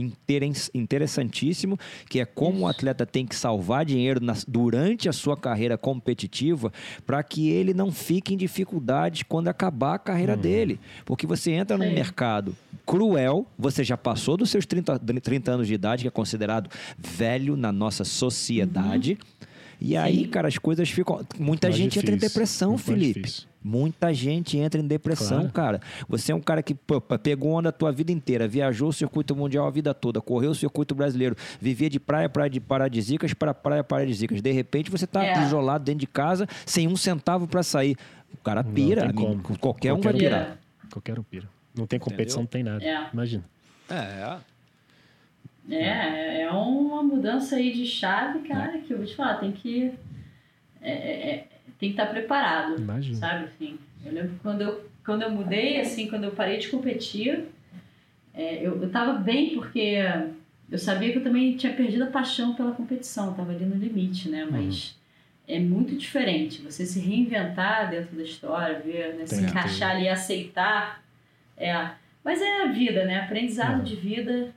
interessantíssimo, 0.74 1.78
que 2.10 2.20
é 2.20 2.26
como 2.26 2.62
o 2.62 2.68
atleta 2.68 3.06
tem 3.06 3.26
que 3.26 3.36
salvar 3.36 3.86
dinheiro 3.86 4.20
na, 4.24 4.34
durante 4.48 5.08
a 5.10 5.14
sua 5.14 5.38
carreira 5.38 5.78
competitiva 5.78 6.72
para 7.06 7.22
que 7.24 7.50
ele 7.50 7.74
não 7.74 7.92
fique 7.92 8.34
em 8.34 8.38
dificuldades 8.38 9.24
quando 9.24 9.48
acabar 9.48 9.96
a 9.96 10.00
carreira 10.00 10.36
uhum. 10.36 10.42
dele. 10.42 10.80
Porque 11.06 11.26
você 11.26 11.52
entra 11.52 11.78
num 11.78 11.92
mercado 11.94 12.56
cruel, 12.86 13.46
você 13.58 13.84
já 13.84 13.98
passou 13.98 14.38
dos 14.38 14.50
seus 14.50 14.66
30, 14.66 15.00
30 15.00 15.52
anos 15.52 15.68
de 15.68 15.74
idade, 15.74 16.04
que 16.04 16.08
é 16.08 16.12
considerado 16.12 16.70
velho 16.98 17.56
na 17.56 17.72
nossa 17.72 18.04
sociedade. 18.04 19.18
Uhum. 19.20 19.46
E 19.80 19.96
aí, 19.96 20.28
cara, 20.28 20.48
as 20.48 20.58
coisas 20.58 20.90
ficam. 20.90 21.26
Muita 21.38 21.68
mais 21.68 21.78
gente 21.78 21.94
difícil, 21.94 22.14
entra 22.14 22.16
em 22.16 22.30
depressão, 22.30 22.78
Felipe. 22.78 23.46
Muita 23.64 24.14
gente 24.14 24.58
entra 24.60 24.80
em 24.80 24.86
depressão, 24.86 25.50
claro. 25.50 25.80
cara. 25.80 25.82
Você 26.08 26.32
é 26.32 26.36
um 26.36 26.40
cara 26.40 26.62
que 26.62 26.76
pô, 26.76 27.02
pegou 27.02 27.54
onda 27.54 27.70
a 27.70 27.72
tua 27.72 27.92
vida 27.92 28.12
inteira, 28.12 28.48
viajou 28.48 28.90
o 28.90 28.94
circuito 28.94 29.36
mundial 29.36 29.66
a 29.66 29.72
vida 29.72 29.92
toda, 29.92 30.22
correu 30.22 30.52
o 30.52 30.56
circuito 30.56 30.94
brasileiro, 30.94 31.36
vivia 31.60 31.90
de 31.90 32.00
praia, 32.00 32.30
praia 32.30 32.50
de 32.50 32.60
paradisíacas 32.60 33.34
para 33.34 33.56
praia 33.56 33.84
paradisíacas. 33.84 34.40
De 34.40 34.52
repente 34.52 34.92
você 34.92 35.06
está 35.06 35.26
é. 35.26 35.44
isolado 35.44 35.84
dentro 35.84 36.02
de 36.02 36.08
casa, 36.08 36.48
sem 36.64 36.88
um 36.88 36.96
centavo 36.96 37.48
para 37.48 37.64
sair. 37.64 37.98
O 38.32 38.38
cara 38.38 38.64
pira, 38.64 39.06
amigo, 39.06 39.22
qualquer, 39.42 39.58
qualquer, 39.58 39.94
um 39.94 40.02
vai 40.02 40.14
pirar. 40.14 40.60
Qualquer 40.92 41.18
um 41.18 41.24
pira. 41.24 41.50
Não 41.76 41.88
tem 41.88 42.00
competição, 42.00 42.44
Entendeu? 42.44 42.72
não 42.74 42.80
tem 42.80 42.92
nada. 42.92 43.08
É. 43.08 43.10
Imagina. 43.12 43.44
É. 43.90 44.38
É, 45.70 46.42
é 46.42 46.52
uma 46.52 47.02
mudança 47.02 47.56
aí 47.56 47.74
de 47.74 47.86
chave, 47.86 48.48
cara, 48.48 48.78
que 48.80 48.94
eu 48.94 48.98
vou 48.98 49.06
te 49.06 49.16
falar, 49.16 49.36
tem 49.36 49.52
que. 49.52 49.92
É, 50.82 50.92
é, 50.92 51.30
é 51.30 51.48
tem 51.80 51.90
que 51.90 52.00
estar 52.00 52.06
preparado. 52.08 52.80
Imagina. 52.80 53.18
Sabe, 53.18 53.46
assim. 53.46 53.78
Eu 54.06 54.14
lembro 54.14 54.40
quando 54.42 54.62
eu, 54.62 54.90
quando 55.04 55.24
eu 55.24 55.32
mudei, 55.32 55.80
assim, 55.80 56.08
quando 56.08 56.26
eu 56.26 56.32
parei 56.32 56.58
de 56.58 56.70
competir, 56.70 57.46
é, 58.34 58.66
eu, 58.66 58.82
eu 58.82 58.90
tava 58.90 59.14
bem 59.14 59.56
porque 59.56 59.98
eu 60.70 60.78
sabia 60.78 61.12
que 61.12 61.18
eu 61.18 61.24
também 61.24 61.58
tinha 61.58 61.74
perdido 61.74 62.04
a 62.04 62.08
paixão 62.08 62.54
pela 62.54 62.72
competição, 62.72 63.34
tava 63.34 63.52
ali 63.52 63.66
no 63.66 63.76
limite, 63.76 64.30
né? 64.30 64.48
Mas. 64.50 64.90
Uhum. 64.90 65.06
É 65.48 65.60
muito 65.60 65.96
diferente 65.96 66.60
você 66.64 66.88
se 66.88 67.00
reinventar 67.00 67.92
dentro 67.92 68.16
da 68.16 68.24
história, 68.24 68.80
ver, 68.80 69.14
né? 69.14 69.28
se 69.28 69.44
encaixar 69.44 69.96
ali, 69.96 70.10
aceitar. 70.10 71.04
É, 71.56 71.72
mas 72.24 72.42
é 72.42 72.64
a 72.64 72.66
vida, 72.66 73.06
né? 73.06 73.20
Aprendizado 73.20 73.78
uhum. 73.78 73.84
de 73.84 73.96
vida 73.96 74.52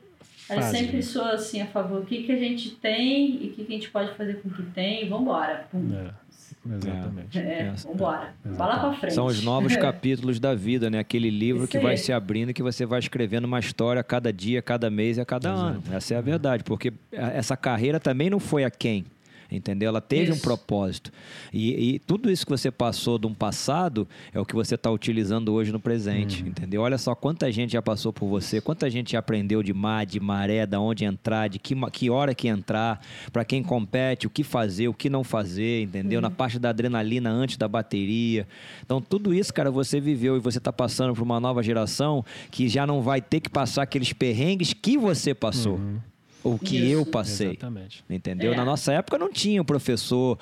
eu 0.50 0.62
sempre 0.62 1.02
sou 1.02 1.24
assim 1.24 1.60
a 1.60 1.66
favor. 1.66 2.02
O 2.02 2.06
que, 2.06 2.22
que 2.24 2.32
a 2.32 2.38
gente 2.38 2.70
tem 2.70 3.44
e 3.44 3.48
o 3.48 3.52
que, 3.52 3.64
que 3.64 3.72
a 3.72 3.76
gente 3.76 3.90
pode 3.90 4.14
fazer 4.14 4.40
com 4.40 4.48
o 4.48 4.52
que 4.52 4.62
tem. 4.62 5.08
Vamos 5.08 5.22
embora. 5.22 5.68
É, 5.74 6.74
exatamente. 6.74 7.38
É, 7.38 7.42
é, 7.42 7.72
vambora. 7.72 8.34
Vai 8.44 8.68
lá 8.68 8.78
pra 8.78 8.92
frente. 8.94 9.14
São 9.14 9.26
os 9.26 9.42
novos 9.42 9.74
capítulos 9.78 10.40
da 10.40 10.54
vida, 10.54 10.90
né? 10.90 10.98
Aquele 10.98 11.30
livro 11.30 11.64
Isso 11.64 11.70
que 11.70 11.78
vai 11.78 11.96
se 11.96 12.12
abrindo 12.12 12.50
e 12.50 12.54
que 12.54 12.62
você 12.62 12.86
vai 12.86 12.98
escrevendo 12.98 13.44
uma 13.44 13.58
história 13.58 14.00
a 14.00 14.04
cada 14.04 14.32
dia, 14.32 14.58
a 14.58 14.62
cada 14.62 14.90
mês 14.90 15.16
e 15.16 15.20
a 15.20 15.24
cada 15.24 15.50
Exato. 15.50 15.66
ano. 15.66 15.82
Essa 15.92 16.14
é 16.14 16.16
a 16.16 16.20
verdade, 16.20 16.64
porque 16.64 16.92
essa 17.12 17.56
carreira 17.56 18.00
também 18.00 18.30
não 18.30 18.40
foi 18.40 18.64
a 18.64 18.70
quem 18.70 19.04
entendeu? 19.50 19.88
Ela 19.88 20.00
teve 20.00 20.30
isso. 20.30 20.38
um 20.38 20.40
propósito. 20.40 21.10
E, 21.52 21.94
e, 21.94 21.98
tudo 21.98 22.30
isso 22.30 22.44
que 22.44 22.50
você 22.50 22.70
passou 22.70 23.18
de 23.18 23.26
um 23.26 23.34
passado 23.34 24.06
é 24.32 24.38
o 24.38 24.44
que 24.44 24.54
você 24.54 24.74
está 24.74 24.90
utilizando 24.90 25.52
hoje 25.52 25.72
no 25.72 25.80
presente, 25.80 26.42
uhum. 26.42 26.48
entendeu? 26.48 26.82
Olha 26.82 26.98
só 26.98 27.14
quanta 27.14 27.50
gente 27.50 27.72
já 27.72 27.80
passou 27.80 28.12
por 28.12 28.28
você, 28.28 28.60
quanta 28.60 28.90
gente 28.90 29.12
já 29.12 29.18
aprendeu 29.18 29.62
de 29.62 29.72
mar, 29.72 30.04
de 30.04 30.20
maré, 30.20 30.66
da 30.66 30.78
onde 30.78 31.04
entrar, 31.04 31.48
de 31.48 31.58
que, 31.58 31.74
que 31.90 32.10
hora 32.10 32.34
que 32.34 32.48
entrar, 32.48 33.00
para 33.32 33.44
quem 33.44 33.62
compete, 33.62 34.26
o 34.26 34.30
que 34.30 34.44
fazer, 34.44 34.88
o 34.88 34.94
que 34.94 35.08
não 35.08 35.24
fazer, 35.24 35.82
entendeu? 35.82 36.18
Uhum. 36.18 36.22
Na 36.22 36.30
parte 36.30 36.58
da 36.58 36.68
adrenalina 36.68 37.30
antes 37.30 37.56
da 37.56 37.66
bateria. 37.66 38.46
Então, 38.84 39.00
tudo 39.00 39.32
isso, 39.32 39.52
cara, 39.52 39.70
você 39.70 40.00
viveu 40.00 40.36
e 40.36 40.40
você 40.40 40.58
está 40.58 40.72
passando 40.72 41.14
para 41.14 41.22
uma 41.22 41.40
nova 41.40 41.62
geração 41.62 42.24
que 42.50 42.68
já 42.68 42.86
não 42.86 43.00
vai 43.00 43.20
ter 43.20 43.40
que 43.40 43.48
passar 43.48 43.82
aqueles 43.82 44.12
perrengues 44.12 44.74
que 44.74 44.98
você 44.98 45.34
passou. 45.34 45.76
Uhum 45.76 45.98
o 46.42 46.58
que 46.58 46.76
Isso. 46.76 46.92
eu 46.92 47.06
passei. 47.06 47.48
Exatamente. 47.48 48.04
Entendeu? 48.08 48.52
É. 48.52 48.56
Na 48.56 48.64
nossa 48.64 48.92
época 48.92 49.18
não 49.18 49.30
tinha 49.30 49.60
um 49.60 49.64
professor 49.64 50.38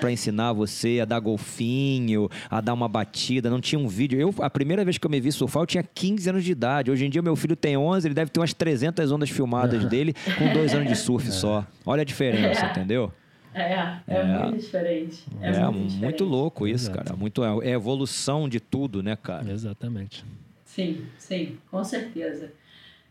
para 0.00 0.12
ensinar 0.12 0.52
você 0.52 1.00
a 1.00 1.04
dar 1.04 1.20
golfinho, 1.20 2.28
a 2.50 2.60
dar 2.60 2.74
uma 2.74 2.88
batida, 2.88 3.48
não 3.48 3.60
tinha 3.60 3.78
um 3.78 3.88
vídeo. 3.88 4.20
Eu, 4.20 4.34
a 4.40 4.50
primeira 4.50 4.84
vez 4.84 4.98
que 4.98 5.06
eu 5.06 5.10
me 5.10 5.20
vi 5.20 5.30
surfar, 5.32 5.62
eu 5.62 5.66
tinha 5.66 5.82
15 5.82 6.30
anos 6.30 6.44
de 6.44 6.52
idade. 6.52 6.90
Hoje 6.90 7.06
em 7.06 7.10
dia, 7.10 7.22
meu 7.22 7.36
filho 7.36 7.56
tem 7.56 7.76
11, 7.76 8.06
ele 8.06 8.14
deve 8.14 8.30
ter 8.30 8.40
umas 8.40 8.52
300 8.52 9.12
ondas 9.12 9.30
filmadas 9.30 9.84
dele 9.86 10.14
com 10.36 10.52
dois 10.52 10.74
anos 10.74 10.88
de 10.88 10.96
surf 10.96 11.28
é. 11.28 11.30
só. 11.30 11.66
Olha 11.86 12.02
a 12.02 12.04
diferença, 12.04 12.66
é. 12.66 12.70
entendeu? 12.70 13.12
É, 13.54 13.72
é, 13.72 14.00
é, 14.06 14.38
muito 14.44 14.58
diferente. 14.58 15.24
É, 15.40 15.48
é 15.48 15.60
muito, 15.64 15.78
diferente. 15.78 16.02
muito, 16.02 16.24
louco 16.24 16.66
isso, 16.66 16.90
Exato. 16.90 17.04
cara. 17.04 17.16
Muito, 17.16 17.42
é 17.62 17.70
evolução 17.70 18.48
de 18.48 18.60
tudo, 18.60 19.02
né, 19.02 19.16
cara? 19.16 19.50
Exatamente. 19.50 20.24
Sim, 20.64 21.06
sim, 21.16 21.58
com 21.70 21.82
certeza. 21.82 22.52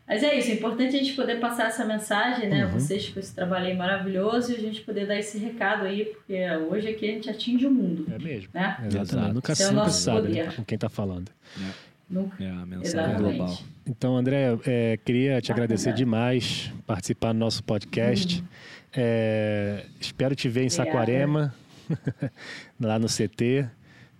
Mas 0.07 0.23
é 0.23 0.37
isso, 0.37 0.49
é 0.51 0.53
importante 0.53 0.95
a 0.95 0.99
gente 0.99 1.13
poder 1.13 1.37
passar 1.37 1.67
essa 1.67 1.83
mensagem, 1.83 2.47
né? 2.47 2.65
Uhum. 2.65 2.71
Vocês 2.71 3.09
com 3.09 3.19
esse 3.19 3.35
trabalho 3.35 3.65
aí 3.65 3.75
maravilhoso 3.75 4.53
e 4.53 4.55
a 4.55 4.59
gente 4.59 4.79
poder 4.81 5.05
dar 5.05 5.17
esse 5.17 5.37
recado 5.37 5.83
aí, 5.83 6.05
porque 6.05 6.49
hoje 6.71 6.87
aqui 6.87 7.09
a 7.09 7.11
gente 7.11 7.29
atinge 7.29 7.65
o 7.65 7.71
mundo. 7.71 8.05
É 8.09 8.17
mesmo. 8.17 8.49
Né? 8.53 8.77
Exatamente. 8.85 9.33
Nunca, 9.33 9.51
é 9.51 9.71
nunca 9.71 9.89
sabe 9.89 10.29
né, 10.29 10.53
com 10.55 10.63
quem 10.63 10.75
está 10.75 10.87
falando. 10.87 11.29
É. 11.59 11.71
Nunca. 12.09 12.41
É 12.41 12.49
a 12.49 12.65
mensagem 12.65 12.85
Exatamente. 12.85 13.37
global. 13.37 13.57
Então, 13.85 14.15
André, 14.15 14.57
é, 14.65 14.97
queria 15.03 15.41
te 15.41 15.51
agradecer 15.51 15.93
demais 15.93 16.71
participar 16.85 17.33
do 17.33 17.39
nosso 17.39 17.61
podcast. 17.65 18.39
Uhum. 18.39 18.47
É, 18.95 19.85
espero 19.99 20.33
te 20.33 20.47
ver 20.47 20.61
em 20.61 20.67
Obrigada. 20.67 20.89
Saquarema, 20.89 21.55
lá 22.79 22.97
no 22.97 23.07
CT 23.07 23.69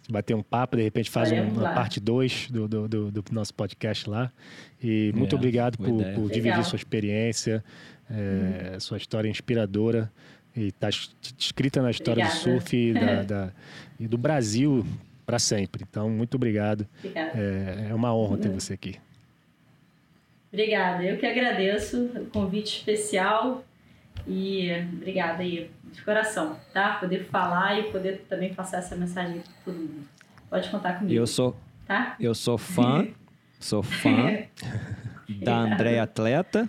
bater 0.09 0.35
um 0.35 0.41
papo, 0.41 0.77
de 0.77 0.83
repente 0.83 1.09
faz 1.09 1.31
um, 1.31 1.43
uma 1.49 1.73
parte 1.73 1.99
2 1.99 2.49
do, 2.49 2.67
do, 2.67 2.87
do, 2.87 3.11
do, 3.11 3.23
nosso 3.31 3.53
podcast 3.53 4.09
lá. 4.09 4.31
E 4.81 5.11
muito 5.15 5.35
é, 5.35 5.37
obrigado 5.37 5.77
por, 5.77 6.03
por 6.13 6.29
dividir 6.29 6.63
sua 6.63 6.75
experiência, 6.75 7.63
é, 8.09 8.75
hum. 8.75 8.79
sua 8.79 8.97
história 8.97 9.29
inspiradora. 9.29 10.11
E 10.55 10.67
está 10.67 10.89
escrita 10.89 11.81
na 11.81 11.91
história 11.91 12.25
obrigada. 12.25 12.49
do 12.49 12.59
surf 12.61 12.75
e, 12.75 12.93
da, 12.93 13.21
da, 13.23 13.53
e 13.99 14.07
do 14.07 14.17
Brasil 14.17 14.85
para 15.25 15.37
sempre. 15.37 15.85
Então, 15.87 16.09
muito 16.09 16.35
obrigado. 16.35 16.87
É, 17.03 17.89
é, 17.89 17.93
uma 17.93 18.15
honra 18.15 18.37
ter 18.37 18.49
você 18.49 18.73
aqui. 18.73 18.95
Obrigada. 20.51 21.03
Eu 21.03 21.17
que 21.17 21.25
agradeço 21.25 22.05
o 22.05 22.25
convite 22.27 22.77
especial 22.77 23.63
e 24.25 24.71
obrigada 24.93 25.43
aí, 25.43 25.69
de 25.91 26.01
coração, 26.01 26.57
tá? 26.73 26.93
Poder 26.95 27.25
falar 27.25 27.79
e 27.79 27.91
poder 27.91 28.25
também 28.29 28.53
passar 28.53 28.77
essa 28.77 28.95
mensagem 28.95 29.41
para 29.41 29.51
todo 29.65 29.75
mundo. 29.75 30.07
Pode 30.49 30.69
contar 30.69 30.93
comigo. 30.93 31.13
Eu 31.13 31.27
sou, 31.27 31.55
tá? 31.85 32.15
eu 32.19 32.33
sou 32.33 32.57
fã, 32.57 33.07
sou 33.59 33.81
fã 33.83 34.37
da 35.41 35.57
Andréia 35.57 36.03
Atleta 36.03 36.67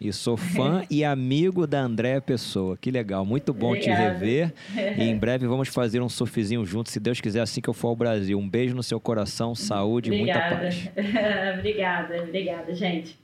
E 0.00 0.12
sou 0.12 0.36
fã 0.36 0.82
e 0.90 1.04
amigo 1.04 1.66
da 1.66 1.80
Andréa 1.82 2.20
Pessoa. 2.20 2.76
Que 2.76 2.90
legal, 2.90 3.24
muito 3.24 3.52
bom 3.52 3.68
Obrigada. 3.74 4.18
te 4.18 4.24
rever. 4.24 4.54
e 4.98 5.02
em 5.04 5.16
breve 5.18 5.46
vamos 5.46 5.68
fazer 5.68 6.00
um 6.00 6.08
surfzinho 6.08 6.64
juntos, 6.64 6.92
se 6.92 6.98
Deus 7.00 7.20
quiser, 7.20 7.40
assim 7.40 7.60
que 7.60 7.68
eu 7.68 7.74
for 7.74 7.88
ao 7.88 7.96
Brasil. 7.96 8.38
Um 8.38 8.48
beijo 8.48 8.74
no 8.74 8.82
seu 8.82 8.98
coração, 8.98 9.54
saúde 9.54 10.10
e 10.12 10.18
muita 10.18 10.38
Obrigada. 10.38 10.62
paz. 10.62 10.90
obrigada, 11.58 12.22
obrigada, 12.22 12.74
gente. 12.74 13.18